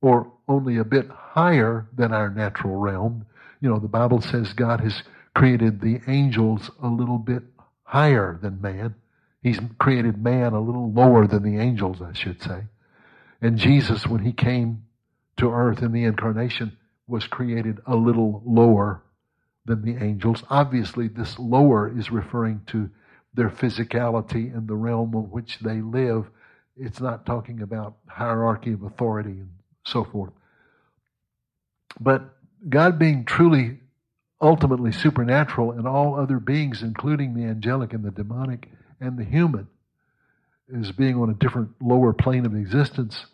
or 0.00 0.32
only 0.48 0.76
a 0.76 0.84
bit 0.84 1.08
higher 1.08 1.86
than 1.96 2.12
our 2.12 2.30
natural 2.30 2.76
realm. 2.76 3.26
You 3.60 3.70
know, 3.70 3.78
the 3.78 3.88
Bible 3.88 4.20
says 4.20 4.52
God 4.52 4.80
has 4.80 5.02
created 5.34 5.80
the 5.80 6.00
angels 6.06 6.70
a 6.82 6.88
little 6.88 7.18
bit 7.18 7.42
higher 7.82 8.38
than 8.40 8.60
man. 8.60 8.94
He's 9.42 9.60
created 9.78 10.22
man 10.22 10.52
a 10.52 10.60
little 10.60 10.92
lower 10.92 11.26
than 11.26 11.42
the 11.42 11.60
angels, 11.60 12.00
I 12.02 12.12
should 12.12 12.42
say. 12.42 12.64
And 13.40 13.58
Jesus, 13.58 14.06
when 14.06 14.24
he 14.24 14.32
came 14.32 14.84
to 15.36 15.52
earth 15.52 15.82
in 15.82 15.92
the 15.92 16.04
incarnation, 16.04 16.76
was 17.06 17.26
created 17.26 17.78
a 17.86 17.94
little 17.94 18.42
lower 18.44 19.02
than 19.64 19.82
the 19.82 20.02
angels. 20.02 20.42
Obviously, 20.48 21.08
this 21.08 21.38
lower 21.38 21.96
is 21.96 22.10
referring 22.10 22.62
to 22.68 22.90
their 23.34 23.50
physicality 23.50 24.56
and 24.56 24.66
the 24.66 24.74
realm 24.74 25.14
in 25.14 25.30
which 25.30 25.58
they 25.58 25.80
live. 25.80 26.30
It's 26.76 27.00
not 27.00 27.24
talking 27.24 27.62
about 27.62 27.96
hierarchy 28.06 28.72
of 28.72 28.82
authority 28.82 29.30
and 29.30 29.50
so 29.84 30.04
forth. 30.04 30.32
But 31.98 32.36
God 32.68 32.98
being 32.98 33.24
truly, 33.24 33.78
ultimately 34.40 34.92
supernatural 34.92 35.72
and 35.72 35.86
all 35.86 36.18
other 36.18 36.38
beings, 36.38 36.82
including 36.82 37.34
the 37.34 37.44
angelic 37.44 37.92
and 37.92 38.04
the 38.04 38.10
demonic, 38.10 38.68
and 39.00 39.18
the 39.18 39.24
human 39.24 39.68
as 40.74 40.92
being 40.92 41.16
on 41.16 41.30
a 41.30 41.34
different 41.34 41.70
lower 41.80 42.12
plane 42.12 42.44
of 42.44 42.54
existence 42.54 43.26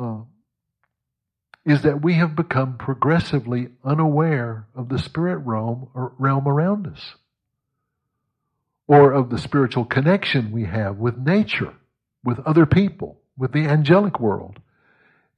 uh, 0.00 0.18
is 1.64 1.82
that 1.82 2.02
we 2.02 2.14
have 2.14 2.34
become 2.34 2.76
progressively 2.76 3.68
unaware 3.84 4.66
of 4.74 4.88
the 4.88 4.98
spirit 4.98 5.38
realm 5.38 5.88
or 5.94 6.12
realm 6.18 6.48
around 6.48 6.86
us 6.86 7.14
or 8.88 9.12
of 9.12 9.30
the 9.30 9.38
spiritual 9.38 9.84
connection 9.84 10.50
we 10.50 10.64
have 10.64 10.96
with 10.96 11.16
nature 11.16 11.74
with 12.24 12.38
other 12.40 12.66
people 12.66 13.20
with 13.36 13.52
the 13.52 13.66
angelic 13.66 14.20
world 14.20 14.58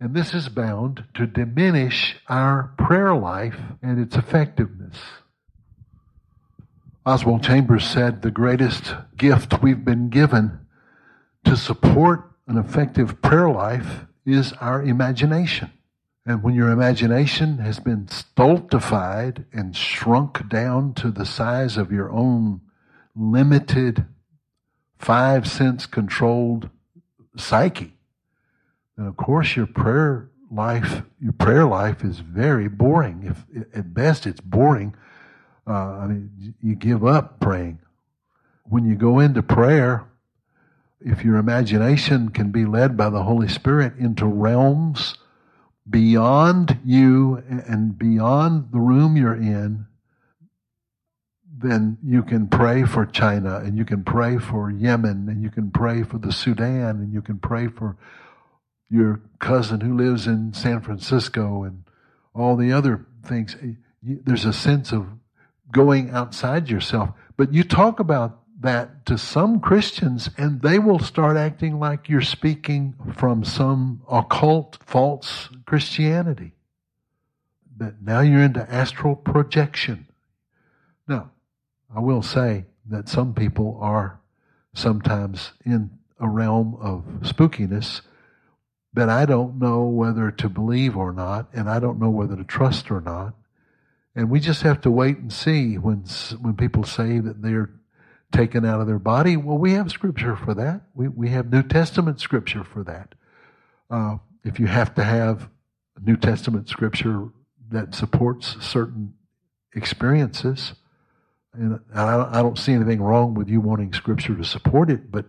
and 0.00 0.14
this 0.14 0.34
is 0.34 0.48
bound 0.48 1.04
to 1.14 1.26
diminish 1.26 2.16
our 2.28 2.74
prayer 2.76 3.14
life 3.14 3.56
and 3.82 4.00
its 4.00 4.16
effectiveness 4.16 4.98
Oswald 7.06 7.42
Chambers 7.42 7.84
said 7.84 8.22
the 8.22 8.30
greatest 8.30 8.94
gift 9.14 9.62
we've 9.62 9.84
been 9.84 10.08
given 10.08 10.60
to 11.44 11.54
support 11.54 12.30
an 12.46 12.56
effective 12.56 13.20
prayer 13.20 13.50
life 13.50 14.06
is 14.24 14.54
our 14.54 14.82
imagination. 14.82 15.70
And 16.24 16.42
when 16.42 16.54
your 16.54 16.70
imagination 16.70 17.58
has 17.58 17.78
been 17.78 18.08
stultified 18.08 19.44
and 19.52 19.76
shrunk 19.76 20.48
down 20.48 20.94
to 20.94 21.10
the 21.10 21.26
size 21.26 21.76
of 21.76 21.92
your 21.92 22.10
own 22.10 22.62
limited, 23.14 24.06
five 24.98 25.46
sense 25.46 25.84
controlled 25.84 26.70
psyche, 27.36 27.94
then 28.96 29.06
of 29.06 29.16
course 29.16 29.56
your 29.56 29.66
prayer 29.66 30.30
life, 30.50 31.02
your 31.20 31.32
prayer 31.32 31.66
life 31.66 32.04
is 32.04 32.18
very 32.18 32.68
boring. 32.68 33.22
If 33.24 33.66
at 33.74 33.92
best 33.94 34.26
it's 34.26 34.40
boring 34.40 34.94
uh, 35.66 35.72
I 35.72 36.06
mean, 36.06 36.54
you 36.62 36.74
give 36.74 37.04
up 37.04 37.40
praying. 37.40 37.78
When 38.64 38.84
you 38.84 38.96
go 38.96 39.18
into 39.18 39.42
prayer, 39.42 40.04
if 41.00 41.24
your 41.24 41.36
imagination 41.36 42.30
can 42.30 42.50
be 42.50 42.64
led 42.64 42.96
by 42.96 43.10
the 43.10 43.22
Holy 43.22 43.48
Spirit 43.48 43.94
into 43.98 44.26
realms 44.26 45.16
beyond 45.88 46.78
you 46.84 47.42
and 47.48 47.98
beyond 47.98 48.72
the 48.72 48.80
room 48.80 49.16
you're 49.16 49.34
in, 49.34 49.86
then 51.64 51.98
you 52.04 52.22
can 52.22 52.46
pray 52.46 52.84
for 52.84 53.06
China 53.06 53.56
and 53.56 53.78
you 53.78 53.84
can 53.84 54.04
pray 54.04 54.38
for 54.38 54.70
Yemen 54.70 55.28
and 55.28 55.42
you 55.42 55.50
can 55.50 55.70
pray 55.70 56.02
for 56.02 56.18
the 56.18 56.32
Sudan 56.32 56.96
and 57.00 57.12
you 57.12 57.22
can 57.22 57.38
pray 57.38 57.68
for 57.68 57.96
your 58.90 59.20
cousin 59.38 59.80
who 59.80 59.96
lives 59.96 60.26
in 60.26 60.52
San 60.52 60.80
Francisco 60.80 61.64
and 61.64 61.84
all 62.34 62.56
the 62.56 62.72
other 62.72 63.06
things. 63.24 63.56
There's 64.02 64.44
a 64.44 64.52
sense 64.52 64.92
of 64.92 65.06
going 65.72 66.10
outside 66.10 66.68
yourself. 66.68 67.10
But 67.36 67.52
you 67.52 67.64
talk 67.64 67.98
about 67.98 68.40
that 68.60 69.04
to 69.06 69.18
some 69.18 69.60
Christians, 69.60 70.30
and 70.38 70.62
they 70.62 70.78
will 70.78 70.98
start 70.98 71.36
acting 71.36 71.78
like 71.78 72.08
you're 72.08 72.22
speaking 72.22 72.94
from 73.14 73.44
some 73.44 74.02
occult, 74.10 74.78
false 74.86 75.48
Christianity. 75.66 76.52
That 77.76 78.00
now 78.02 78.20
you're 78.20 78.42
into 78.42 78.70
astral 78.70 79.16
projection. 79.16 80.06
Now, 81.08 81.32
I 81.94 82.00
will 82.00 82.22
say 82.22 82.64
that 82.86 83.08
some 83.08 83.34
people 83.34 83.78
are 83.80 84.20
sometimes 84.74 85.52
in 85.64 85.90
a 86.18 86.28
realm 86.28 86.76
of 86.80 87.04
spookiness 87.22 88.00
that 88.94 89.08
I 89.08 89.26
don't 89.26 89.58
know 89.58 89.84
whether 89.84 90.30
to 90.30 90.48
believe 90.48 90.96
or 90.96 91.12
not, 91.12 91.48
and 91.52 91.68
I 91.68 91.80
don't 91.80 92.00
know 92.00 92.10
whether 92.10 92.36
to 92.36 92.44
trust 92.44 92.90
or 92.90 93.00
not. 93.00 93.34
And 94.14 94.30
we 94.30 94.38
just 94.38 94.62
have 94.62 94.80
to 94.82 94.90
wait 94.90 95.18
and 95.18 95.32
see 95.32 95.76
when 95.76 96.04
when 96.40 96.54
people 96.54 96.84
say 96.84 97.18
that 97.18 97.42
they're 97.42 97.70
taken 98.32 98.64
out 98.64 98.80
of 98.80 98.86
their 98.86 98.98
body. 98.98 99.36
Well, 99.36 99.58
we 99.58 99.72
have 99.72 99.90
scripture 99.90 100.36
for 100.36 100.54
that. 100.54 100.82
We 100.94 101.08
we 101.08 101.30
have 101.30 101.52
New 101.52 101.62
Testament 101.62 102.20
scripture 102.20 102.64
for 102.64 102.84
that. 102.84 103.14
Uh, 103.90 104.18
if 104.44 104.60
you 104.60 104.66
have 104.66 104.94
to 104.94 105.04
have 105.04 105.48
New 106.00 106.16
Testament 106.16 106.68
scripture 106.68 107.28
that 107.70 107.94
supports 107.94 108.56
certain 108.64 109.14
experiences, 109.74 110.74
and 111.54 111.80
I 111.94 112.42
don't, 112.42 112.58
see 112.58 112.72
anything 112.72 113.00
wrong 113.00 113.34
with 113.34 113.48
you 113.48 113.60
wanting 113.60 113.92
scripture 113.92 114.34
to 114.34 114.44
support 114.44 114.90
it, 114.90 115.10
but 115.10 115.26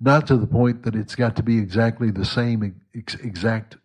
not 0.00 0.26
to 0.28 0.36
the 0.36 0.46
point 0.46 0.84
that 0.84 0.94
it's 0.94 1.14
got 1.14 1.36
to 1.36 1.42
be 1.42 1.58
exactly 1.58 2.10
the 2.10 2.24
same 2.24 2.80
ex- 2.94 3.14
exact 3.16 3.76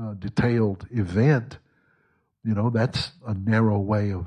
uh, 0.00 0.14
detailed 0.14 0.86
event. 0.90 1.58
You 2.44 2.54
know, 2.54 2.70
that's 2.70 3.12
a 3.26 3.34
narrow 3.34 3.78
way 3.78 4.12
of 4.12 4.26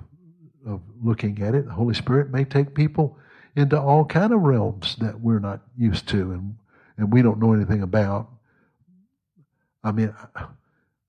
of 0.65 0.81
looking 1.03 1.41
at 1.41 1.55
it. 1.55 1.65
The 1.65 1.73
Holy 1.73 1.93
Spirit 1.93 2.31
may 2.31 2.45
take 2.45 2.73
people 2.73 3.17
into 3.55 3.79
all 3.79 4.05
kind 4.05 4.31
of 4.31 4.41
realms 4.41 4.95
that 4.97 5.19
we're 5.19 5.39
not 5.39 5.61
used 5.77 6.07
to 6.09 6.31
and 6.31 6.55
and 6.97 7.11
we 7.11 7.21
don't 7.21 7.39
know 7.39 7.53
anything 7.53 7.81
about. 7.81 8.29
I 9.83 9.91
mean, 9.91 10.13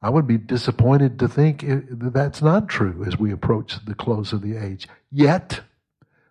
I 0.02 0.10
would 0.10 0.26
be 0.26 0.38
disappointed 0.38 1.18
to 1.20 1.28
think 1.28 1.60
that 1.60 2.10
that's 2.12 2.42
not 2.42 2.68
true 2.68 3.04
as 3.06 3.18
we 3.18 3.32
approach 3.32 3.84
the 3.84 3.94
close 3.94 4.32
of 4.32 4.42
the 4.42 4.56
age. 4.56 4.88
Yet, 5.10 5.60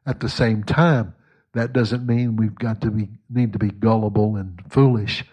at 0.05 0.19
the 0.19 0.29
same 0.29 0.63
time, 0.63 1.15
that 1.53 1.73
doesn't 1.73 2.05
mean 2.05 2.35
we've 2.35 2.55
got 2.55 2.81
to 2.81 2.91
be 2.91 3.09
need 3.29 3.53
to 3.53 3.59
be 3.59 3.69
gullible 3.69 4.35
and 4.35 4.61
foolish 4.69 5.23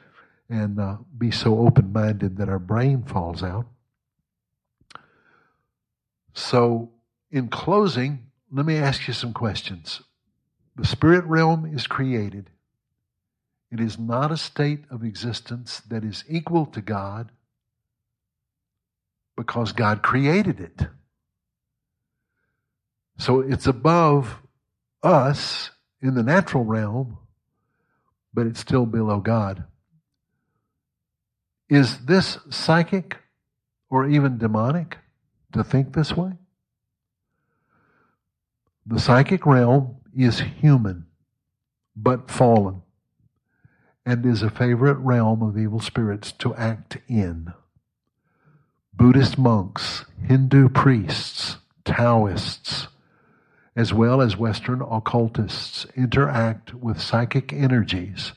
and 0.49 0.79
uh, 0.79 0.97
be 1.17 1.31
so 1.31 1.59
open 1.59 1.93
minded 1.93 2.37
that 2.37 2.49
our 2.49 2.59
brain 2.59 3.03
falls 3.03 3.43
out. 3.43 3.67
So, 6.35 6.91
in 7.31 7.49
closing, 7.49 8.27
let 8.53 8.67
me 8.67 8.77
ask 8.77 9.07
you 9.07 9.15
some 9.15 9.33
questions. 9.33 10.03
The 10.77 10.87
spirit 10.87 11.25
realm 11.25 11.67
is 11.67 11.87
created. 11.87 12.51
It 13.71 13.81
is 13.81 13.99
not 13.99 14.33
a 14.33 14.37
state 14.37 14.85
of 14.91 15.05
existence 15.05 15.81
that 15.89 16.05
is 16.05 16.25
equal 16.29 16.67
to 16.67 16.81
God 16.81 17.31
because 19.37 19.73
God 19.73 20.03
created 20.03 20.61
it. 20.61 20.89
So 23.19 23.41
it's 23.41 23.67
above 23.67 24.40
us 25.03 25.71
in 26.03 26.15
the 26.15 26.23
natural 26.23 26.65
realm, 26.65 27.19
but 28.33 28.47
it's 28.47 28.61
still 28.61 28.87
below 28.87 29.21
God. 29.21 29.65
Is 31.69 31.99
this 32.05 32.39
psychic 32.51 33.17
or 33.89 34.09
even 34.09 34.39
demonic 34.39 34.99
to 35.53 35.63
think 35.63 35.95
this 35.95 36.17
way? 36.17 36.33
The 38.87 38.99
psychic 38.99 39.47
realm 39.47 39.97
is 40.17 40.41
human, 40.41 41.07
but 41.95 42.31
fallen, 42.31 42.83
and 44.05 44.27
is 44.27 44.43
a 44.43 44.51
favorite 44.51 44.99
realm 44.99 45.43
of 45.43 45.57
evil 45.57 45.81
spirits 45.81 46.33
to 46.33 46.55
act 46.55 46.99
in. 47.07 47.53
Buddhist 48.93 49.39
monks, 49.39 50.05
Hindu 50.27 50.69
priests, 50.71 51.59
Taoists, 51.85 52.89
as 53.81 53.95
well 53.95 54.21
as 54.21 54.37
Western 54.37 54.83
occultists 54.83 55.87
interact 55.97 56.75
with 56.75 57.01
psychic 57.01 57.51
energies 57.51 58.33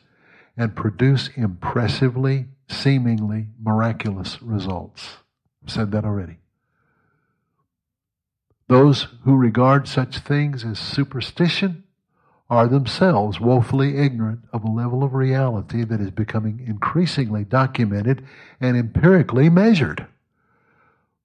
and 0.56 0.74
produce 0.74 1.30
impressively, 1.36 2.46
seemingly 2.70 3.48
miraculous 3.62 4.42
results. 4.42 5.18
I've 5.62 5.70
said 5.70 5.92
that 5.92 6.06
already. 6.06 6.38
Those 8.70 9.10
who 9.26 9.36
regard 9.36 9.86
such 9.86 10.20
things 10.20 10.64
as 10.64 10.80
superstition 10.80 11.84
are 12.50 12.70
themselves 12.70 13.42
woefully 13.42 13.98
ignorant 13.98 14.46
of 14.54 14.64
a 14.64 14.72
level 14.72 15.04
of 15.04 15.14
reality 15.14 15.84
that 15.84 16.00
is 16.00 16.12
becoming 16.12 16.64
increasingly 16.66 17.44
documented 17.44 18.26
and 18.62 18.78
empirically 18.78 19.50
measured. 19.50 20.08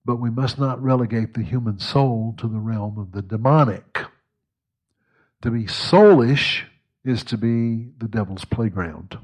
But 0.04 0.16
we 0.16 0.30
must 0.30 0.58
not 0.58 0.82
relegate 0.82 1.34
the 1.34 1.42
human 1.42 1.78
soul 1.78 2.34
to 2.38 2.48
the 2.48 2.58
realm 2.58 2.98
of 2.98 3.12
the 3.12 3.22
demonic. 3.22 3.98
To 5.42 5.50
be 5.50 5.64
soulish 5.64 6.62
is 7.04 7.22
to 7.24 7.36
be 7.36 7.90
the 7.98 8.08
devil's 8.08 8.44
playground. 8.44 9.18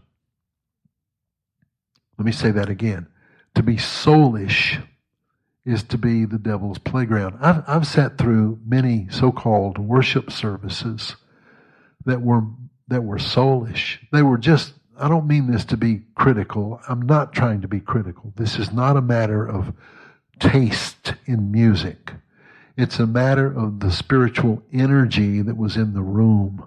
Let 2.18 2.27
me 2.27 2.33
say 2.33 2.51
that 2.53 2.68
again. 2.68 3.09
To 3.55 3.62
be 3.62 3.77
soulish 3.77 4.83
is 5.64 5.83
to 5.85 5.99
be 5.99 6.25
the 6.25 6.39
devil's 6.39 6.79
playground. 6.79 7.39
I've, 7.41 7.64
I've 7.66 7.87
sat 7.87 8.18
through 8.18 8.61
many 8.64 9.09
so-called 9.11 9.79
worship 9.79 10.31
services 10.31 11.16
that 12.05 12.20
were 12.20 12.43
that 12.89 13.03
were 13.03 13.16
soulish. 13.16 13.99
They 14.12 14.22
were 14.22 14.39
just. 14.39 14.75
I 14.97 15.09
don't 15.09 15.27
mean 15.27 15.51
this 15.51 15.64
to 15.66 15.77
be 15.77 16.03
critical. 16.14 16.81
I'm 16.89 17.03
not 17.03 17.33
trying 17.33 17.62
to 17.62 17.68
be 17.68 17.81
critical. 17.81 18.33
This 18.37 18.59
is 18.59 18.72
not 18.72 18.97
a 18.97 19.03
matter 19.03 19.45
of 19.45 19.72
taste 20.45 21.14
in 21.24 21.51
music. 21.51 22.12
It's 22.76 22.99
a 22.99 23.07
matter 23.07 23.47
of 23.47 23.80
the 23.80 23.90
spiritual 23.90 24.62
energy 24.72 25.40
that 25.40 25.57
was 25.57 25.76
in 25.76 25.95
the 25.95 26.03
room. 26.03 26.66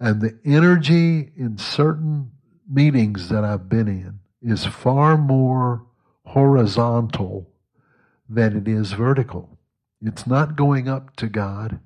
And 0.00 0.20
the 0.20 0.38
energy 0.44 1.30
in 1.36 1.56
certain 1.58 2.32
meetings 2.68 3.28
that 3.28 3.44
I've 3.44 3.68
been 3.68 3.88
in 3.88 4.20
is 4.42 4.64
far 4.64 5.16
more 5.16 5.86
horizontal 6.24 7.48
than 8.28 8.56
it 8.56 8.66
is 8.66 8.92
vertical. 8.92 9.56
It's 10.02 10.26
not 10.26 10.56
going 10.56 10.88
up 10.88 11.14
to 11.16 11.28
God, 11.28 11.78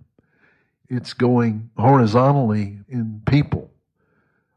it's 0.89 1.13
going 1.13 1.71
horizontally 1.77 2.81
in 2.89 3.23
people. 3.27 3.71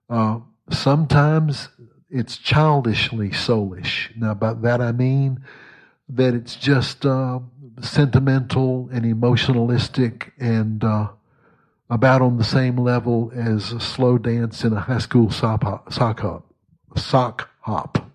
Uh, 0.10 0.40
sometimes 0.70 1.70
it's 2.10 2.38
childishly 2.38 3.30
soulish. 3.30 4.16
Now, 4.16 4.34
by 4.34 4.54
that 4.54 4.82
I 4.82 4.92
mean 4.92 5.44
that 6.16 6.34
it's 6.34 6.56
just 6.56 7.06
uh, 7.06 7.40
sentimental 7.82 8.90
and 8.92 9.04
emotionalistic 9.04 10.32
and 10.40 10.84
uh, 10.84 11.10
about 11.90 12.22
on 12.22 12.38
the 12.38 12.44
same 12.44 12.78
level 12.78 13.32
as 13.36 13.72
a 13.72 13.80
slow 13.80 14.18
dance 14.18 14.64
in 14.64 14.74
a 14.74 14.80
high 14.80 15.00
school 15.00 15.30
sock 15.32 15.64
hop. 15.64 15.92
Sock 16.96 17.50
hop. 17.62 18.10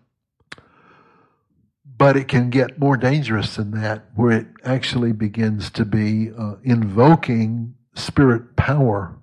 But 1.96 2.16
it 2.16 2.28
can 2.28 2.50
get 2.50 2.78
more 2.78 2.96
dangerous 2.96 3.56
than 3.56 3.72
that, 3.72 4.04
where 4.14 4.30
it 4.30 4.46
actually 4.64 5.12
begins 5.12 5.68
to 5.70 5.84
be 5.84 6.30
uh, 6.30 6.54
invoking 6.62 7.74
spirit 7.94 8.54
power 8.54 9.16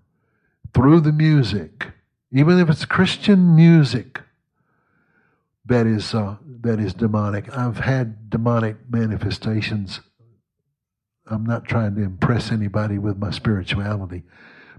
through 0.73 0.99
the 0.99 1.13
music, 1.13 1.87
even 2.33 2.59
if 2.59 2.69
it's 2.69 2.83
Christian 2.83 3.55
music 3.55 4.19
that 5.65 5.87
is 5.87 6.13
uh, 6.13 6.35
that 6.65 6.79
is 6.79 6.95
demonic. 6.95 7.55
I've 7.55 7.77
had 7.77 8.29
demonic 8.29 8.77
manifestations. 8.89 10.01
I'm 11.27 11.45
not 11.45 11.65
trying 11.65 11.95
to 11.95 12.01
impress 12.01 12.51
anybody 12.51 12.97
with 12.97 13.17
my 13.17 13.29
spirituality. 13.29 14.23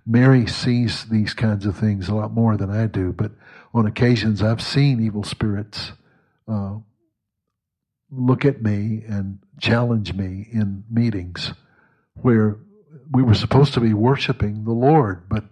Mary 0.05 0.47
sees 0.49 1.05
these 1.05 1.33
kinds 1.33 1.65
of 1.65 1.77
things 1.77 2.09
a 2.09 2.15
lot 2.15 2.33
more 2.33 2.57
than 2.57 2.71
I 2.71 2.87
do, 2.87 3.13
but 3.13 3.31
on 3.73 3.87
occasions 3.87 4.43
I've 4.43 4.61
seen 4.61 5.01
evil 5.01 5.23
spirits 5.23 5.93
uh, 6.49 6.79
look 8.11 8.45
at 8.45 8.63
me 8.63 9.05
and 9.07 9.39
challenge 9.61 10.13
me 10.13 10.49
in 10.53 10.83
meetings 10.91 11.53
where 12.15 12.57
we 13.13 13.23
were 13.23 13.35
supposed 13.35 13.75
to 13.75 13.81
be 13.81 13.95
worshiping 13.95 14.65
the 14.65 14.73
Lord, 14.73 15.29
but 15.29 15.45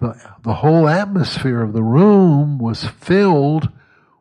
the, 0.00 0.20
the 0.42 0.54
whole 0.54 0.86
atmosphere 0.86 1.62
of 1.62 1.72
the 1.72 1.82
room 1.82 2.58
was 2.58 2.84
filled 2.84 3.70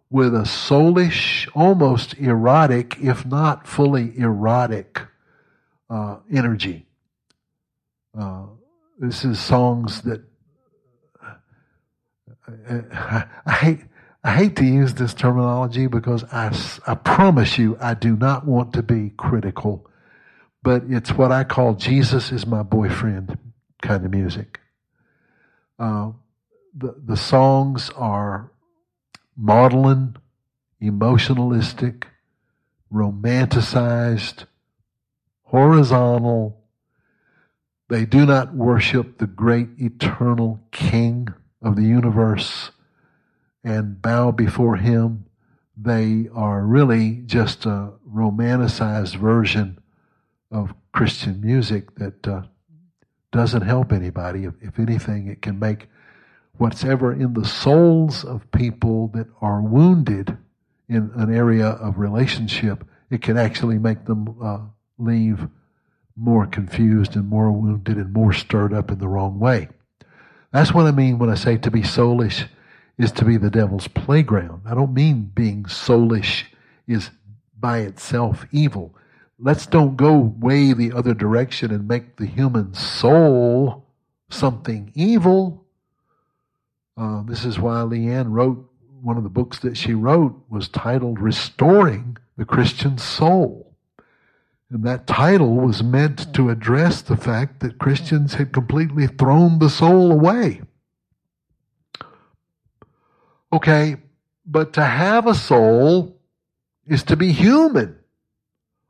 with 0.10 0.34
a 0.34 0.44
soulish, 0.44 1.48
almost 1.54 2.18
erotic, 2.18 2.98
if 3.02 3.26
not 3.26 3.68
fully 3.68 4.18
erotic, 4.18 5.02
uh, 5.90 6.18
energy. 6.32 6.86
Uh, 8.18 8.46
this 9.00 9.26
is 9.26 9.40
songs 9.40 10.02
that 10.02 10.22
I, 12.70 13.26
I, 13.46 13.52
hate. 13.52 13.80
I 14.24 14.32
hate 14.32 14.56
to 14.58 14.66
use 14.66 14.94
this 14.94 15.14
terminology 15.14 15.88
because 15.88 16.24
I, 16.34 16.54
I 16.86 16.96
promise 16.96 17.58
you 17.58 17.78
I 17.80 17.94
do 17.94 18.16
not 18.16 18.46
want 18.46 18.74
to 18.74 18.84
be 18.84 19.12
critical, 19.16 19.90
but 20.64 20.84
it's 20.90 21.12
what 21.12 21.32
I 21.32 21.44
call 21.44 21.76
Jesus 21.76 22.32
is 22.32 22.46
my 22.46 22.64
boyfriend 22.64 23.38
kind 23.82 24.04
of 24.04 24.12
music. 24.12 24.60
Uh, 25.80 26.12
the, 26.76 26.96
the 27.06 27.18
songs 27.18 27.90
are 27.92 28.52
maudlin, 29.38 30.18
emotionalistic, 30.82 32.08
romanticized, 32.92 34.46
horizontal. 35.44 36.64
They 37.90 38.06
do 38.06 38.26
not 38.26 38.54
worship 38.54 39.18
the 39.18 39.28
great 39.28 39.70
eternal 39.78 40.62
King 40.72 41.30
of 41.62 41.76
the 41.76 41.84
universe 41.84 42.72
and 43.64 44.02
bow 44.02 44.32
before 44.32 44.78
him. 44.78 45.26
They 45.76 46.28
are 46.34 46.66
really 46.66 47.22
just 47.26 47.66
a 47.66 47.94
romanticized 48.12 49.16
version 49.16 49.80
of 50.52 50.74
Christian 50.92 51.40
music 51.42 51.96
that 51.96 52.28
uh, 52.28 52.44
doesn't 53.32 53.62
help 53.62 53.92
anybody. 53.92 54.46
If, 54.46 54.56
if 54.62 54.80
anything, 54.80 55.28
it 55.28 55.42
can 55.42 55.60
make 55.60 55.88
what's 56.58 56.84
ever 56.84 57.14
in 57.14 57.34
the 57.34 57.46
souls 57.46 58.24
of 58.24 58.52
people 58.52 59.10
that 59.10 59.28
are 59.42 59.62
wounded 59.62 60.38
in 60.90 61.12
an 61.16 61.34
area 61.34 61.68
of 61.68 61.98
relationship, 61.98 62.86
it 63.10 63.22
can 63.22 63.38
actually 63.38 63.78
make 63.78 64.06
them 64.06 64.36
uh, 64.42 64.60
leave 64.98 65.48
more 66.16 66.46
confused 66.48 67.16
and 67.16 67.28
more 67.28 67.52
wounded 67.52 67.98
and 67.98 68.12
more 68.14 68.34
stirred 68.34 68.74
up 68.74 68.92
in 68.92 69.00
the 69.00 69.08
wrong 69.08 69.40
way. 69.40 69.70
That's 70.52 70.74
what 70.74 70.88
I 70.88 70.92
mean 70.92 71.20
when 71.20 71.30
I 71.30 71.36
say 71.36 71.58
to 71.58 71.72
be 71.72 71.82
soulish 71.82 72.48
is 72.98 73.12
to 73.14 73.26
be 73.26 73.38
the 73.38 73.52
devil's 73.52 73.88
playground. 73.88 74.64
I 74.66 74.74
don't 74.74 74.94
mean 74.94 75.32
being 75.36 75.66
soulish 75.66 76.46
is 76.88 77.12
by 77.60 77.80
itself 77.80 78.46
evil. 78.52 78.96
Let's 79.40 79.68
don't 79.68 79.96
go 79.96 80.18
way 80.18 80.74
the 80.74 80.94
other 80.94 81.14
direction 81.14 81.72
and 81.72 81.88
make 81.88 82.18
the 82.18 82.26
human 82.26 82.74
soul 82.74 83.86
something 84.30 84.92
evil. 84.96 85.67
Uh, 86.98 87.22
this 87.24 87.46
is 87.46 87.60
why 87.60 87.76
Leanne 87.82 88.32
wrote 88.32 88.70
one 89.02 89.18
of 89.18 89.24
the 89.24 89.30
books 89.30 89.60
that 89.60 89.78
she 89.78 89.94
wrote 89.94 90.36
was 90.50 90.68
titled 90.68 91.20
Restoring 91.20 92.18
the 92.38 92.46
Christian 92.46 92.98
Soul. 92.98 93.76
And 94.70 94.84
that 94.84 95.08
title 95.08 95.56
was 95.56 95.84
meant 95.84 96.34
to 96.34 96.50
address 96.50 97.02
the 97.02 97.16
fact 97.16 97.60
that 97.60 97.78
Christians 97.78 98.34
had 98.34 98.52
completely 98.52 99.08
thrown 99.08 99.60
the 99.60 99.70
soul 99.70 100.12
away. 100.12 100.62
Okay, 103.54 103.96
but 104.46 104.74
to 104.74 104.84
have 104.84 105.26
a 105.26 105.36
soul 105.36 106.18
is 106.86 107.04
to 107.04 107.16
be 107.16 107.32
human. 107.32 107.98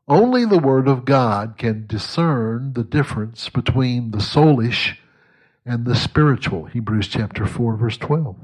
Only 0.07 0.45
the 0.45 0.57
Word 0.57 0.87
of 0.87 1.05
God 1.05 1.57
can 1.57 1.85
discern 1.85 2.73
the 2.73 2.83
difference 2.83 3.49
between 3.49 4.11
the 4.11 4.19
soulish 4.19 4.97
and 5.67 5.85
the 5.85 5.95
spiritual. 5.95 6.65
Hebrews 6.65 7.09
chapter 7.09 7.45
4, 7.45 7.75
verse 7.75 7.97
12. 7.97 8.37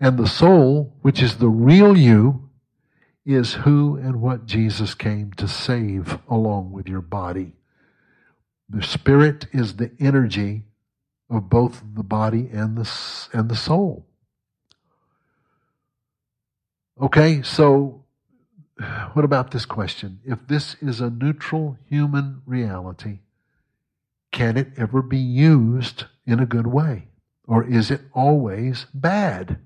And 0.00 0.18
the 0.18 0.28
soul, 0.28 0.94
which 1.02 1.20
is 1.20 1.36
the 1.36 1.48
real 1.48 1.96
you, 1.96 2.48
is 3.26 3.54
who 3.54 3.96
and 3.96 4.20
what 4.20 4.46
Jesus 4.46 4.94
came 4.94 5.32
to 5.34 5.48
save 5.48 6.18
along 6.28 6.72
with 6.72 6.88
your 6.88 7.00
body. 7.00 7.52
The 8.68 8.82
spirit 8.82 9.46
is 9.52 9.76
the 9.76 9.90
energy 10.00 10.62
of 11.28 11.50
both 11.50 11.82
the 11.94 12.02
body 12.02 12.48
and 12.52 12.76
the, 12.76 12.90
and 13.32 13.48
the 13.48 13.56
soul. 13.56 14.06
Okay, 17.00 17.42
so 17.42 18.04
what 19.12 19.24
about 19.24 19.50
this 19.50 19.66
question? 19.66 20.20
If 20.24 20.46
this 20.46 20.76
is 20.80 21.00
a 21.00 21.10
neutral 21.10 21.78
human 21.88 22.42
reality, 22.46 23.18
can 24.32 24.56
it 24.56 24.72
ever 24.76 25.02
be 25.02 25.18
used 25.18 26.06
in 26.26 26.40
a 26.40 26.46
good 26.46 26.66
way? 26.66 27.08
Or 27.46 27.64
is 27.64 27.90
it 27.90 28.00
always 28.12 28.86
bad? 28.92 29.58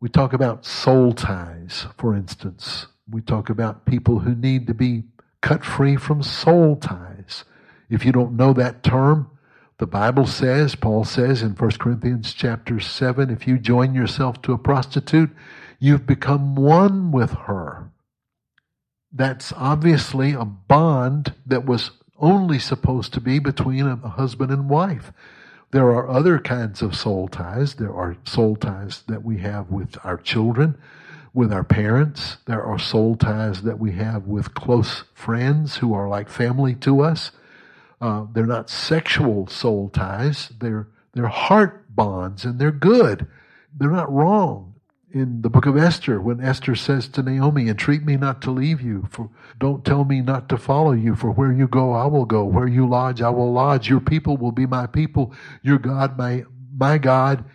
We 0.00 0.08
talk 0.08 0.32
about 0.32 0.64
soul 0.64 1.12
ties, 1.12 1.86
for 1.96 2.14
instance. 2.14 2.86
We 3.08 3.20
talk 3.20 3.48
about 3.48 3.86
people 3.86 4.20
who 4.20 4.34
need 4.34 4.66
to 4.66 4.74
be 4.74 5.04
cut 5.40 5.64
free 5.64 5.96
from 5.96 6.22
soul 6.22 6.76
ties. 6.76 7.44
If 7.88 8.04
you 8.04 8.12
don't 8.12 8.36
know 8.36 8.52
that 8.52 8.82
term, 8.82 9.30
the 9.78 9.86
Bible 9.86 10.26
says, 10.26 10.74
Paul 10.74 11.04
says 11.04 11.42
in 11.42 11.52
1 11.52 11.70
Corinthians 11.72 12.34
chapter 12.34 12.80
7, 12.80 13.30
if 13.30 13.46
you 13.46 13.58
join 13.58 13.94
yourself 13.94 14.42
to 14.42 14.52
a 14.52 14.58
prostitute, 14.58 15.30
You've 15.78 16.06
become 16.06 16.54
one 16.54 17.12
with 17.12 17.32
her. 17.32 17.90
That's 19.12 19.52
obviously 19.52 20.32
a 20.32 20.44
bond 20.44 21.34
that 21.46 21.64
was 21.64 21.90
only 22.18 22.58
supposed 22.58 23.12
to 23.14 23.20
be 23.20 23.38
between 23.38 23.86
a 23.86 23.96
husband 23.96 24.50
and 24.50 24.68
wife. 24.68 25.12
There 25.70 25.90
are 25.90 26.08
other 26.08 26.38
kinds 26.38 26.82
of 26.82 26.96
soul 26.96 27.28
ties. 27.28 27.74
There 27.74 27.94
are 27.94 28.16
soul 28.24 28.56
ties 28.56 29.02
that 29.08 29.24
we 29.24 29.38
have 29.38 29.70
with 29.70 29.98
our 30.04 30.16
children, 30.16 30.78
with 31.34 31.52
our 31.52 31.64
parents. 31.64 32.38
There 32.46 32.62
are 32.62 32.78
soul 32.78 33.16
ties 33.16 33.62
that 33.62 33.78
we 33.78 33.92
have 33.92 34.26
with 34.26 34.54
close 34.54 35.04
friends 35.12 35.76
who 35.76 35.92
are 35.92 36.08
like 36.08 36.28
family 36.28 36.74
to 36.76 37.00
us. 37.00 37.32
Uh, 38.00 38.26
they're 38.32 38.46
not 38.46 38.70
sexual 38.70 39.46
soul 39.46 39.88
ties. 39.88 40.52
They're, 40.60 40.88
they're 41.12 41.26
heart 41.26 41.94
bonds 41.94 42.44
and 42.44 42.58
they're 42.58 42.70
good. 42.70 43.26
They're 43.76 43.90
not 43.90 44.12
wrong 44.12 44.75
in 45.16 45.40
the 45.40 45.48
book 45.48 45.64
of 45.64 45.78
Esther 45.78 46.20
when 46.20 46.42
Esther 46.42 46.74
says 46.74 47.08
to 47.08 47.22
Naomi, 47.22 47.68
entreat 47.68 48.04
me 48.04 48.16
not 48.18 48.42
to 48.42 48.50
leave 48.50 48.82
you, 48.82 49.08
for 49.10 49.30
don't 49.58 49.82
tell 49.82 50.04
me 50.04 50.20
not 50.20 50.46
to 50.50 50.58
follow 50.58 50.92
you, 50.92 51.16
for 51.16 51.30
where 51.30 51.50
you 51.50 51.66
go 51.66 51.92
I 51.92 52.04
will 52.04 52.26
go, 52.26 52.44
where 52.44 52.68
you 52.68 52.86
lodge 52.86 53.22
I 53.22 53.30
will 53.30 53.50
lodge, 53.50 53.88
your 53.88 54.00
people 54.00 54.36
will 54.36 54.52
be 54.52 54.66
my 54.66 54.86
people, 54.86 55.32
your 55.62 55.78
God 55.78 56.18
my 56.18 56.44
my 56.76 56.98
God, 56.98 57.46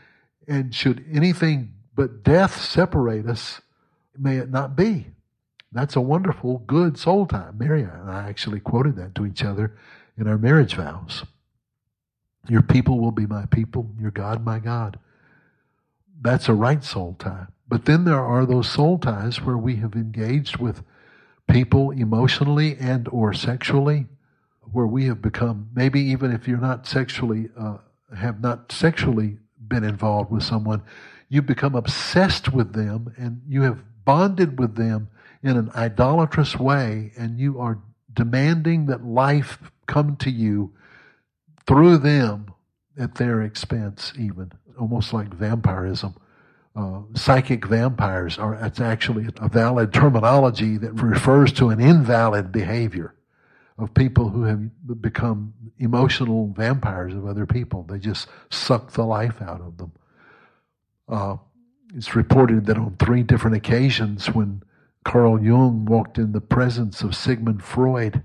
and 0.47 0.73
should 0.73 1.05
anything 1.13 1.73
but 1.93 2.23
death 2.23 2.59
separate 2.59 3.27
us, 3.27 3.61
may 4.17 4.37
it 4.37 4.49
not 4.49 4.75
be. 4.75 5.07
That's 5.71 5.95
a 5.95 6.01
wonderful, 6.01 6.63
good 6.65 6.97
soul 6.97 7.27
time. 7.27 7.59
Mary 7.59 7.83
and 7.83 8.09
I 8.09 8.27
actually 8.27 8.59
quoted 8.59 8.95
that 8.95 9.13
to 9.15 9.25
each 9.25 9.43
other 9.43 9.77
in 10.17 10.27
our 10.27 10.37
marriage 10.37 10.73
vows. 10.73 11.25
Your 12.49 12.63
people 12.63 12.99
will 12.99 13.11
be 13.11 13.27
my 13.27 13.45
people, 13.45 13.91
your 13.99 14.11
God 14.11 14.43
my 14.43 14.57
God 14.57 14.97
that's 16.21 16.47
a 16.47 16.53
right 16.53 16.83
soul 16.83 17.15
tie. 17.19 17.47
But 17.67 17.85
then 17.85 18.05
there 18.05 18.23
are 18.23 18.45
those 18.45 18.69
soul 18.69 18.99
ties 18.99 19.41
where 19.41 19.57
we 19.57 19.77
have 19.77 19.93
engaged 19.93 20.57
with 20.57 20.83
people 21.49 21.91
emotionally 21.91 22.77
and 22.79 23.07
or 23.09 23.33
sexually, 23.33 24.07
where 24.71 24.87
we 24.87 25.05
have 25.05 25.21
become 25.21 25.69
maybe 25.73 25.99
even 25.99 26.31
if 26.31 26.47
you're 26.47 26.57
not 26.57 26.87
sexually 26.87 27.49
uh, 27.57 27.77
have 28.15 28.41
not 28.41 28.71
sexually 28.71 29.37
been 29.67 29.83
involved 29.83 30.31
with 30.31 30.43
someone, 30.43 30.81
you 31.29 31.41
become 31.41 31.75
obsessed 31.75 32.53
with 32.53 32.73
them 32.73 33.13
and 33.17 33.41
you 33.47 33.61
have 33.61 33.79
bonded 34.03 34.59
with 34.59 34.75
them 34.75 35.09
in 35.43 35.57
an 35.57 35.71
idolatrous 35.73 36.59
way, 36.59 37.11
and 37.17 37.39
you 37.39 37.59
are 37.59 37.79
demanding 38.13 38.85
that 38.85 39.03
life 39.03 39.71
come 39.87 40.15
to 40.17 40.29
you 40.29 40.71
through 41.65 41.97
them 41.97 42.53
at 42.99 43.15
their 43.15 43.41
expense, 43.41 44.13
even 44.19 44.51
almost 44.79 45.13
like 45.13 45.33
vampirism. 45.33 46.15
Uh, 46.75 47.01
psychic 47.15 47.65
vampires 47.65 48.37
are 48.37 48.53
it's 48.53 48.79
actually 48.79 49.27
a 49.37 49.49
valid 49.49 49.93
terminology 49.93 50.77
that 50.77 50.93
refers 50.93 51.51
to 51.51 51.69
an 51.69 51.81
invalid 51.81 52.51
behavior 52.51 53.13
of 53.77 53.93
people 53.93 54.29
who 54.29 54.43
have 54.43 54.69
become 55.01 55.53
emotional 55.79 56.53
vampires 56.55 57.13
of 57.13 57.25
other 57.25 57.45
people. 57.45 57.83
They 57.83 57.99
just 57.99 58.27
suck 58.49 58.91
the 58.91 59.03
life 59.03 59.41
out 59.41 59.59
of 59.59 59.77
them. 59.77 59.91
Uh, 61.09 61.37
it's 61.95 62.15
reported 62.15 62.67
that 62.67 62.77
on 62.77 62.95
three 62.99 63.23
different 63.23 63.57
occasions 63.57 64.27
when 64.27 64.63
Carl 65.03 65.43
Jung 65.43 65.85
walked 65.85 66.17
in 66.17 66.31
the 66.31 66.41
presence 66.41 67.01
of 67.01 67.15
Sigmund 67.15 67.63
Freud, 67.63 68.23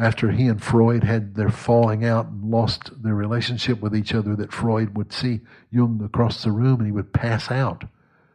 after 0.00 0.30
he 0.30 0.46
and 0.46 0.62
Freud 0.62 1.04
had 1.04 1.34
their 1.34 1.50
falling 1.50 2.06
out 2.06 2.26
and 2.26 2.50
lost 2.50 3.02
their 3.02 3.14
relationship 3.14 3.80
with 3.80 3.94
each 3.94 4.14
other, 4.14 4.34
that 4.36 4.52
Freud 4.52 4.96
would 4.96 5.12
see 5.12 5.40
Jung 5.70 6.00
across 6.02 6.42
the 6.42 6.50
room 6.50 6.80
and 6.80 6.86
he 6.86 6.92
would 6.92 7.12
pass 7.12 7.50
out. 7.50 7.84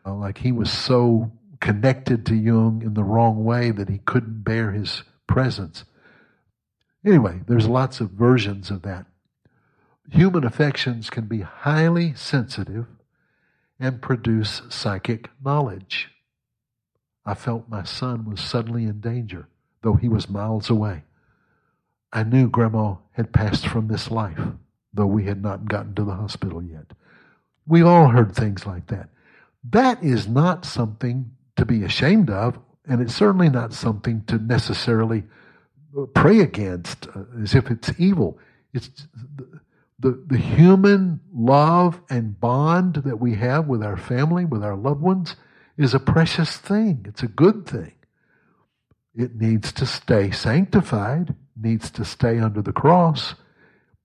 Uh, 0.05 0.13
like 0.13 0.37
he 0.37 0.51
was 0.51 0.71
so 0.71 1.31
connected 1.59 2.23
to 2.27 2.35
Jung 2.35 2.83
in 2.85 2.93
the 2.93 3.03
wrong 3.03 3.43
way 3.43 3.71
that 3.71 3.89
he 3.89 3.97
couldn't 3.97 4.43
bear 4.43 4.71
his 4.71 5.01
presence. 5.25 5.85
Anyway, 7.03 7.41
there's 7.47 7.67
lots 7.67 7.99
of 7.99 8.11
versions 8.11 8.69
of 8.69 8.83
that. 8.83 9.07
Human 10.11 10.43
affections 10.43 11.09
can 11.09 11.25
be 11.25 11.41
highly 11.41 12.13
sensitive 12.13 12.85
and 13.79 14.03
produce 14.03 14.61
psychic 14.69 15.29
knowledge. 15.43 16.09
I 17.25 17.33
felt 17.33 17.67
my 17.67 17.83
son 17.83 18.29
was 18.29 18.39
suddenly 18.39 18.83
in 18.83 18.99
danger, 18.99 19.47
though 19.81 19.95
he 19.95 20.07
was 20.07 20.29
miles 20.29 20.69
away. 20.69 21.03
I 22.15 22.23
knew 22.23 22.49
Grandma 22.49 22.95
had 23.11 23.33
passed 23.33 23.67
from 23.67 23.89
this 23.89 24.09
life, 24.09 24.39
though 24.93 25.05
we 25.05 25.25
had 25.25 25.43
not 25.43 25.65
gotten 25.65 25.93
to 25.95 26.05
the 26.05 26.15
hospital 26.15 26.63
yet. 26.63 26.93
We 27.67 27.81
all 27.81 28.07
heard 28.07 28.33
things 28.33 28.65
like 28.65 28.87
that. 28.87 29.09
That 29.69 30.01
is 30.01 30.25
not 30.25 30.63
something 30.63 31.31
to 31.57 31.65
be 31.65 31.83
ashamed 31.83 32.29
of, 32.29 32.57
and 32.87 33.01
it's 33.01 33.13
certainly 33.13 33.49
not 33.49 33.73
something 33.73 34.23
to 34.27 34.37
necessarily 34.37 35.23
pray 36.13 36.39
against 36.39 37.07
uh, 37.15 37.23
as 37.43 37.53
if 37.53 37.69
it's 37.69 37.91
evil. 37.97 38.39
It's 38.73 38.89
the, 39.99 40.23
the 40.27 40.37
human 40.37 41.19
love 41.33 42.01
and 42.09 42.39
bond 42.39 42.95
that 42.95 43.19
we 43.19 43.35
have 43.35 43.67
with 43.67 43.83
our 43.83 43.97
family, 43.97 44.45
with 44.45 44.63
our 44.63 44.75
loved 44.77 45.01
ones, 45.01 45.35
is 45.77 45.93
a 45.93 45.99
precious 45.99 46.55
thing. 46.55 47.05
It's 47.09 47.23
a 47.23 47.27
good 47.27 47.65
thing. 47.65 47.91
It 49.13 49.35
needs 49.35 49.73
to 49.73 49.85
stay 49.85 50.31
sanctified, 50.31 51.35
needs 51.55 51.89
to 51.91 52.05
stay 52.05 52.39
under 52.39 52.61
the 52.61 52.73
cross. 52.73 53.35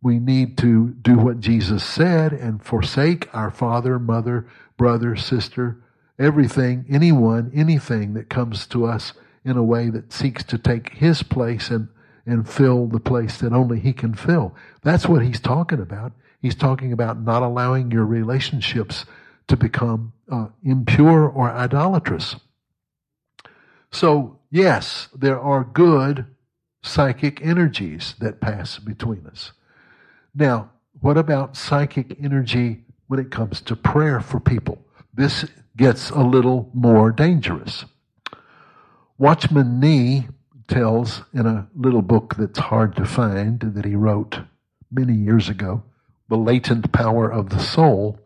We 0.02 0.18
need 0.18 0.56
to 0.58 0.90
do 1.02 1.16
what 1.16 1.40
Jesus 1.40 1.84
said 1.84 2.32
and 2.32 2.64
forsake 2.64 3.32
our 3.34 3.50
father, 3.50 3.98
mother, 3.98 4.46
brother, 4.76 5.16
sister, 5.16 5.82
everything, 6.18 6.86
anyone, 6.88 7.50
anything 7.54 8.14
that 8.14 8.30
comes 8.30 8.66
to 8.68 8.86
us 8.86 9.12
in 9.44 9.56
a 9.56 9.62
way 9.62 9.90
that 9.90 10.12
seeks 10.12 10.44
to 10.44 10.58
take 10.58 10.90
his 10.90 11.22
place 11.22 11.70
and, 11.70 11.88
and 12.26 12.48
fill 12.48 12.86
the 12.86 13.00
place 13.00 13.38
that 13.38 13.52
only 13.52 13.80
he 13.80 13.92
can 13.92 14.14
fill. 14.14 14.54
That's 14.82 15.06
what 15.06 15.22
he's 15.22 15.40
talking 15.40 15.80
about. 15.80 16.12
He's 16.40 16.54
talking 16.54 16.92
about 16.92 17.20
not 17.20 17.42
allowing 17.42 17.90
your 17.90 18.06
relationships 18.06 19.04
to 19.48 19.56
become 19.56 20.12
uh, 20.30 20.48
impure 20.62 21.28
or 21.28 21.50
idolatrous. 21.50 22.36
So, 23.92 24.38
yes, 24.50 25.08
there 25.14 25.40
are 25.40 25.64
good 25.64 26.26
psychic 26.82 27.40
energies 27.42 28.14
that 28.20 28.40
pass 28.40 28.78
between 28.78 29.26
us. 29.26 29.52
Now, 30.34 30.70
what 31.00 31.16
about 31.16 31.56
psychic 31.56 32.16
energy 32.22 32.84
when 33.06 33.20
it 33.20 33.30
comes 33.30 33.60
to 33.62 33.76
prayer 33.76 34.20
for 34.20 34.40
people? 34.40 34.78
This 35.14 35.46
gets 35.76 36.10
a 36.10 36.20
little 36.20 36.70
more 36.72 37.10
dangerous. 37.10 37.84
Watchman 39.18 39.80
Nee 39.80 40.28
tells 40.68 41.22
in 41.34 41.46
a 41.46 41.68
little 41.74 42.02
book 42.02 42.36
that's 42.36 42.58
hard 42.58 42.96
to 42.96 43.04
find 43.04 43.60
that 43.60 43.84
he 43.84 43.94
wrote 43.94 44.38
many 44.90 45.14
years 45.14 45.48
ago, 45.48 45.82
The 46.28 46.36
Latent 46.36 46.92
Power 46.92 47.30
of 47.30 47.50
the 47.50 47.58
Soul. 47.58 48.18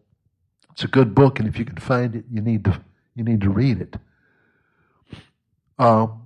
It's 0.72 0.84
a 0.84 0.88
good 0.88 1.14
book, 1.14 1.38
and 1.38 1.48
if 1.48 1.58
you 1.58 1.64
can 1.64 1.76
find 1.76 2.14
it, 2.14 2.24
you 2.30 2.40
need 2.40 2.64
to, 2.64 2.80
you 3.14 3.24
need 3.24 3.40
to 3.40 3.50
read 3.50 3.80
it. 3.80 3.96
Um, 5.78 6.23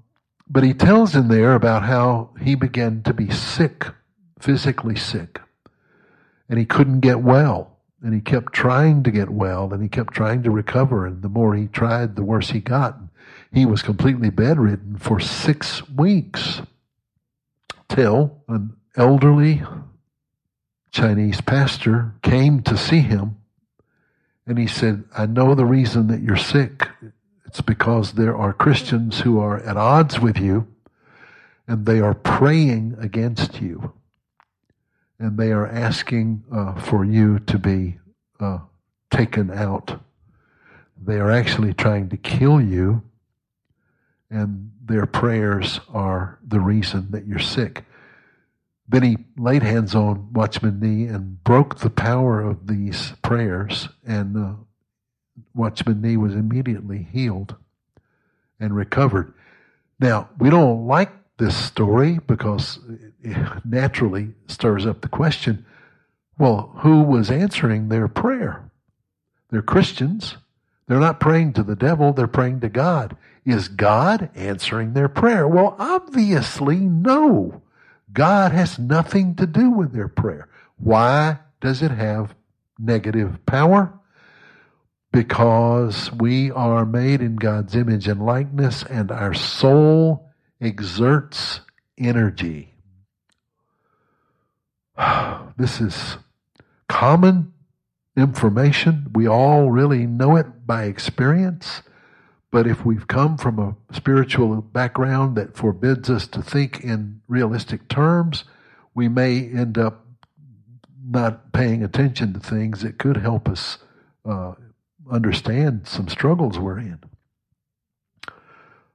but 0.50 0.64
he 0.64 0.74
tells 0.74 1.14
in 1.14 1.28
there 1.28 1.54
about 1.54 1.82
how 1.82 2.30
he 2.40 2.54
began 2.54 3.02
to 3.02 3.12
be 3.12 3.30
sick, 3.30 3.86
physically 4.40 4.96
sick, 4.96 5.40
and 6.48 6.58
he 6.58 6.64
couldn't 6.64 7.00
get 7.00 7.20
well. 7.20 7.74
And 8.00 8.14
he 8.14 8.20
kept 8.20 8.52
trying 8.52 9.02
to 9.02 9.10
get 9.10 9.28
well, 9.28 9.72
and 9.72 9.82
he 9.82 9.88
kept 9.88 10.14
trying 10.14 10.44
to 10.44 10.52
recover. 10.52 11.04
And 11.04 11.20
the 11.20 11.28
more 11.28 11.56
he 11.56 11.66
tried, 11.66 12.14
the 12.14 12.22
worse 12.22 12.50
he 12.50 12.60
got. 12.60 12.96
He 13.52 13.66
was 13.66 13.82
completely 13.82 14.30
bedridden 14.30 14.98
for 14.98 15.18
six 15.18 15.88
weeks 15.88 16.62
till 17.88 18.40
an 18.46 18.76
elderly 18.96 19.62
Chinese 20.92 21.40
pastor 21.40 22.14
came 22.22 22.62
to 22.62 22.76
see 22.76 23.00
him 23.00 23.38
and 24.48 24.58
he 24.58 24.66
said, 24.66 25.04
I 25.16 25.26
know 25.26 25.54
the 25.54 25.66
reason 25.66 26.06
that 26.06 26.22
you're 26.22 26.36
sick. 26.36 26.88
It's 27.48 27.62
because 27.62 28.12
there 28.12 28.36
are 28.36 28.52
Christians 28.52 29.20
who 29.20 29.40
are 29.40 29.58
at 29.60 29.76
odds 29.76 30.20
with 30.20 30.38
you 30.38 30.68
and 31.66 31.86
they 31.86 31.98
are 31.98 32.14
praying 32.14 32.96
against 33.00 33.60
you. 33.60 33.94
And 35.18 35.36
they 35.38 35.50
are 35.50 35.66
asking 35.66 36.44
uh, 36.52 36.78
for 36.80 37.04
you 37.04 37.38
to 37.40 37.58
be 37.58 37.98
uh, 38.38 38.58
taken 39.10 39.50
out. 39.50 39.98
They 41.02 41.16
are 41.16 41.30
actually 41.30 41.72
trying 41.72 42.10
to 42.10 42.16
kill 42.16 42.60
you 42.60 43.02
and 44.30 44.70
their 44.84 45.06
prayers 45.06 45.80
are 45.88 46.38
the 46.46 46.60
reason 46.60 47.10
that 47.12 47.26
you're 47.26 47.38
sick. 47.38 47.84
Then 48.86 49.02
he 49.02 49.16
laid 49.38 49.62
hands 49.62 49.94
on 49.94 50.34
Watchman 50.34 50.80
Nee 50.80 51.06
and 51.06 51.42
broke 51.44 51.78
the 51.78 51.90
power 51.90 52.40
of 52.40 52.66
these 52.66 53.12
prayers, 53.22 53.88
and 54.06 54.36
uh, 54.36 54.52
Watchman 55.54 56.00
Nee 56.00 56.16
was 56.16 56.34
immediately 56.34 57.06
healed 57.12 57.56
and 58.60 58.74
recovered. 58.74 59.32
Now, 60.00 60.28
we 60.38 60.50
don't 60.50 60.86
like 60.86 61.10
this 61.38 61.56
story 61.56 62.18
because 62.26 62.78
it 63.22 63.64
naturally 63.64 64.34
stirs 64.46 64.86
up 64.86 65.00
the 65.00 65.08
question 65.08 65.64
well, 66.38 66.72
who 66.82 67.02
was 67.02 67.32
answering 67.32 67.88
their 67.88 68.06
prayer? 68.06 68.70
They're 69.50 69.60
Christians. 69.60 70.36
They're 70.86 71.00
not 71.00 71.20
praying 71.20 71.54
to 71.54 71.62
the 71.62 71.76
devil, 71.76 72.12
they're 72.12 72.26
praying 72.26 72.60
to 72.60 72.68
God. 72.68 73.16
Is 73.44 73.68
God 73.68 74.30
answering 74.34 74.92
their 74.92 75.08
prayer? 75.08 75.46
Well, 75.46 75.76
obviously, 75.78 76.76
no. 76.76 77.62
God 78.12 78.52
has 78.52 78.78
nothing 78.78 79.34
to 79.36 79.46
do 79.46 79.70
with 79.70 79.92
their 79.92 80.08
prayer. 80.08 80.48
Why 80.78 81.40
does 81.60 81.82
it 81.82 81.90
have 81.90 82.34
negative 82.78 83.44
power? 83.44 83.92
Because 85.18 86.12
we 86.12 86.52
are 86.52 86.86
made 86.86 87.20
in 87.22 87.34
God's 87.34 87.74
image 87.74 88.06
and 88.06 88.24
likeness, 88.24 88.84
and 88.84 89.10
our 89.10 89.34
soul 89.34 90.30
exerts 90.60 91.58
energy. 91.98 92.72
This 95.56 95.80
is 95.80 96.18
common 96.88 97.52
information. 98.16 99.08
We 99.12 99.26
all 99.26 99.72
really 99.72 100.06
know 100.06 100.36
it 100.36 100.64
by 100.68 100.84
experience. 100.84 101.82
But 102.52 102.68
if 102.68 102.86
we've 102.86 103.08
come 103.08 103.36
from 103.36 103.58
a 103.58 103.76
spiritual 103.92 104.62
background 104.62 105.34
that 105.34 105.56
forbids 105.56 106.08
us 106.08 106.28
to 106.28 106.42
think 106.44 106.84
in 106.84 107.22
realistic 107.26 107.88
terms, 107.88 108.44
we 108.94 109.08
may 109.08 109.48
end 109.48 109.78
up 109.78 110.06
not 111.04 111.52
paying 111.52 111.82
attention 111.82 112.34
to 112.34 112.38
things 112.38 112.82
that 112.82 113.00
could 113.00 113.16
help 113.16 113.48
us 113.48 113.78
uh, 114.24 114.54
understand 115.10 115.86
some 115.86 116.08
struggles 116.08 116.58
we're 116.58 116.78
in. 116.78 117.00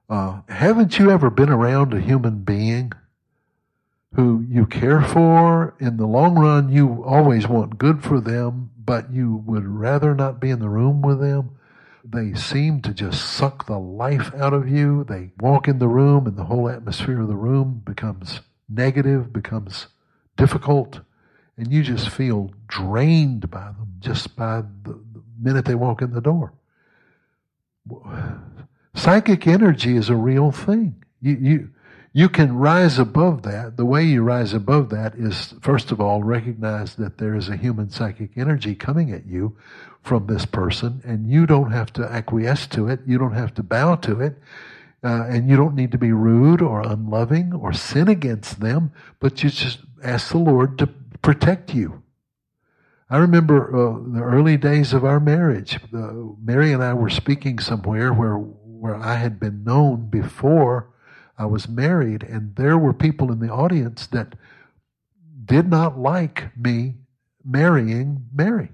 Uh, 0.08 0.42
haven't 0.48 0.98
you 0.98 1.10
ever 1.10 1.30
been 1.30 1.48
around 1.48 1.94
a 1.94 2.00
human 2.00 2.44
being 2.44 2.92
who 4.14 4.44
you 4.48 4.66
care 4.66 5.00
for? 5.00 5.74
In 5.80 5.96
the 5.96 6.06
long 6.06 6.38
run, 6.38 6.70
you 6.70 7.02
always 7.04 7.48
want 7.48 7.78
good 7.78 8.02
for 8.02 8.20
them, 8.20 8.70
but 8.76 9.12
you 9.12 9.42
would 9.46 9.66
rather 9.66 10.14
not 10.14 10.40
be 10.40 10.50
in 10.50 10.60
the 10.60 10.68
room 10.68 11.02
with 11.02 11.20
them? 11.20 11.58
They 12.04 12.34
seem 12.34 12.82
to 12.82 12.92
just 12.92 13.24
suck 13.24 13.66
the 13.66 13.78
life 13.78 14.32
out 14.34 14.52
of 14.52 14.68
you. 14.68 15.04
They 15.04 15.30
walk 15.40 15.68
in 15.68 15.78
the 15.78 15.88
room, 15.88 16.26
and 16.26 16.36
the 16.36 16.44
whole 16.44 16.68
atmosphere 16.68 17.22
of 17.22 17.28
the 17.28 17.34
room 17.34 17.82
becomes 17.84 18.40
negative, 18.68 19.32
becomes 19.32 19.86
difficult, 20.36 21.00
and 21.56 21.72
you 21.72 21.82
just 21.82 22.10
feel 22.10 22.52
drained 22.66 23.50
by 23.50 23.64
them 23.64 23.94
just 24.00 24.36
by 24.36 24.62
the, 24.82 25.00
minute 25.44 25.64
they 25.64 25.74
walk 25.74 26.02
in 26.02 26.12
the 26.12 26.20
door. 26.20 26.52
Psychic 28.94 29.46
energy 29.46 29.96
is 29.96 30.08
a 30.08 30.16
real 30.16 30.50
thing. 30.50 31.04
You, 31.20 31.36
you, 31.40 31.70
you 32.12 32.28
can 32.28 32.56
rise 32.56 32.98
above 32.98 33.42
that. 33.42 33.76
The 33.76 33.84
way 33.84 34.04
you 34.04 34.22
rise 34.22 34.54
above 34.54 34.90
that 34.90 35.14
is, 35.16 35.54
first 35.60 35.90
of 35.90 36.00
all, 36.00 36.22
recognize 36.22 36.94
that 36.94 37.18
there 37.18 37.34
is 37.34 37.48
a 37.48 37.56
human 37.56 37.90
psychic 37.90 38.36
energy 38.36 38.74
coming 38.74 39.10
at 39.10 39.26
you 39.26 39.56
from 40.00 40.26
this 40.26 40.46
person, 40.46 41.02
and 41.04 41.28
you 41.28 41.44
don't 41.46 41.72
have 41.72 41.92
to 41.94 42.04
acquiesce 42.04 42.66
to 42.68 42.88
it. 42.88 43.00
You 43.06 43.18
don't 43.18 43.34
have 43.34 43.52
to 43.54 43.62
bow 43.62 43.96
to 43.96 44.20
it. 44.20 44.38
Uh, 45.02 45.26
and 45.28 45.50
you 45.50 45.56
don't 45.56 45.74
need 45.74 45.90
to 45.90 45.98
be 45.98 46.12
rude 46.12 46.62
or 46.62 46.80
unloving 46.80 47.52
or 47.52 47.74
sin 47.74 48.08
against 48.08 48.60
them, 48.60 48.90
but 49.20 49.42
you 49.42 49.50
just 49.50 49.80
ask 50.02 50.30
the 50.30 50.38
Lord 50.38 50.78
to 50.78 50.86
protect 51.20 51.74
you. 51.74 52.02
I 53.10 53.18
remember 53.18 53.68
uh, 53.68 53.98
the 54.12 54.22
early 54.22 54.56
days 54.56 54.92
of 54.92 55.04
our 55.04 55.20
marriage. 55.20 55.78
Uh, 55.94 56.12
Mary 56.42 56.72
and 56.72 56.82
I 56.82 56.94
were 56.94 57.10
speaking 57.10 57.58
somewhere 57.58 58.12
where 58.12 58.36
where 58.36 58.96
I 58.96 59.14
had 59.14 59.40
been 59.40 59.64
known 59.64 60.10
before 60.10 60.90
I 61.38 61.46
was 61.46 61.68
married, 61.68 62.22
and 62.22 62.54
there 62.56 62.76
were 62.76 62.92
people 62.92 63.32
in 63.32 63.40
the 63.40 63.48
audience 63.48 64.06
that 64.08 64.34
did 65.44 65.70
not 65.70 65.98
like 65.98 66.54
me 66.56 66.94
marrying 67.44 68.26
Mary. 68.34 68.70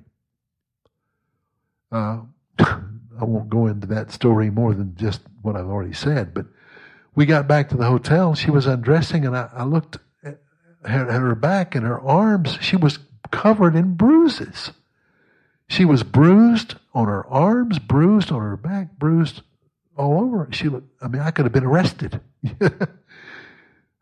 Uh, 1.93 2.23
I 2.59 3.25
won't 3.25 3.51
go 3.51 3.67
into 3.67 3.87
that 3.89 4.11
story 4.11 4.51
more 4.51 4.75
than 4.75 4.97
just 4.97 5.21
what 5.43 5.57
I've 5.57 5.69
already 5.69 5.93
said, 5.93 6.35
but 6.35 6.47
we 7.15 7.27
got 7.27 7.47
back 7.49 7.69
to 7.69 7.77
the 7.77 7.87
hotel. 7.87 8.35
She 8.35 8.51
was 8.51 8.67
undressing, 8.67 9.27
and 9.27 9.37
I, 9.37 9.49
I 9.53 9.65
looked 9.65 9.99
at 10.25 10.41
her, 10.85 11.09
at 11.09 11.21
her 11.21 11.35
back 11.35 11.75
and 11.75 11.85
her 11.85 12.01
arms. 12.01 12.59
She 12.61 12.77
was 12.77 12.99
covered 13.31 13.75
in 13.75 13.95
bruises. 13.95 14.73
She 15.69 15.85
was 15.85 16.03
bruised 16.03 16.75
on 16.95 17.07
her 17.07 17.27
arms, 17.29 17.79
bruised 17.79 18.33
on 18.33 18.41
her 18.41 18.57
back, 18.57 18.99
bruised 18.99 19.43
all 19.97 20.21
over. 20.21 20.49
She 20.51 20.69
looked, 20.69 20.91
I 21.01 21.09
mean, 21.09 21.23
I 21.23 21.31
could 21.31 21.45
have 21.45 21.53
been 21.53 21.65
arrested. 21.65 22.21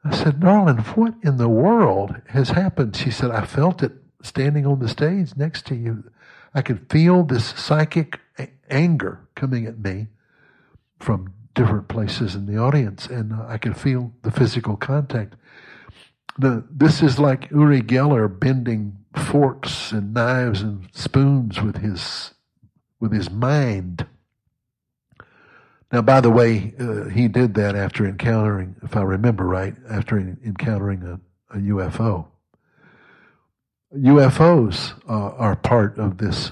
I 0.04 0.16
said, 0.16 0.40
darling, 0.40 0.78
what 0.78 1.14
in 1.22 1.36
the 1.36 1.48
world 1.48 2.16
has 2.28 2.50
happened? 2.50 2.96
She 2.96 3.10
said, 3.10 3.30
I 3.30 3.44
felt 3.44 3.82
it 3.82 3.92
standing 4.22 4.66
on 4.66 4.78
the 4.78 4.88
stage 4.88 5.36
next 5.36 5.66
to 5.66 5.74
you. 5.74 6.10
I 6.54 6.62
could 6.62 6.90
feel 6.90 7.24
this 7.24 7.46
psychic 7.46 8.20
anger 8.70 9.20
coming 9.34 9.66
at 9.66 9.78
me 9.78 10.06
from 10.98 11.34
different 11.54 11.88
places 11.88 12.34
in 12.34 12.46
the 12.46 12.56
audience, 12.56 13.06
and 13.06 13.32
uh, 13.32 13.44
I 13.48 13.58
could 13.58 13.76
feel 13.76 14.12
the 14.22 14.30
physical 14.30 14.76
contact. 14.76 15.34
The, 16.38 16.64
this 16.70 17.02
is 17.02 17.18
like 17.18 17.50
Uri 17.50 17.82
Geller 17.82 18.28
bending 18.28 18.96
forks 19.18 19.92
and 19.92 20.14
knives 20.14 20.62
and 20.62 20.88
spoons 20.92 21.60
with 21.60 21.78
his 21.78 22.34
with 23.00 23.12
his 23.12 23.30
mind. 23.30 24.06
Now, 25.92 26.02
by 26.02 26.20
the 26.20 26.30
way, 26.30 26.74
uh, 26.78 27.04
he 27.04 27.28
did 27.28 27.54
that 27.54 27.74
after 27.74 28.06
encountering, 28.06 28.76
if 28.82 28.96
I 28.96 29.02
remember 29.02 29.44
right, 29.44 29.74
after 29.88 30.18
encountering 30.18 31.02
a, 31.02 31.56
a 31.56 31.60
UFO. 31.60 32.26
UFOs 33.96 34.92
uh, 35.08 35.36
are 35.36 35.56
part 35.56 35.98
of 35.98 36.18
this 36.18 36.50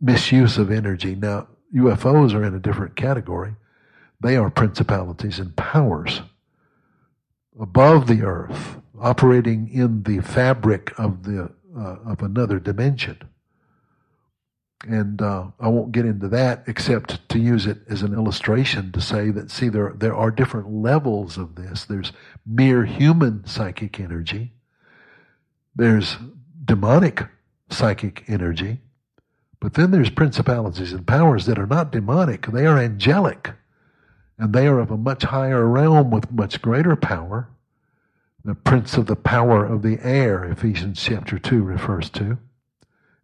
misuse 0.00 0.56
of 0.56 0.70
energy. 0.70 1.14
Now, 1.14 1.48
UFOs 1.74 2.34
are 2.34 2.44
in 2.44 2.54
a 2.54 2.60
different 2.60 2.96
category. 2.96 3.54
They 4.20 4.36
are 4.36 4.50
principalities 4.50 5.38
and 5.38 5.54
powers 5.56 6.22
above 7.60 8.06
the 8.06 8.22
earth, 8.22 8.76
operating 9.00 9.68
in 9.68 10.02
the 10.02 10.20
fabric 10.20 10.92
of 10.98 11.24
the 11.24 11.50
uh, 11.76 11.96
of 12.04 12.22
another 12.22 12.58
dimension. 12.58 13.18
And 14.88 15.20
uh, 15.20 15.48
I 15.60 15.68
won't 15.68 15.92
get 15.92 16.06
into 16.06 16.28
that 16.28 16.64
except 16.66 17.28
to 17.28 17.38
use 17.38 17.66
it 17.66 17.78
as 17.88 18.02
an 18.02 18.14
illustration 18.14 18.92
to 18.92 19.00
say 19.00 19.30
that 19.30 19.50
see 19.50 19.68
there 19.68 19.92
there 19.96 20.14
are 20.14 20.30
different 20.30 20.72
levels 20.72 21.36
of 21.36 21.54
this. 21.54 21.84
There's 21.84 22.12
mere 22.46 22.84
human 22.84 23.46
psychic 23.46 24.00
energy. 24.00 24.52
There's 25.76 26.16
demonic 26.64 27.22
psychic 27.70 28.24
energy. 28.28 28.78
But 29.60 29.74
then 29.74 29.90
there's 29.90 30.10
principalities 30.10 30.92
and 30.92 31.06
powers 31.06 31.46
that 31.46 31.58
are 31.58 31.66
not 31.66 31.92
demonic. 31.92 32.46
They 32.46 32.66
are 32.66 32.78
angelic. 32.78 33.50
And 34.38 34.54
they 34.54 34.66
are 34.66 34.78
of 34.78 34.90
a 34.90 34.96
much 34.96 35.24
higher 35.24 35.66
realm 35.66 36.10
with 36.10 36.32
much 36.32 36.62
greater 36.62 36.96
power. 36.96 37.50
The 38.44 38.54
prince 38.54 38.96
of 38.96 39.06
the 39.06 39.16
power 39.16 39.66
of 39.66 39.82
the 39.82 39.98
air, 40.02 40.44
Ephesians 40.44 41.02
chapter 41.02 41.38
2 41.38 41.62
refers 41.62 42.08
to. 42.10 42.38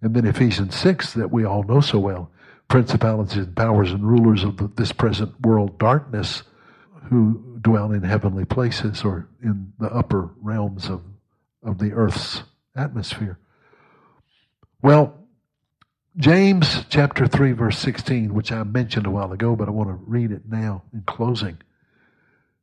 And 0.02 0.14
then 0.14 0.26
Ephesians 0.26 0.74
6, 0.74 1.14
that 1.14 1.30
we 1.30 1.44
all 1.44 1.62
know 1.62 1.80
so 1.80 1.98
well 1.98 2.30
principalities 2.68 3.36
and 3.36 3.56
powers 3.56 3.92
and 3.92 4.04
rulers 4.04 4.42
of 4.42 4.56
the, 4.56 4.68
this 4.76 4.92
present 4.92 5.40
world 5.40 5.78
darkness 5.78 6.42
who 7.08 7.58
dwell 7.60 7.92
in 7.92 8.02
heavenly 8.02 8.44
places 8.44 9.04
or 9.04 9.28
in 9.42 9.72
the 9.78 9.86
upper 9.86 10.30
realms 10.40 10.88
of, 10.88 11.02
of 11.62 11.78
the 11.78 11.92
earth's 11.92 12.42
atmosphere. 12.74 13.38
Well, 14.82 15.14
James 16.16 16.84
chapter 16.88 17.26
3 17.26 17.52
verse 17.52 17.78
16, 17.78 18.34
which 18.34 18.50
I 18.50 18.62
mentioned 18.64 19.06
a 19.06 19.10
while 19.10 19.32
ago, 19.32 19.54
but 19.54 19.68
I 19.68 19.70
want 19.70 19.90
to 19.90 20.04
read 20.06 20.32
it 20.32 20.42
now 20.48 20.82
in 20.92 21.02
closing. 21.02 21.58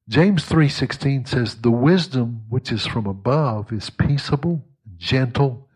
James 0.09 0.45
3:16 0.45 1.25
says, 1.25 1.55
"The 1.61 1.71
wisdom 1.71 2.43
which 2.49 2.71
is 2.71 2.85
from 2.85 3.05
above 3.05 3.71
is 3.71 3.89
peaceable, 3.89 4.65
gentle, 4.97 5.69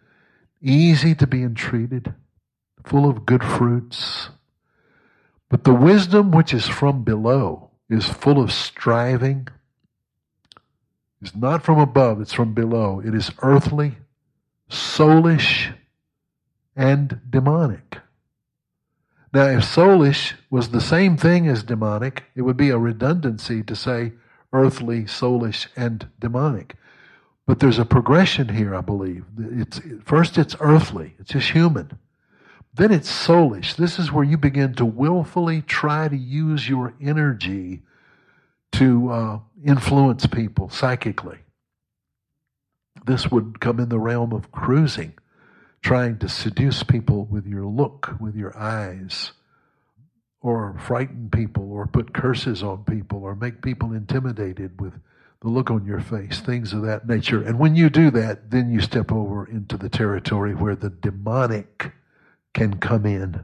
easy 0.61 1.15
to 1.15 1.27
be 1.27 1.43
entreated, 1.43 2.13
full 2.83 3.09
of 3.09 3.25
good 3.25 3.43
fruits. 3.43 4.29
But 5.49 5.63
the 5.63 5.73
wisdom 5.73 6.31
which 6.31 6.53
is 6.53 6.67
from 6.67 7.03
below 7.03 7.71
is 7.89 8.07
full 8.07 8.41
of 8.41 8.51
striving. 8.51 9.47
It's 11.21 11.35
not 11.35 11.63
from 11.63 11.79
above, 11.79 12.21
it's 12.21 12.33
from 12.33 12.53
below. 12.53 12.99
It 12.99 13.15
is 13.15 13.31
earthly, 13.41 13.97
soulish, 14.69 15.73
and 16.75 17.21
demonic. 17.29 17.99
Now, 19.33 19.47
if 19.47 19.63
soulish 19.63 20.33
was 20.49 20.69
the 20.69 20.81
same 20.81 21.17
thing 21.17 21.47
as 21.47 21.63
demonic, 21.63 22.23
it 22.35 22.43
would 22.43 22.57
be 22.57 22.69
a 22.69 22.77
redundancy 22.77 23.61
to 23.63 23.75
say 23.75 24.13
earthly, 24.53 25.03
soulish, 25.03 25.67
and 25.75 26.07
demonic. 26.19 26.75
But 27.45 27.59
there's 27.59 27.79
a 27.79 27.85
progression 27.85 28.49
here, 28.49 28.75
I 28.75 28.81
believe. 28.81 29.25
It's, 29.37 29.81
first, 30.05 30.37
it's 30.37 30.55
earthly, 30.59 31.15
it's 31.19 31.31
just 31.31 31.51
human. 31.51 31.97
Then 32.73 32.91
it's 32.91 33.11
soulish. 33.11 33.75
This 33.75 33.97
is 33.97 34.11
where 34.11 34.23
you 34.23 34.37
begin 34.37 34.75
to 34.75 34.85
willfully 34.85 35.61
try 35.63 36.07
to 36.07 36.15
use 36.15 36.69
your 36.69 36.93
energy 37.01 37.81
to 38.73 39.09
uh, 39.09 39.39
influence 39.65 40.27
people 40.27 40.69
psychically. 40.69 41.39
This 43.05 43.31
would 43.31 43.59
come 43.59 43.79
in 43.79 43.89
the 43.89 43.99
realm 43.99 44.33
of 44.33 44.51
cruising, 44.51 45.13
trying 45.81 46.17
to 46.19 46.29
seduce 46.29 46.83
people 46.83 47.25
with 47.25 47.45
your 47.45 47.65
look, 47.65 48.15
with 48.19 48.35
your 48.35 48.57
eyes, 48.57 49.31
or 50.41 50.77
frighten 50.79 51.29
people, 51.29 51.71
or 51.71 51.87
put 51.87 52.13
curses 52.13 52.63
on 52.63 52.83
people, 52.83 53.23
or 53.23 53.35
make 53.35 53.61
people 53.61 53.93
intimidated 53.93 54.79
with 54.79 54.93
the 55.41 55.49
look 55.49 55.69
on 55.69 55.85
your 55.85 55.99
face, 55.99 56.39
things 56.39 56.73
of 56.73 56.81
that 56.81 57.07
nature. 57.07 57.41
And 57.43 57.59
when 57.59 57.75
you 57.75 57.89
do 57.89 58.09
that, 58.11 58.49
then 58.49 58.71
you 58.71 58.81
step 58.81 59.11
over 59.11 59.45
into 59.45 59.77
the 59.77 59.89
territory 59.89 60.55
where 60.55 60.75
the 60.75 60.89
demonic 60.89 61.91
can 62.53 62.77
come 62.77 63.05
in 63.05 63.43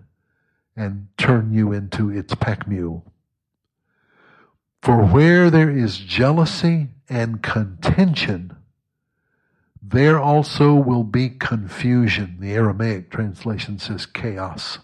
and 0.75 1.07
turn 1.17 1.53
you 1.53 1.71
into 1.71 2.09
its 2.09 2.33
pack 2.35 2.67
mule. 2.67 3.05
For 4.81 5.05
where 5.05 5.49
there 5.49 5.69
is 5.69 5.97
jealousy 5.97 6.89
and 7.07 7.43
contention, 7.43 8.55
there 9.85 10.19
also 10.19 10.73
will 10.73 11.03
be 11.03 11.29
confusion. 11.29 12.37
The 12.39 12.53
Aramaic 12.53 13.11
translation 13.11 13.79
says 13.79 14.05
chaos. 14.05 14.79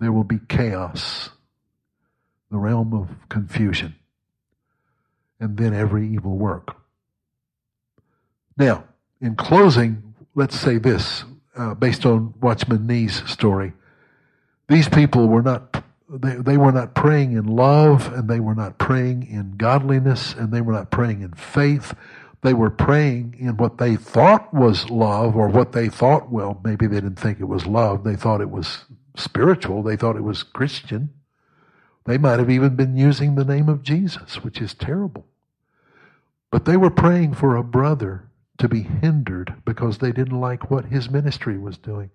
There 0.00 0.12
will 0.12 0.24
be 0.24 0.40
chaos, 0.48 1.30
the 2.50 2.58
realm 2.58 2.92
of 2.92 3.08
confusion 3.28 3.94
and 5.40 5.56
then 5.56 5.74
every 5.74 6.06
evil 6.06 6.36
work. 6.36 6.76
Now, 8.56 8.84
in 9.20 9.34
closing, 9.34 10.14
let's 10.34 10.58
say 10.58 10.76
this, 10.76 11.24
uh, 11.56 11.74
based 11.74 12.04
on 12.04 12.34
Watchman 12.40 12.86
Nee's 12.86 13.28
story. 13.28 13.72
These 14.68 14.88
people 14.88 15.26
were 15.26 15.42
not, 15.42 15.82
they, 16.08 16.36
they 16.36 16.56
were 16.56 16.72
not 16.72 16.94
praying 16.94 17.32
in 17.32 17.46
love, 17.46 18.12
and 18.12 18.28
they 18.28 18.38
were 18.38 18.54
not 18.54 18.78
praying 18.78 19.26
in 19.26 19.56
godliness, 19.56 20.34
and 20.34 20.52
they 20.52 20.60
were 20.60 20.74
not 20.74 20.90
praying 20.90 21.22
in 21.22 21.32
faith. 21.32 21.94
They 22.42 22.54
were 22.54 22.70
praying 22.70 23.36
in 23.38 23.56
what 23.56 23.78
they 23.78 23.96
thought 23.96 24.52
was 24.54 24.88
love, 24.88 25.36
or 25.36 25.48
what 25.48 25.72
they 25.72 25.88
thought, 25.88 26.30
well, 26.30 26.60
maybe 26.64 26.86
they 26.86 26.96
didn't 26.96 27.18
think 27.18 27.38
it 27.38 27.44
was 27.44 27.66
love. 27.66 28.02
They 28.02 28.16
thought 28.16 28.40
it 28.40 28.50
was 28.50 28.84
spiritual. 29.14 29.82
They 29.82 29.96
thought 29.96 30.16
it 30.16 30.24
was 30.24 30.42
Christian. 30.42 31.10
They 32.06 32.16
might 32.16 32.38
have 32.38 32.50
even 32.50 32.76
been 32.76 32.96
using 32.96 33.34
the 33.34 33.44
name 33.44 33.68
of 33.68 33.82
Jesus, 33.82 34.42
which 34.42 34.60
is 34.60 34.72
terrible. 34.72 35.26
But 36.50 36.64
they 36.64 36.76
were 36.76 36.90
praying 36.90 37.34
for 37.34 37.56
a 37.56 37.62
brother 37.62 38.30
to 38.58 38.68
be 38.68 38.82
hindered 38.82 39.54
because 39.64 39.98
they 39.98 40.12
didn't 40.12 40.40
like 40.40 40.70
what 40.70 40.86
his 40.86 41.10
ministry 41.10 41.58
was 41.58 41.76
doing. 41.76 42.10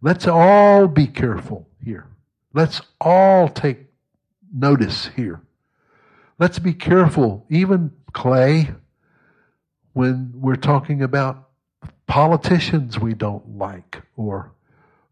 Let's 0.00 0.26
all 0.26 0.88
be 0.88 1.06
careful 1.06 1.68
here. 1.84 2.06
Let's 2.52 2.80
all 3.00 3.48
take 3.48 3.86
notice 4.52 5.10
here. 5.16 5.40
Let's 6.38 6.58
be 6.58 6.74
careful, 6.74 7.46
even 7.48 7.92
Clay, 8.12 8.70
when 9.96 10.30
we're 10.34 10.56
talking 10.56 11.00
about 11.02 11.48
politicians 12.06 12.98
we 12.98 13.14
don't 13.14 13.56
like 13.56 14.02
or 14.14 14.52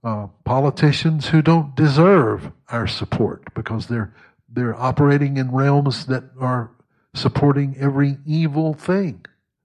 uh, 0.05 0.27
politicians 0.45 1.29
who 1.29 1.41
don't 1.41 1.75
deserve 1.75 2.53
our 2.69 2.87
support 2.87 3.43
because 3.55 3.87
they're 3.87 4.15
they're 4.47 4.79
operating 4.79 5.39
in 5.39 5.51
realms 5.51 6.05
that 6.05 6.25
are 6.39 6.71
supporting 7.15 7.75
every 7.81 8.19
evil 8.27 8.75
thing. 8.75 9.25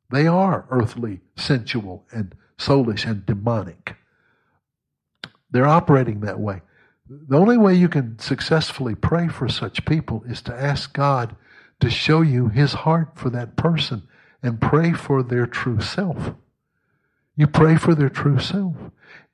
They 0.10 0.26
are 0.26 0.66
earthly, 0.70 1.20
sensual, 1.36 2.06
and 2.14 2.34
soulish 2.58 3.06
and 3.06 3.26
demonic. 3.26 3.98
They're 5.52 5.68
operating 5.68 6.22
that 6.22 6.40
way. 6.40 6.62
The 7.10 7.38
only 7.38 7.58
way 7.58 7.74
you 7.74 7.90
can 7.90 8.18
successfully 8.20 8.96
pray 8.96 9.28
for 9.28 9.50
such 9.50 9.86
people 9.86 10.24
is 10.26 10.42
to 10.44 10.56
ask 10.56 10.94
God 10.94 11.36
to 11.82 11.90
show 11.90 12.22
you 12.22 12.48
his 12.48 12.72
heart 12.72 13.10
for 13.16 13.30
that 13.32 13.58
person 13.58 14.04
and 14.42 14.62
pray 14.62 14.94
for 14.94 15.24
their 15.24 15.46
true 15.46 15.82
self. 15.82 16.34
You 17.36 17.48
pray 17.48 17.78
for 17.78 17.96
their 17.96 18.10
true 18.10 18.40
self. 18.40 18.76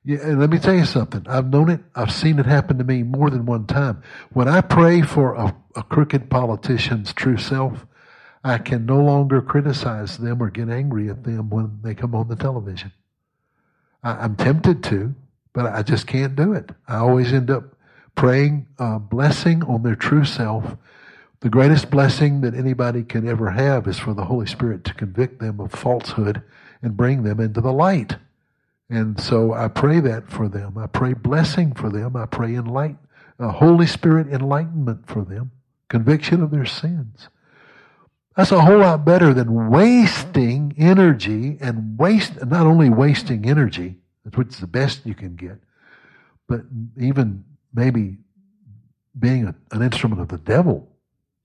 Yeah, 0.04 0.18
and 0.22 0.40
let 0.40 0.50
me 0.50 0.58
tell 0.58 0.74
you 0.74 0.84
something. 0.84 1.26
I've 1.28 1.50
known 1.50 1.68
it. 1.68 1.80
I've 1.94 2.12
seen 2.12 2.38
it 2.38 2.46
happen 2.46 2.78
to 2.78 2.84
me 2.84 3.02
more 3.02 3.28
than 3.28 3.46
one 3.46 3.66
time. 3.66 4.02
When 4.32 4.46
I 4.46 4.60
pray 4.60 5.02
for 5.02 5.34
a, 5.34 5.56
a 5.74 5.82
crooked 5.82 6.30
politician's 6.30 7.12
true 7.12 7.36
self, 7.36 7.84
I 8.44 8.58
can 8.58 8.86
no 8.86 9.00
longer 9.00 9.42
criticize 9.42 10.18
them 10.18 10.40
or 10.40 10.50
get 10.50 10.68
angry 10.68 11.10
at 11.10 11.24
them 11.24 11.50
when 11.50 11.80
they 11.82 11.96
come 11.96 12.14
on 12.14 12.28
the 12.28 12.36
television. 12.36 12.92
I, 14.04 14.24
am 14.24 14.36
tempted 14.36 14.84
to, 14.84 15.16
but 15.52 15.66
I 15.66 15.82
just 15.82 16.06
can't 16.06 16.36
do 16.36 16.52
it. 16.52 16.70
I 16.86 16.98
always 16.98 17.32
end 17.32 17.50
up 17.50 17.74
praying 18.14 18.68
a 18.78 19.00
blessing 19.00 19.64
on 19.64 19.82
their 19.82 19.96
true 19.96 20.24
self. 20.24 20.76
The 21.40 21.50
greatest 21.50 21.90
blessing 21.90 22.40
that 22.40 22.54
anybody 22.54 23.02
can 23.02 23.28
ever 23.28 23.50
have 23.50 23.86
is 23.86 23.98
for 23.98 24.14
the 24.14 24.24
Holy 24.24 24.46
Spirit 24.46 24.84
to 24.84 24.94
convict 24.94 25.38
them 25.38 25.60
of 25.60 25.70
falsehood 25.72 26.42
and 26.82 26.96
bring 26.96 27.24
them 27.24 27.40
into 27.40 27.60
the 27.60 27.72
light. 27.72 28.16
And 28.88 29.20
so 29.20 29.52
I 29.52 29.68
pray 29.68 30.00
that 30.00 30.30
for 30.30 30.48
them. 30.48 30.78
I 30.78 30.86
pray 30.86 31.12
blessing 31.12 31.74
for 31.74 31.90
them. 31.90 32.16
I 32.16 32.26
pray 32.26 32.54
enlighten, 32.54 32.98
uh, 33.38 33.50
Holy 33.50 33.86
Spirit 33.86 34.28
enlightenment 34.28 35.06
for 35.08 35.24
them, 35.24 35.50
conviction 35.88 36.42
of 36.42 36.50
their 36.50 36.64
sins. 36.64 37.28
That's 38.36 38.52
a 38.52 38.60
whole 38.60 38.78
lot 38.78 39.04
better 39.04 39.34
than 39.34 39.70
wasting 39.70 40.74
energy 40.78 41.58
and 41.60 41.98
waste, 41.98 42.44
not 42.46 42.66
only 42.66 42.88
wasting 42.88 43.46
energy, 43.48 43.96
which 44.34 44.48
is 44.48 44.60
the 44.60 44.66
best 44.66 45.04
you 45.04 45.14
can 45.14 45.36
get, 45.36 45.58
but 46.48 46.60
even 46.98 47.44
maybe 47.74 48.18
being 49.18 49.46
a, 49.46 49.54
an 49.72 49.82
instrument 49.82 50.20
of 50.20 50.28
the 50.28 50.38
devil 50.38 50.88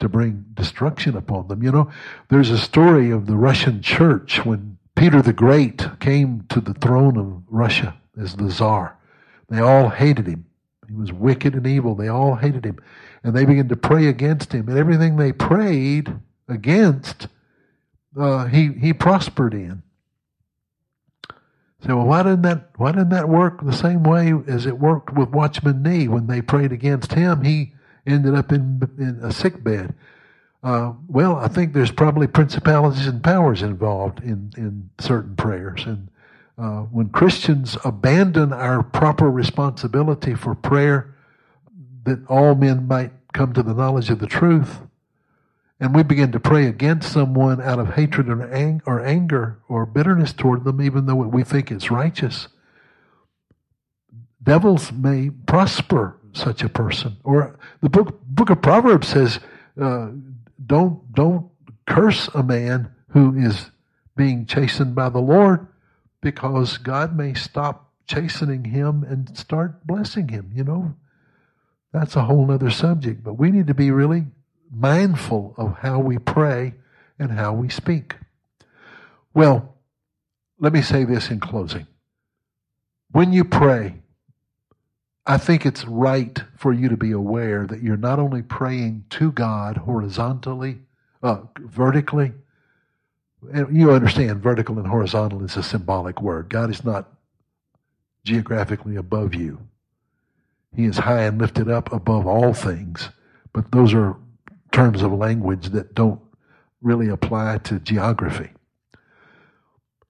to 0.01 0.09
bring 0.09 0.45
destruction 0.53 1.15
upon 1.15 1.47
them. 1.47 1.63
You 1.63 1.71
know, 1.71 1.91
there's 2.29 2.49
a 2.49 2.57
story 2.57 3.11
of 3.11 3.25
the 3.25 3.37
Russian 3.37 3.81
church 3.81 4.45
when 4.45 4.77
Peter 4.95 5.21
the 5.21 5.33
Great 5.33 5.87
came 5.99 6.45
to 6.49 6.59
the 6.59 6.73
throne 6.73 7.17
of 7.17 7.43
Russia 7.47 7.95
as 8.21 8.35
the 8.35 8.51
czar. 8.51 8.97
They 9.49 9.59
all 9.59 9.89
hated 9.89 10.27
him. 10.27 10.45
He 10.87 10.95
was 10.95 11.13
wicked 11.13 11.55
and 11.55 11.65
evil. 11.65 11.95
They 11.95 12.09
all 12.09 12.35
hated 12.35 12.65
him. 12.65 12.79
And 13.23 13.35
they 13.35 13.45
began 13.45 13.69
to 13.69 13.75
pray 13.75 14.07
against 14.07 14.51
him. 14.51 14.67
And 14.67 14.77
everything 14.77 15.15
they 15.15 15.31
prayed 15.31 16.13
against, 16.49 17.27
uh, 18.19 18.45
he, 18.45 18.73
he 18.73 18.93
prospered 18.93 19.53
in. 19.53 19.83
So 21.85 21.97
well, 21.97 22.05
why 22.05 22.23
didn't 22.23 22.43
that 22.43 22.69
why 22.77 22.91
didn't 22.91 23.09
that 23.09 23.27
work 23.27 23.65
the 23.65 23.73
same 23.73 24.03
way 24.03 24.33
as 24.47 24.67
it 24.67 24.77
worked 24.77 25.13
with 25.13 25.29
Watchman 25.29 25.81
Nee 25.81 26.07
when 26.07 26.27
they 26.27 26.41
prayed 26.41 26.71
against 26.71 27.13
him? 27.13 27.41
He 27.41 27.73
ended 28.05 28.35
up 28.35 28.51
in, 28.51 28.89
in 28.97 29.19
a 29.21 29.31
sick 29.31 29.63
bed. 29.63 29.93
Uh, 30.63 30.93
well, 31.07 31.35
I 31.37 31.47
think 31.47 31.73
there's 31.73 31.91
probably 31.91 32.27
principalities 32.27 33.07
and 33.07 33.23
powers 33.23 33.61
involved 33.63 34.19
in, 34.19 34.53
in 34.57 34.89
certain 34.99 35.35
prayers. 35.35 35.85
And 35.85 36.07
uh, 36.57 36.81
when 36.81 37.09
Christians 37.09 37.77
abandon 37.83 38.53
our 38.53 38.83
proper 38.83 39.29
responsibility 39.29 40.35
for 40.35 40.53
prayer, 40.53 41.15
that 42.03 42.23
all 42.27 42.53
men 42.55 42.87
might 42.87 43.11
come 43.33 43.53
to 43.53 43.63
the 43.63 43.73
knowledge 43.73 44.09
of 44.09 44.19
the 44.19 44.27
truth, 44.27 44.81
and 45.79 45.95
we 45.95 46.03
begin 46.03 46.31
to 46.31 46.39
pray 46.39 46.67
against 46.67 47.11
someone 47.11 47.59
out 47.59 47.79
of 47.79 47.95
hatred 47.95 48.29
or, 48.29 48.43
ang- 48.53 48.83
or 48.85 49.03
anger 49.03 49.57
or 49.67 49.87
bitterness 49.87 50.31
toward 50.31 50.63
them, 50.63 50.79
even 50.79 51.07
though 51.07 51.15
we 51.15 51.43
think 51.43 51.71
it's 51.71 51.89
righteous, 51.89 52.47
devils 54.43 54.91
may 54.91 55.31
prosper 55.47 56.17
such 56.33 56.63
a 56.63 56.69
person. 56.69 57.17
Or 57.23 57.57
the 57.81 57.89
book 57.89 58.21
book 58.25 58.49
of 58.49 58.61
Proverbs 58.61 59.07
says, 59.07 59.39
uh, 59.79 60.09
"Don't 60.65 61.13
don't 61.13 61.49
curse 61.85 62.27
a 62.33 62.43
man 62.43 62.89
who 63.09 63.35
is 63.35 63.71
being 64.15 64.45
chastened 64.45 64.95
by 64.95 65.09
the 65.09 65.19
Lord, 65.19 65.67
because 66.21 66.77
God 66.77 67.15
may 67.15 67.33
stop 67.33 67.91
chastening 68.07 68.65
him 68.65 69.03
and 69.03 69.37
start 69.37 69.85
blessing 69.85 70.29
him." 70.29 70.51
You 70.53 70.63
know, 70.63 70.95
that's 71.91 72.15
a 72.15 72.23
whole 72.23 72.51
other 72.51 72.69
subject. 72.69 73.23
But 73.23 73.33
we 73.33 73.51
need 73.51 73.67
to 73.67 73.73
be 73.73 73.91
really 73.91 74.27
mindful 74.71 75.53
of 75.57 75.77
how 75.79 75.99
we 75.99 76.17
pray 76.17 76.73
and 77.19 77.31
how 77.31 77.53
we 77.53 77.69
speak. 77.69 78.15
Well, 79.33 79.75
let 80.59 80.73
me 80.73 80.81
say 80.81 81.03
this 81.03 81.29
in 81.29 81.39
closing. 81.39 81.87
When 83.11 83.33
you 83.33 83.43
pray, 83.43 84.01
I 85.25 85.37
think 85.37 85.65
it's 85.65 85.85
right 85.85 86.41
for 86.57 86.73
you 86.73 86.89
to 86.89 86.97
be 86.97 87.11
aware 87.11 87.67
that 87.67 87.83
you're 87.83 87.97
not 87.97 88.19
only 88.19 88.41
praying 88.41 89.05
to 89.11 89.31
God 89.31 89.77
horizontally, 89.77 90.79
uh, 91.21 91.41
vertically. 91.59 92.33
And 93.53 93.75
you 93.75 93.91
understand 93.91 94.41
vertical 94.41 94.77
and 94.79 94.87
horizontal 94.87 95.43
is 95.43 95.57
a 95.57 95.63
symbolic 95.63 96.21
word. 96.21 96.49
God 96.49 96.69
is 96.69 96.83
not 96.83 97.07
geographically 98.23 98.95
above 98.95 99.35
you. 99.35 99.59
He 100.75 100.85
is 100.85 100.97
high 100.97 101.23
and 101.23 101.39
lifted 101.39 101.69
up 101.69 101.91
above 101.91 102.25
all 102.25 102.53
things. 102.53 103.09
But 103.53 103.71
those 103.71 103.93
are 103.93 104.15
terms 104.71 105.01
of 105.01 105.11
language 105.11 105.67
that 105.69 105.93
don't 105.93 106.21
really 106.81 107.09
apply 107.09 107.59
to 107.59 107.79
geography. 107.79 108.51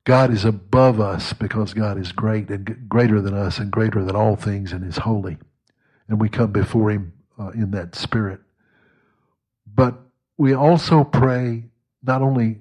God 0.03 0.31
is 0.31 0.45
above 0.45 0.99
us 0.99 1.33
because 1.33 1.73
God 1.73 1.99
is 1.99 2.11
great 2.11 2.49
and 2.49 2.89
greater 2.89 3.21
than 3.21 3.35
us 3.35 3.59
and 3.59 3.71
greater 3.71 4.03
than 4.03 4.15
all 4.15 4.35
things 4.35 4.71
and 4.71 4.87
is 4.87 4.97
holy. 4.97 5.37
And 6.07 6.19
we 6.19 6.29
come 6.29 6.51
before 6.51 6.89
Him 6.89 7.13
uh, 7.39 7.49
in 7.49 7.71
that 7.71 7.95
spirit. 7.95 8.39
But 9.73 9.99
we 10.37 10.53
also 10.53 11.03
pray 11.03 11.65
not 12.03 12.21
only 12.21 12.59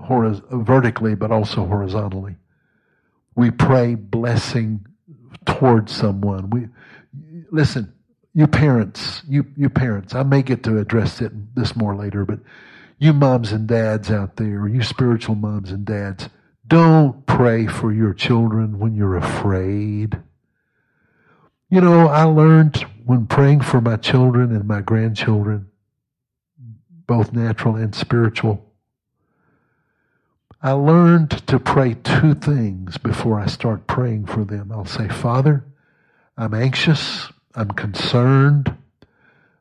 horiz- 0.00 0.42
vertically, 0.64 1.14
but 1.14 1.30
also 1.30 1.66
horizontally. 1.66 2.36
We 3.34 3.50
pray 3.50 3.94
blessing 3.94 4.86
towards 5.44 5.94
someone. 5.94 6.50
We 6.50 6.68
listen, 7.50 7.92
you 8.32 8.46
parents, 8.46 9.22
you 9.28 9.46
you 9.56 9.68
parents. 9.68 10.14
I 10.14 10.22
may 10.22 10.42
get 10.42 10.62
to 10.64 10.78
address 10.78 11.20
it, 11.20 11.32
this 11.54 11.76
more 11.76 11.94
later, 11.94 12.24
but 12.24 12.40
you 12.98 13.12
moms 13.12 13.52
and 13.52 13.66
dads 13.66 14.10
out 14.10 14.36
there, 14.36 14.68
you 14.68 14.82
spiritual 14.82 15.34
moms 15.34 15.70
and 15.70 15.84
dads, 15.84 16.28
don't 16.66 17.26
pray 17.26 17.66
for 17.66 17.92
your 17.92 18.12
children 18.12 18.78
when 18.78 18.94
you're 18.94 19.16
afraid. 19.16 20.20
You 21.68 21.80
know, 21.80 22.08
I 22.08 22.24
learned 22.24 22.86
when 23.04 23.26
praying 23.26 23.62
for 23.62 23.80
my 23.80 23.96
children 23.96 24.54
and 24.54 24.66
my 24.66 24.80
grandchildren, 24.80 25.68
both 27.06 27.32
natural 27.32 27.76
and 27.76 27.94
spiritual, 27.94 28.64
I 30.62 30.72
learned 30.72 31.30
to 31.46 31.60
pray 31.60 31.94
two 31.94 32.34
things 32.34 32.98
before 32.98 33.38
I 33.38 33.46
start 33.46 33.86
praying 33.86 34.26
for 34.26 34.44
them. 34.44 34.72
I'll 34.72 34.86
say, 34.86 35.08
Father, 35.08 35.64
I'm 36.36 36.54
anxious, 36.54 37.28
I'm 37.54 37.70
concerned, 37.70 38.76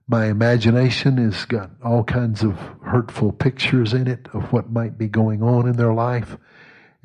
my 0.07 0.27
imagination 0.27 1.17
has 1.17 1.45
got 1.45 1.71
all 1.83 2.03
kinds 2.03 2.43
of 2.43 2.57
hurtful 2.83 3.31
pictures 3.31 3.93
in 3.93 4.07
it 4.07 4.27
of 4.33 4.53
what 4.53 4.69
might 4.69 4.97
be 4.97 5.07
going 5.07 5.41
on 5.41 5.67
in 5.67 5.77
their 5.77 5.93
life. 5.93 6.37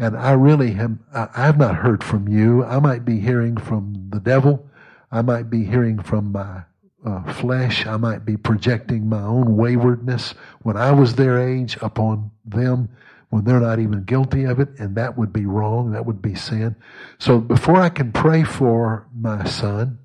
And 0.00 0.16
I 0.16 0.32
really 0.32 0.72
have, 0.72 0.96
I've 1.12 1.58
not 1.58 1.76
heard 1.76 2.02
from 2.02 2.26
you. 2.26 2.64
I 2.64 2.80
might 2.80 3.04
be 3.04 3.20
hearing 3.20 3.58
from 3.58 4.08
the 4.08 4.18
devil. 4.18 4.66
I 5.12 5.20
might 5.20 5.50
be 5.50 5.62
hearing 5.62 5.98
from 6.02 6.32
my 6.32 6.62
uh, 7.04 7.30
flesh. 7.34 7.86
I 7.86 7.98
might 7.98 8.24
be 8.24 8.38
projecting 8.38 9.10
my 9.10 9.20
own 9.20 9.58
waywardness 9.58 10.34
when 10.62 10.78
I 10.78 10.92
was 10.92 11.16
their 11.16 11.38
age 11.38 11.76
upon 11.82 12.30
them 12.46 12.88
when 13.28 13.44
they're 13.44 13.60
not 13.60 13.78
even 13.78 14.04
guilty 14.04 14.44
of 14.44 14.58
it. 14.58 14.70
And 14.78 14.96
that 14.96 15.18
would 15.18 15.34
be 15.34 15.44
wrong. 15.44 15.92
That 15.92 16.06
would 16.06 16.22
be 16.22 16.34
sin. 16.34 16.76
So 17.18 17.38
before 17.38 17.76
I 17.76 17.90
can 17.90 18.10
pray 18.10 18.42
for 18.42 19.06
my 19.14 19.44
son, 19.44 19.98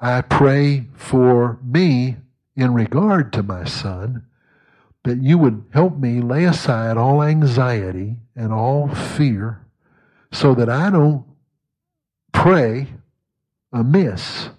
I 0.00 0.22
pray 0.22 0.88
for 0.96 1.60
me 1.62 2.16
in 2.56 2.74
regard 2.74 3.32
to 3.34 3.44
my 3.44 3.62
son 3.62 4.26
that 5.04 5.22
you 5.22 5.38
would 5.38 5.64
help 5.72 5.98
me 5.98 6.20
lay 6.20 6.44
aside 6.44 6.96
all 6.96 7.22
anxiety 7.22 8.16
and 8.36 8.52
all 8.52 8.88
fear 8.88 9.64
so 10.32 10.54
that 10.54 10.68
I 10.68 10.90
don't 10.90 11.24
pray 12.32 12.88
amiss 13.72 14.50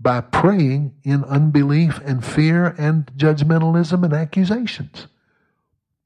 by 0.00 0.20
praying 0.20 0.94
in 1.04 1.22
unbelief 1.24 2.00
and 2.04 2.24
fear 2.24 2.74
and 2.78 3.06
judgmentalism 3.16 4.04
and 4.04 4.12
accusations. 4.12 5.06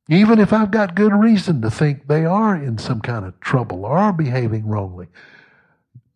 Even 0.09 0.39
if 0.39 0.53
I've 0.53 0.71
got 0.71 0.95
good 0.95 1.13
reason 1.13 1.63
to 1.63 1.71
think 1.71 2.07
they 2.07 2.25
are 2.25 2.55
in 2.55 2.79
some 2.79 3.01
kind 3.01 3.25
of 3.25 3.41
trouble 3.41 3.85
or 3.85 3.97
are 3.97 4.13
behaving 4.13 4.67
wrongly. 4.67 5.09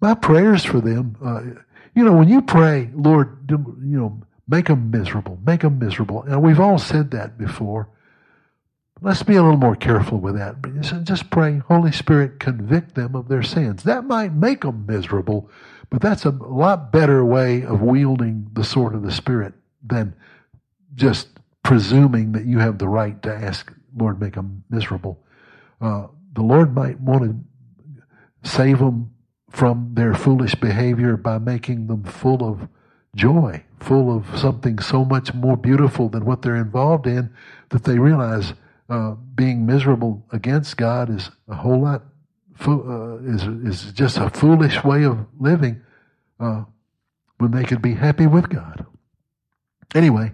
My 0.01 0.15
prayers 0.15 0.65
for 0.65 0.81
them, 0.81 1.17
uh, 1.25 1.63
you 1.95 2.05
know, 2.05 2.13
when 2.13 2.29
you 2.29 2.43
pray, 2.43 2.91
Lord, 2.95 3.51
you 3.51 3.99
know, 3.99 4.23
Make 4.51 4.67
them 4.67 4.91
miserable. 4.91 5.39
Make 5.47 5.61
them 5.61 5.79
miserable. 5.79 6.23
And 6.25 6.43
we've 6.43 6.59
all 6.59 6.79
said 6.79 7.13
that 7.13 7.39
before. 7.39 7.89
Let's 9.01 9.23
be 9.23 9.37
a 9.37 9.43
little 9.43 9.57
more 9.57 9.77
careful 9.77 10.19
with 10.19 10.35
that. 10.37 10.57
Just 11.05 11.31
pray, 11.31 11.59
Holy 11.59 11.93
Spirit, 11.93 12.41
convict 12.41 12.97
them 12.97 13.15
of 13.15 13.29
their 13.29 13.45
sins. 13.45 13.85
That 13.85 14.05
might 14.05 14.35
make 14.35 14.63
them 14.63 14.87
miserable, 14.87 15.49
but 15.89 16.03
that's 16.03 16.25
a 16.25 16.31
lot 16.31 16.91
better 16.91 17.25
way 17.25 17.63
of 17.63 17.81
wielding 17.81 18.49
the 18.53 18.65
sword 18.65 18.95
of 18.95 19.03
the 19.03 19.13
Spirit 19.13 19.55
than 19.83 20.15
just 20.97 21.29
presuming 21.63 22.33
that 22.33 22.45
you 22.45 22.59
have 22.59 22.79
the 22.79 22.89
right 22.89 23.23
to 23.23 23.33
ask, 23.33 23.73
Lord, 23.97 24.21
make 24.21 24.35
them 24.35 24.65
miserable. 24.69 25.25
Uh, 25.81 26.09
the 26.33 26.43
Lord 26.43 26.75
might 26.75 27.01
want 27.01 27.23
to 27.23 28.49
save 28.51 28.81
them 28.81 29.15
from 29.49 29.93
their 29.95 30.13
foolish 30.13 30.57
behavior 30.57 31.17
by 31.17 31.39
making 31.39 31.87
them 31.87 32.03
full 32.03 32.45
of 32.45 32.69
joy, 33.15 33.65
full 33.79 34.15
of 34.15 34.39
something 34.39 34.79
so 34.79 35.05
much 35.05 35.35
more 35.35 35.57
beautiful 35.57 36.09
than 36.09 36.25
what 36.25 36.43
they're 36.43 36.57
involved 36.57 37.07
in, 37.07 37.35
that 37.71 37.85
they 37.85 37.99
realize 37.99 38.55
uh, 38.89 39.13
being 39.35 39.67
miserable 39.67 40.25
against 40.33 40.77
God 40.77 41.11
is 41.11 41.31
a 41.49 41.55
whole 41.55 41.81
lot 41.81 42.03
uh, 42.67 43.17
is 43.19 43.45
is 43.45 43.93
just 43.93 44.19
a 44.19 44.29
foolish 44.29 44.85
way 44.85 45.05
of 45.05 45.27
living 45.39 45.81
uh, 46.39 46.65
when 47.39 47.53
they 47.53 47.65
could 47.65 47.81
be 47.81 47.95
happy 47.95 48.27
with 48.27 48.51
God. 48.51 48.85
Anyway, 49.95 50.33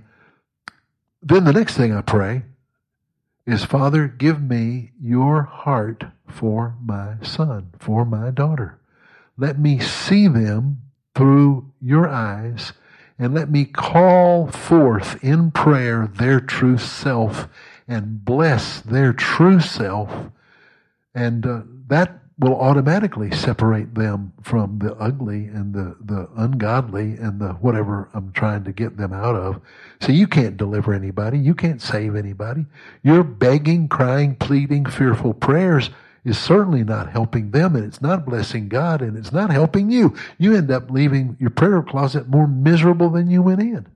then 1.22 1.44
the 1.44 1.52
next 1.52 1.76
thing 1.76 1.94
I 1.94 2.02
pray 2.02 2.42
is, 3.46 3.64
Father, 3.64 4.08
give 4.08 4.42
me 4.42 4.90
your 5.00 5.42
heart 5.42 6.04
for 6.28 6.74
my 6.82 7.16
son, 7.22 7.72
for 7.78 8.04
my 8.04 8.30
daughter. 8.30 8.78
Let 9.36 9.58
me 9.58 9.78
see 9.78 10.26
them 10.26 10.82
through 11.16 11.72
your 11.80 12.06
eyes 12.06 12.74
and 13.18 13.34
let 13.34 13.50
me 13.50 13.64
call 13.64 14.48
forth 14.48 15.22
in 15.24 15.50
prayer 15.50 16.06
their 16.06 16.38
true 16.38 16.76
self 16.76 17.48
and 17.88 18.24
bless 18.24 18.80
their 18.82 19.12
true 19.14 19.58
self. 19.58 20.10
And 21.14 21.46
uh, 21.46 21.62
that 21.88 22.18
will 22.38 22.60
automatically 22.60 23.30
separate 23.30 23.94
them 23.94 24.34
from 24.42 24.78
the 24.78 24.94
ugly 24.96 25.46
and 25.46 25.72
the, 25.72 25.96
the 26.04 26.28
ungodly 26.36 27.12
and 27.12 27.40
the 27.40 27.54
whatever 27.54 28.10
I'm 28.12 28.32
trying 28.32 28.64
to 28.64 28.72
get 28.72 28.98
them 28.98 29.14
out 29.14 29.36
of. 29.36 29.62
So 30.02 30.12
you 30.12 30.26
can't 30.26 30.58
deliver 30.58 30.92
anybody. 30.92 31.38
You 31.38 31.54
can't 31.54 31.80
save 31.80 32.14
anybody. 32.14 32.66
You're 33.02 33.24
begging, 33.24 33.88
crying, 33.88 34.36
pleading, 34.36 34.84
fearful 34.84 35.32
prayers 35.32 35.88
is 36.26 36.36
certainly 36.36 36.82
not 36.82 37.12
helping 37.12 37.52
them 37.52 37.76
and 37.76 37.84
it's 37.84 38.02
not 38.02 38.26
blessing 38.26 38.68
God 38.68 39.00
and 39.00 39.16
it's 39.16 39.30
not 39.30 39.50
helping 39.50 39.92
you. 39.92 40.16
You 40.38 40.56
end 40.56 40.72
up 40.72 40.90
leaving 40.90 41.36
your 41.38 41.50
prayer 41.50 41.82
closet 41.82 42.28
more 42.28 42.48
miserable 42.48 43.10
than 43.10 43.30
you 43.30 43.42
went 43.42 43.60
in. 43.60 43.86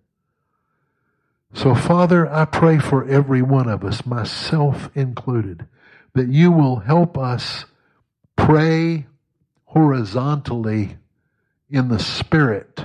So 1.52 1.74
Father, 1.74 2.32
I 2.32 2.44
pray 2.44 2.78
for 2.78 3.05
every 3.05 3.43
one 3.43 3.69
of 3.69 3.85
us, 3.85 4.07
myself 4.07 4.90
included, 4.94 5.66
that 6.15 6.28
you 6.28 6.52
will 6.52 6.77
help 6.77 7.19
us 7.19 7.65
pray 8.36 9.07
horizontally 9.65 10.98
in 11.69 11.89
the 11.89 11.98
spirit, 11.98 12.85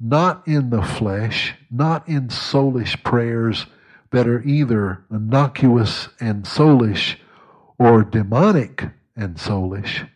not 0.00 0.48
in 0.48 0.70
the 0.70 0.82
flesh, 0.82 1.54
not 1.70 2.08
in 2.08 2.28
soulish 2.28 3.04
prayers 3.04 3.66
that 4.12 4.26
are 4.26 4.42
either 4.44 5.04
innocuous 5.10 6.08
and 6.18 6.44
soulish 6.44 7.16
or 7.78 8.02
demonic 8.02 8.84
and 9.16 9.36
soulish, 9.36 10.08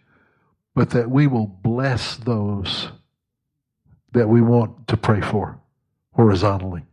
but 0.75 0.91
that 0.91 1.11
we 1.11 1.27
will 1.27 1.47
bless 1.47 2.17
those 2.17 2.89
that 4.13 4.29
we 4.29 4.41
want 4.41 4.89
to 4.89 4.97
pray 4.97 5.21
for 5.21 5.61
horizontally. 6.15 6.85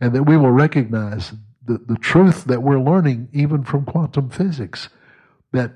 And 0.00 0.14
that 0.14 0.24
we 0.24 0.36
will 0.36 0.50
recognize 0.50 1.32
the, 1.64 1.78
the 1.78 1.96
truth 1.96 2.44
that 2.44 2.62
we're 2.62 2.80
learning 2.80 3.28
even 3.32 3.64
from 3.64 3.84
quantum 3.84 4.30
physics 4.30 4.88
that 5.52 5.72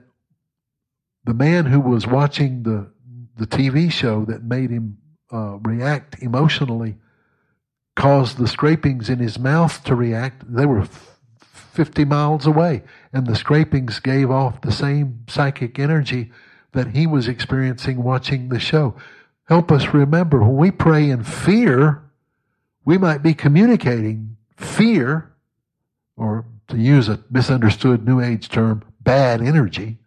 the 1.25 1.35
man 1.35 1.67
who 1.67 1.81
was 1.81 2.07
watching 2.07 2.63
the 2.63 2.91
the 3.37 3.47
TV 3.47 3.91
show 3.91 4.25
that 4.25 4.45
made 4.45 4.71
him 4.71 4.99
uh, 5.33 5.59
react 5.63 6.23
emotionally 6.23 6.97
caused 7.97 8.39
the 8.39 8.49
scrapings 8.49 9.09
in 9.09 9.19
his 9.19 9.39
mouth 9.39 9.83
to 9.85 9.95
react. 9.95 10.45
They 10.53 10.67
were 10.67 10.89
50 11.75 12.05
miles 12.05 12.47
away, 12.47 12.83
and 13.13 13.27
the 13.27 13.37
scrapings 13.37 14.01
gave 14.01 14.31
off 14.31 14.61
the 14.61 14.73
same 14.73 15.25
psychic 15.29 15.79
energy 15.79 16.33
that 16.73 16.89
he 16.89 17.07
was 17.07 17.29
experiencing 17.29 18.03
watching 18.03 18.49
the 18.49 18.61
show. 18.61 18.97
Help 19.49 19.71
us 19.71 19.93
remember 19.93 20.41
when 20.41 20.57
we 20.57 20.71
pray 20.71 21.11
in 21.11 21.23
fear, 21.23 22.03
we 22.85 22.97
might 22.99 23.23
be 23.23 23.35
communicating 23.35 24.37
fear, 24.57 25.31
or 26.17 26.47
to 26.69 26.77
use 26.77 27.09
a 27.09 27.23
misunderstood 27.31 28.07
New 28.07 28.21
Age 28.21 28.49
term, 28.49 28.83
bad 29.01 29.43
energy 29.43 29.99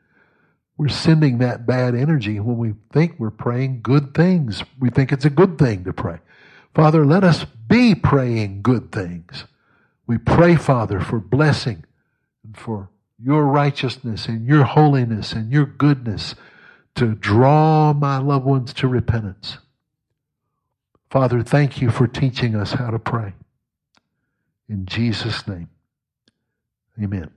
we're 0.77 0.89
sending 0.89 1.39
that 1.39 1.65
bad 1.65 1.95
energy 1.95 2.39
when 2.39 2.57
we 2.57 2.73
think 2.93 3.15
we're 3.17 3.31
praying 3.31 3.81
good 3.81 4.13
things. 4.13 4.63
We 4.79 4.89
think 4.89 5.11
it's 5.11 5.25
a 5.25 5.29
good 5.31 5.57
thing 5.57 5.83
to 5.85 5.93
pray. 5.93 6.19
Father, 6.75 7.03
let 7.03 7.23
us 7.23 7.45
be 7.67 7.95
praying 7.95 8.61
good 8.61 8.91
things. 8.91 9.45
We 10.07 10.17
pray, 10.17 10.55
Father, 10.55 11.01
for 11.01 11.19
blessing 11.19 11.83
and 12.43 12.57
for 12.57 12.89
your 13.21 13.45
righteousness 13.45 14.27
and 14.27 14.47
your 14.47 14.63
holiness 14.63 15.33
and 15.33 15.51
your 15.51 15.65
goodness 15.65 16.33
to 16.95 17.13
draw 17.13 17.93
my 17.93 18.17
loved 18.17 18.45
ones 18.45 18.73
to 18.73 18.87
repentance. 18.87 19.57
Father, 21.09 21.43
thank 21.43 21.81
you 21.81 21.89
for 21.89 22.07
teaching 22.07 22.55
us 22.55 22.71
how 22.71 22.89
to 22.89 22.99
pray. 22.99 23.33
In 24.69 24.85
Jesus' 24.85 25.47
name, 25.47 25.69
amen. 27.01 27.36